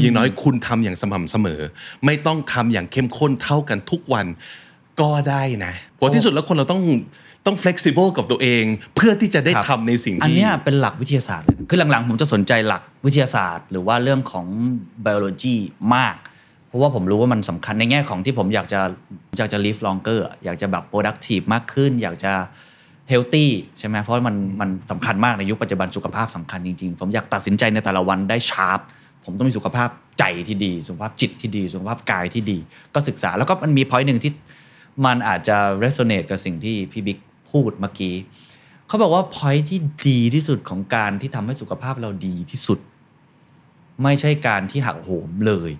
[0.00, 1.60] อย่างน้อยคุณทำอย่างสม่ำเสมอ
[2.06, 4.26] ไม่ต้องทำอย่างเข้มข้นเท่ากันทุกวัน
[5.00, 6.82] ก็ได้นะเพราะที่สุดแล้วคนเราต้อง
[7.46, 8.64] ต้อง flexible กับตัวเอง
[8.96, 14.46] เพื่อที่จะได้ครับทำในสิ่งอันที่เนี้ยเป็นหลักวิทยาศาสตร์เลยนะคือหลังๆ ผมจะสนใจหลักวิทยาศาสตร์ หรือว่าเรื่องของ
[15.06, 15.56] biology
[15.94, 16.16] มาก
[16.68, 18.80] เพราะว่าผมรู้ว่ามันสำคัญในแง่ของที่ผมอยากจะ
[19.38, 22.32] อยากจะ live longer อะอยากจะแบบ productive มากขึ้น อยากจะ
[23.10, 23.46] healthy
[23.78, 28.80] ใช่ไหมเพราะมันมันสำคัญมากในยุคปัจจุบันสุขภาพสำคัญจริงๆ ผมอยากตัดสินใจในแต่ละวันได้ sharp
[29.24, 29.88] ผมต้องมีสุขภาพ
[30.18, 32.58] ใจที่ดี สุขภาพจิตที่ดี สุขภาพกายที่ดี
[32.94, 34.32] ก็ศึกษาแล้วก็มันมี point หนึ่งที่
[35.04, 37.18] มันอาจจะ resonate กับสิ่งที่พี่บิ๊ก
[37.50, 38.14] พูดเมื่อกี้
[38.86, 42.78] เขาบอกว่า point ที่ดีที่สุดของการที่ทำให้สุขภาพเราดีที่สุด
[44.02, 45.70] ไม่ใช่การที่หักโหมเลย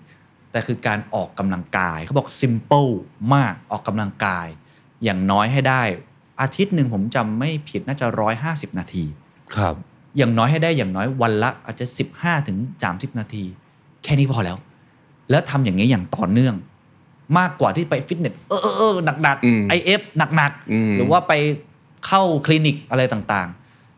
[0.50, 2.90] แต่คือการออกกำลังกายเขาบอก simple
[3.34, 4.46] มากออกกำลังกาย
[5.04, 5.82] อย่างน้อยให้ได้
[6.40, 9.04] อาทิตย์หนึ่งผมจำไม่ผิดน่าจะร้อยห้าสิบนาที
[9.56, 9.74] ครับ
[10.16, 12.58] อย่างน้อยให้ได้อย่างน้อยวันละ อาจจะ15ถึง
[12.88, 13.44] 30นาที
[14.02, 14.56] แค่นี้พอแล้ว
[15.30, 16.54] แล้วทำอย่างนี้อย่างต่อเนื่อง
[17.38, 21.32] มากกว่าที่ไปฟิตเนสเออเออเออหนักอืมๆไอเอฟหนักอืมๆหรือว่าไป
[22.06, 23.48] เข้าคลินิกอะไรต่าง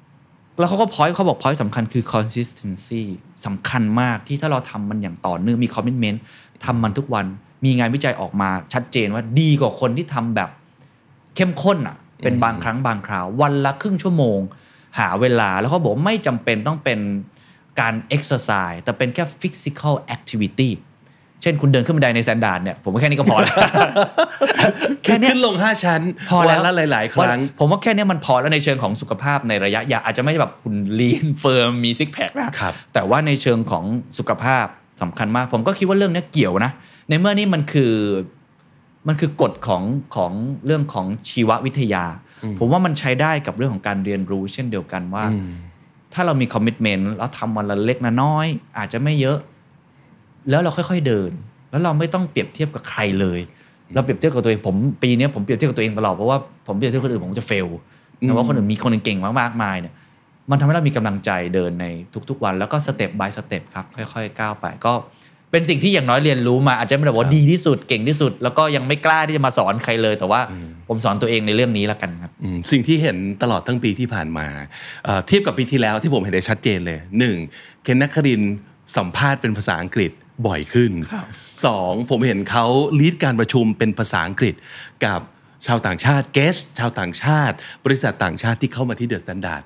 [0.04, 3.02] ๆ แล้วเขาก็พอยเขาบอกพอยสำคัญคือ consistency
[3.46, 6.18] สำคัญมากที่ถ้าเราทำมันอย่างต่อเนื่องมี commitment
[6.64, 7.26] ทำมันทุกวัน
[7.64, 10.50] มีงานวิจัยออกมาชัดเจนว่าดีกว่าคนที่ทำแบบ
[11.36, 14.38] เข้มข้นอะ เป็นบางครั้งบางคราว วันละครึ่งชั่วโมง
[14.98, 17.00] หาเวลาแล้วเขาบอกไม่จำเป็นต้องเป็น
[17.80, 20.70] การ exercise แต่เป็นแค่ physical activity
[21.42, 23.56] เช่นคุณเดินขึ้นบันไดใน Standard เนี่ยผมว่าแค่นี้ก็พอแล้ว
[25.04, 33.84] แค่เนี้ยขึ้นลงห้าชั้น พอแล้ววันละหลาย ๆ ครั้งวันผมว่าแค่เนี้ยมันพอแล้วในเชิงของสุขภาพในระยะยาวอาจจะไม่ใช่แบบคุณ lean firm มี six pack นะครับแต่ว่าในเชิงของ
[34.18, 34.66] สุขภาพ
[35.02, 36.72] สำคัญมาก ผมก็คิดว่าเรื่องเนี้ยเกี่ยวนะ
[37.08, 37.94] ในเมื่อนี่มันคือ
[39.08, 39.82] มันคือกฎของ
[40.16, 40.32] ของ
[40.66, 42.04] เรื่องของชีววิทยา
[42.58, 45.24] ผมว่ามันใช้ได้กับเรื่องของการเรียนรู้ เช่นเดียวกันว่า
[46.14, 48.46] ถ้าเรามีคอมมิ t เมนต์แล้วทำวันละเล็กนะน้อย
[48.78, 49.38] อาจจะไม่เยอะ
[50.50, 51.30] แล้วเราค่อยๆเดิน
[51.70, 53.40] แล้วเราไม่ต้องเปรียบเทียบกับใครเลย
[53.94, 57.66] เราเปรียบเทียบกับตัวเองผมปีเนี้ยผมเปรียบเทียบกับตัวเองตลอดเพราะว่าผมเปรียบเทียบกับคนอื่นผมจะเฟล
[58.20, 59.94] แต่ว่าคนอื่นมีคนเก่งๆมากๆมายเนี่ย
[60.50, 61.86] มันทำให้เรามีกำลังใจเดินใน
[62.28, 64.92] ทุกๆวัน แล้วก็สเต็ป by สเต็ปครับค่อยๆก้าวไปก็
[65.50, 70.40] เป็นสิ่งที่อย่างน้อยเรียนรู้มาอาจจะไม่ได้บอกว่าดีที่สุดเก่งที่สุด แล้วก็ยังไม่กล้าที่จะมาสอนใครเลย แต่ว่า
[70.88, 74.46] ผมผมสอนตัวเองในเรื่องนี้แล้วกันครับอืมสิ่งที่เห็นตลอดทั้งปีที่ผ่านมา
[75.04, 77.36] เอ่อเทียบกับปีที่แล้วที่ผมเห็นได้ชัดเจนเลยหนึ่ง
[77.82, 78.54] เคนนักครินทร์
[78.96, 80.10] สัมภาษณ์เป็นภาษาอังกฤษ
[80.46, 80.92] บ่อยขึ้น
[81.64, 82.66] สองผมเห็นเขา
[83.00, 84.54] ลีดการประชุมเป็นภาษาอังกฤษ
[85.06, 85.20] กับ
[85.66, 89.62] ชาวต่างชาติเกสชาวต่างชาติ บริษัทต่างชาติที่เข้ามาที่ THE STANDARD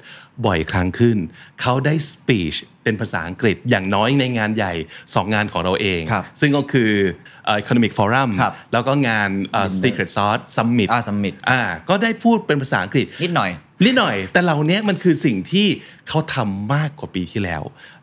[0.46, 1.18] บ่อยครั้งขึ้น
[1.60, 4.74] เขาได้ speech เป็นภาษาอังกฤษอย่างน้อยในงานใหญ่
[5.04, 6.90] 2 งานของเราเองครับซึ่งก็คือ
[7.46, 13.50] เอ่อ Economic Forum ครับแล้วก็งานเอ่อ Secret Sauce Summit อ่า Summit อ่าก็ได้พูดเป็นภาษาอังกฤษนิดหน่อย
[13.84, 15.66] นิดหน่อย แต่เหล่านี้มันคือสิ่งที่
[16.08, 17.62] เขาทำมากกว่าปีที่แล้ว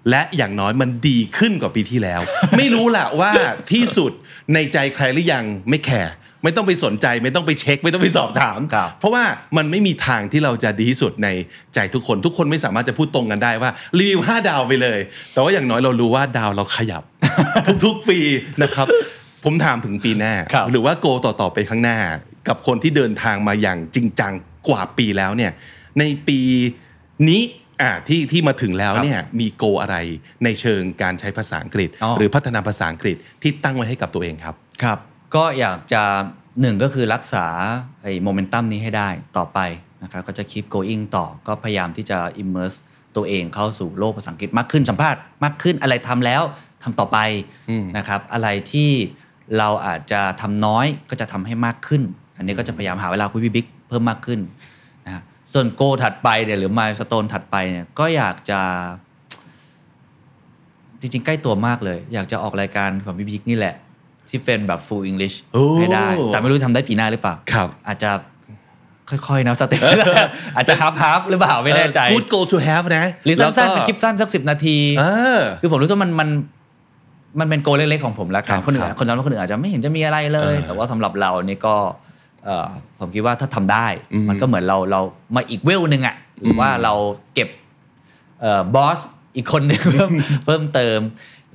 [0.09, 2.21] และอย่างน้อยมันดีขึ้นกว่าปีที่แล้ว
[2.57, 3.31] ไม่รู้แหละว่า
[3.71, 4.11] ที่สุด
[4.53, 6.13] ในใจใครหรือยังไม่แคร์
[6.43, 9.23] ไม่ต้องไปสนใจไม่ต้องไปเช็ค ไม่ต้องไปสอบถามครับเพราะว่า
[9.57, 11.27] มันไม่มีทางที่เราจะดีที่สุดใน
[11.75, 14.99] ใจทุกคน ทุกคนไม่สามารถจะพูดตรงกันได้ว่ารีวิวห้าดาวไปเลย
[15.33, 17.03] แต่ว่าอย่างน้อยเรารู้ว่าดาวเราขยับ
[17.85, 18.19] ทุกๆปี
[18.63, 18.87] นะครับ
[19.43, 21.99] ผมถามถึงปีหน้าครับหรือว่าโกต่อๆไปข้างหน้า
[22.47, 24.33] กับคนที่เดินทางมาอย่างจริงจัง
[24.67, 25.51] กว่าปีแล้วเนี่ย
[25.99, 26.39] ในปี
[27.29, 27.41] นี้
[27.81, 29.97] อ่าที่ที่มาถึงแล้วเนี่ยมีโกอะไร
[30.43, 34.97] ในเชิงการใช้ภาษาอังกฤษอ๋อหรือพัฒนาภาษาอังกฤษที่ตั้งไว้ให้กับตัวเองครับครับ
[35.35, 36.03] ก็อยากจะ
[36.61, 37.45] หนึ่งก็คือรักษา
[38.01, 39.59] ไอ้โมเมนตัมนี้ให้ได้ต่อไป
[40.03, 42.77] นะครับก็จะ keep going ต่อก็พยายามที่จะ immerse
[43.15, 46.41] ตัวเองเข้าสู่โลกภาษาอังกฤษมากขึ้นสัมภาษณ์มากขึ้นอะไรทำแล้ว
[46.83, 47.17] ทำต่อไป
[47.97, 48.91] นะครับอะไรที่
[49.57, 52.01] เราอาจจะทำน้อยก็จะทำให้มากขึ้น
[52.37, 54.39] อันนี้ก็จะพยายามหาเวลาคุยพี่บิ๊กเพิ่มมากขึ้น
[55.05, 55.23] นะฮะ
[55.53, 58.59] ส่วนโกถัดไปเนี่ยหรือมายสโตนถัดไปเนี่ยก็อยากจะ
[61.01, 63.75] จริงๆ ใกล้ตัวมากเลย อยากจะออกรายการของพี่บิ๊กนี่แหละ
[64.29, 68.11] ที่เป็นแบบ full English โอ้ให้ได้ แต่ไม่รู้ทำได้ปีหน้าหรือเปล่าครับ อาจจะ
[69.09, 69.81] ค่อยๆนะสเต็ป
[70.55, 75.03] อาจจะฮับฮับหรือเปล่าไม่แน่ใจพูด go to have นะหรือสั้นๆแล้วเป็นคลิปสั้นสักสิบนาทีเอ
[75.37, 76.29] อคือผมรู้สึกว่ามันมัน
[77.39, 82.12] มันเป็นโกลเล็กๆของผมแล้วกัครันบคนอื่ครันบคนสำหรับคนอื่นอาจจะไม่เห็นจะมีอะไรเลยเออแต่ว่าสำหรับเรานี่ก็เอ่อ
[82.99, 85.01] ผมคิดว่าถ้าทำได้อืมมันก็เหมือนเราเรา
[85.35, 86.93] มาอีกเวลหนึ่งอะหรือว่าเรา
[87.33, 87.49] เก็บ
[88.41, 88.99] เอ่อบอส
[89.35, 90.11] อีกคนหนึ่งเพิ่ม
[90.45, 90.99] เพิ่มเติม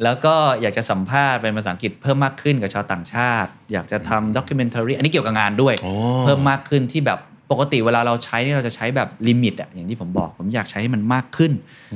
[0.05, 5.93] แล้วก็อยากจะสัมภาษณ์เป็นภาษาอังกฤษเพิ่มมากขึ้นกับชาวต่างชาติ อยากจะทำ documentary อันนี้เกี่ยวกับงานด้วยโอ้
[6.25, 7.19] เพิ่มมากขึ้นที่แบบ
[7.51, 11.53] ปกติเวลาเราใช้เนี่ยเราจะใช้แบบ limit อะอย่างที่ผมบอก ผมอยากใช้ให้มันมากขึ้น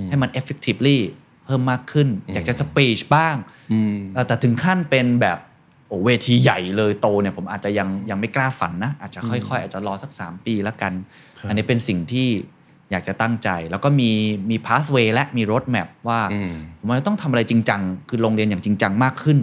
[0.09, 0.99] ให้มัน effectively
[1.47, 3.36] เพิ่มมากขึ้น อยากจะ speech บ้าง
[3.72, 5.51] อืมเอ่อแต่ถึงขั้นเป็นแบบโอ้
[6.05, 10.93] เวทีใหญ่เลยโตเนี่ยผมอาจจะยังยังไม่กล้าฝันนะ อาจจะค่อยๆ อาจจะรอสัก 3 ปีแล้วกัน
[11.38, 12.28] ครับอันนี้เป็นสิ่งที่
[12.90, 14.11] อยากจะตั้งใจ แล้วก็มี
[14.51, 19.38] มี pathway และมี road map ว่าอืมผมว่าต้องทำอะไรจริงจังคือลงเรียนอย่างจริงจังมากขึ้น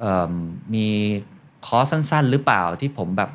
[0.00, 0.32] เอิ่ม
[0.74, 0.86] มี
[1.66, 3.30] คอร์สสั้น ๆ หรือเปล่าที่ผมแบบ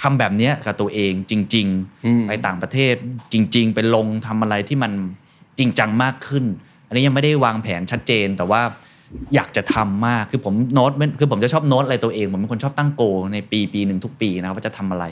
[0.00, 1.66] ทำแบบเนี้ยกับตัวเองจริง
[2.06, 2.94] อืมๆไปต่างประเทศ
[3.32, 4.92] จริง ๆ ไปลงทำอะไรที่มัน
[5.58, 6.44] จริงจังมากขึ้น
[6.86, 8.62] อันนี้ยังไม่ได้วางแผนชัดเจนแต่ว่า
[9.34, 13.02] อยากจะทำมากคือผมโน้ตคือผมจะชอบโน้ตอะไรตัวเองผมเป็นคนชอบตั้งโก
[13.32, 15.04] ในปีปีหนึ่งทุกปีนะว่าจะทำอะไร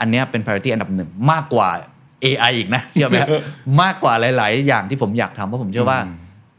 [0.00, 1.68] อันเนี้ยเป็น priority อันดับหนึ่งมากกว่า
[2.24, 3.18] AI อีกนะเชื่อไหม
[3.82, 5.98] มากกว่าหลาย ๆ อย่างที่ผมอยากทำเพราะผมเชื่อว่า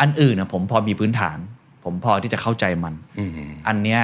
[0.02, 1.38] อันอื่นนะผมพอมีพื้นฐาน
[1.84, 3.32] ผมพอที่จะเข้าใจมันอืม
[3.68, 4.02] อันเนี้ย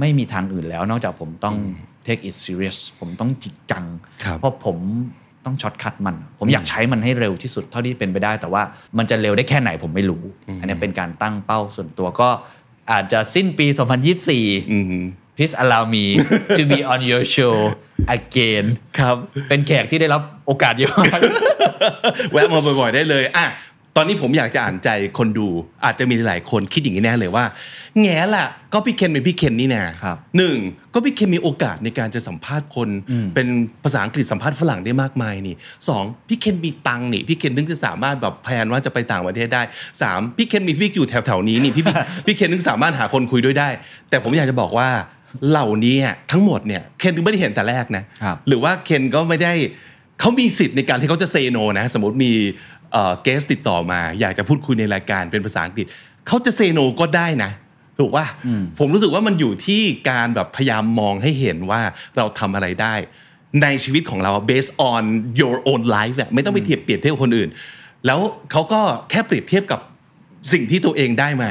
[0.00, 1.54] ไม่มีทางอื่นแล้วนอกจากผมต้อง
[2.06, 3.84] take it serious ผมต้องจริงจัง
[4.24, 4.76] ครับเพราะผม
[5.44, 8.62] ต้อง shortcut มัน ผมอยากใช้มันให้เร็วที่สุดเท่าที่เป็นไปได้ แต่ว่า
[8.98, 10.22] มันจะเร็วได้แค่ไหนผมไม่รู้
[10.60, 12.28] อันนี้เป็นการตั้งเป้าส่วนตัวก็
[12.92, 13.66] อาจจะสิ้นปี
[14.18, 15.04] 2024อืม
[15.36, 16.04] please allow me
[16.58, 17.56] to be on your show
[18.16, 18.64] again
[18.98, 19.16] ครับ
[19.48, 21.20] เป็นแขกที่ได้รับโอกาสเยอะมาก
[22.32, 23.46] แวะมาบ่อยๆได้เลย อะ
[23.96, 24.88] ตอนนี้ผมอยากจะอ่านใจ
[25.18, 25.48] คนดู
[25.84, 27.44] อาจจะมีหลายคนคิดอย่างนี้แน่เลยว่า
[28.02, 30.56] แง่ล่ะก็พี่เคนเป็นพี่เคนนี่นะครับหนึ่ง
[30.94, 32.88] ก็พี่เคนมีโอกาสในการจะสัมภาษณ์คน
[33.34, 33.48] เป็น
[33.84, 35.54] ภาษาอังกฤษสัมภาษณ์ฝรั่งได้มากมายนี่
[35.88, 39.62] สองพี่เคนมีตังค์นี่พี่เคนถึงจะสามารถแบบแพลนว่าจะไปต่างประเทศได้
[40.00, 41.94] สามพี่เคนมีพี่อยู่แถวๆนี้นี่พี่พี่
[42.26, 43.68] พี่เคนถึงสามารถหาคนคุยด้วยได้
[44.10, 44.88] แต่ผมอยากจะบอกว่า
[45.48, 49.54] เหล่านี้อะทั้งหมดเนี่ยเคนถึงไม่ได้เห็นแต่แรกนะครับหรือว่าเคนก็ไม่ได้
[50.20, 52.32] เขามีสิทธิ์ในการที่เขาจะเซโนนะ สมมติมี
[53.22, 55.86] เกสติดต่อมา อยากจะพูดคุยในรายการเป็นภาษาอังกฤษ
[56.26, 57.50] เขาจะเซโนก็ได้นะ
[57.98, 58.26] ถูกว่า
[58.78, 61.82] ผมรู้สึกว่ามันอยู่ที่การแบบพยายามมองให้เห็นว่า
[62.16, 62.94] เราทำอะไรได้
[63.62, 65.02] ในชีวิตของเรา based on
[65.40, 67.48] your own life อะไม่ต้องไปเทียบเปรียบเทียบกับคนอื่น
[68.06, 68.20] แล้ว
[68.50, 68.80] เขาก็
[69.10, 69.80] แค่เปรียบเทียบกับ
[70.52, 71.50] สิ่งที่ตัวเองได้มา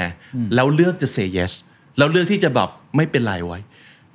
[0.56, 1.54] แล้วเลือกจะ say yes
[1.98, 3.60] แล้วเลือกที่จะแบบไม่เป็นไรไว้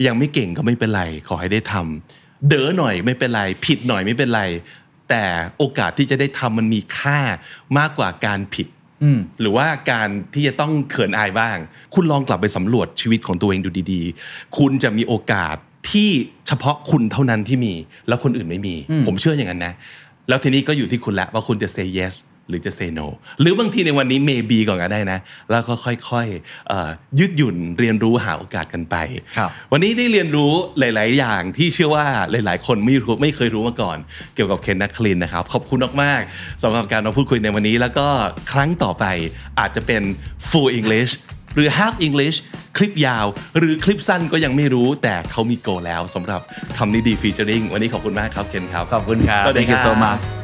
[0.07, 4.43] ยังไม่เก่งก็ไม่เป็นไร ขอให้ได้ทำเด๋อหน่อยไม่เป็นไร ผิดหน่อยไม่เป็นไร
[5.09, 5.25] แต่
[5.59, 7.21] โอกาสที่จะได้ทำมันมีค่า
[7.79, 8.67] มากกว่าการผิด
[9.03, 11.57] อืมหรือว่าการที่จะต้องเขินอายบ้าง
[11.95, 15.57] คุณลองกลับไปสำรวจชีวิตของตัวเองดูดีๆ คุณจะมีโอกาส
[15.91, 16.11] ที่
[16.47, 17.75] เฉพาะคุณเท่านั้นที่มี
[18.09, 18.75] แล้วคนอื่นไม่มี
[19.07, 19.75] ผมเชื่ออย่างนั้นนะ
[20.29, 22.15] แล้วทีนี้ก็อยู่ที่คุณแล้วว่าคุณจะ say yes
[22.49, 23.07] หรือจะ say no
[23.41, 25.19] หรือบางทีในวันนี้ maybe ก่อนก็ได้นะ
[25.51, 28.97] แล้วก็ค่อยๆเอ่อยืดหยุ่นเรียนรู้หาโอกาสกันไป
[29.37, 33.99] ครับวันนี้ได้เรียนรู้หลาย ๆ อย่างที่เชื่อว่าหลาย ๆ คนไม่รู้ไม่เคยรู้มาก่อน
[34.35, 38.07] เกี่ยวกับเคนนักคลินนะครับ ขอบคุณมากๆสำหรับการมาพูดคุยในวันนี้ แล้วก็
[38.53, 39.05] ครั้งต่อไป
[39.59, 40.03] อาจจะเป็น
[40.51, 41.13] full English
[41.55, 42.39] หรือ half English
[42.77, 43.27] คลิปยาว
[43.59, 46.41] หรือคลิปสั้นก็ยังไม่รู้แต่เขามีโกแล้วสำหรับ
[46.79, 50.44] คำนี้ดีฟีเจอริงวันนี้ขอบคุณมากครับเคนครับ ขอบคุณครับ สวัสดี Thank you so ครับ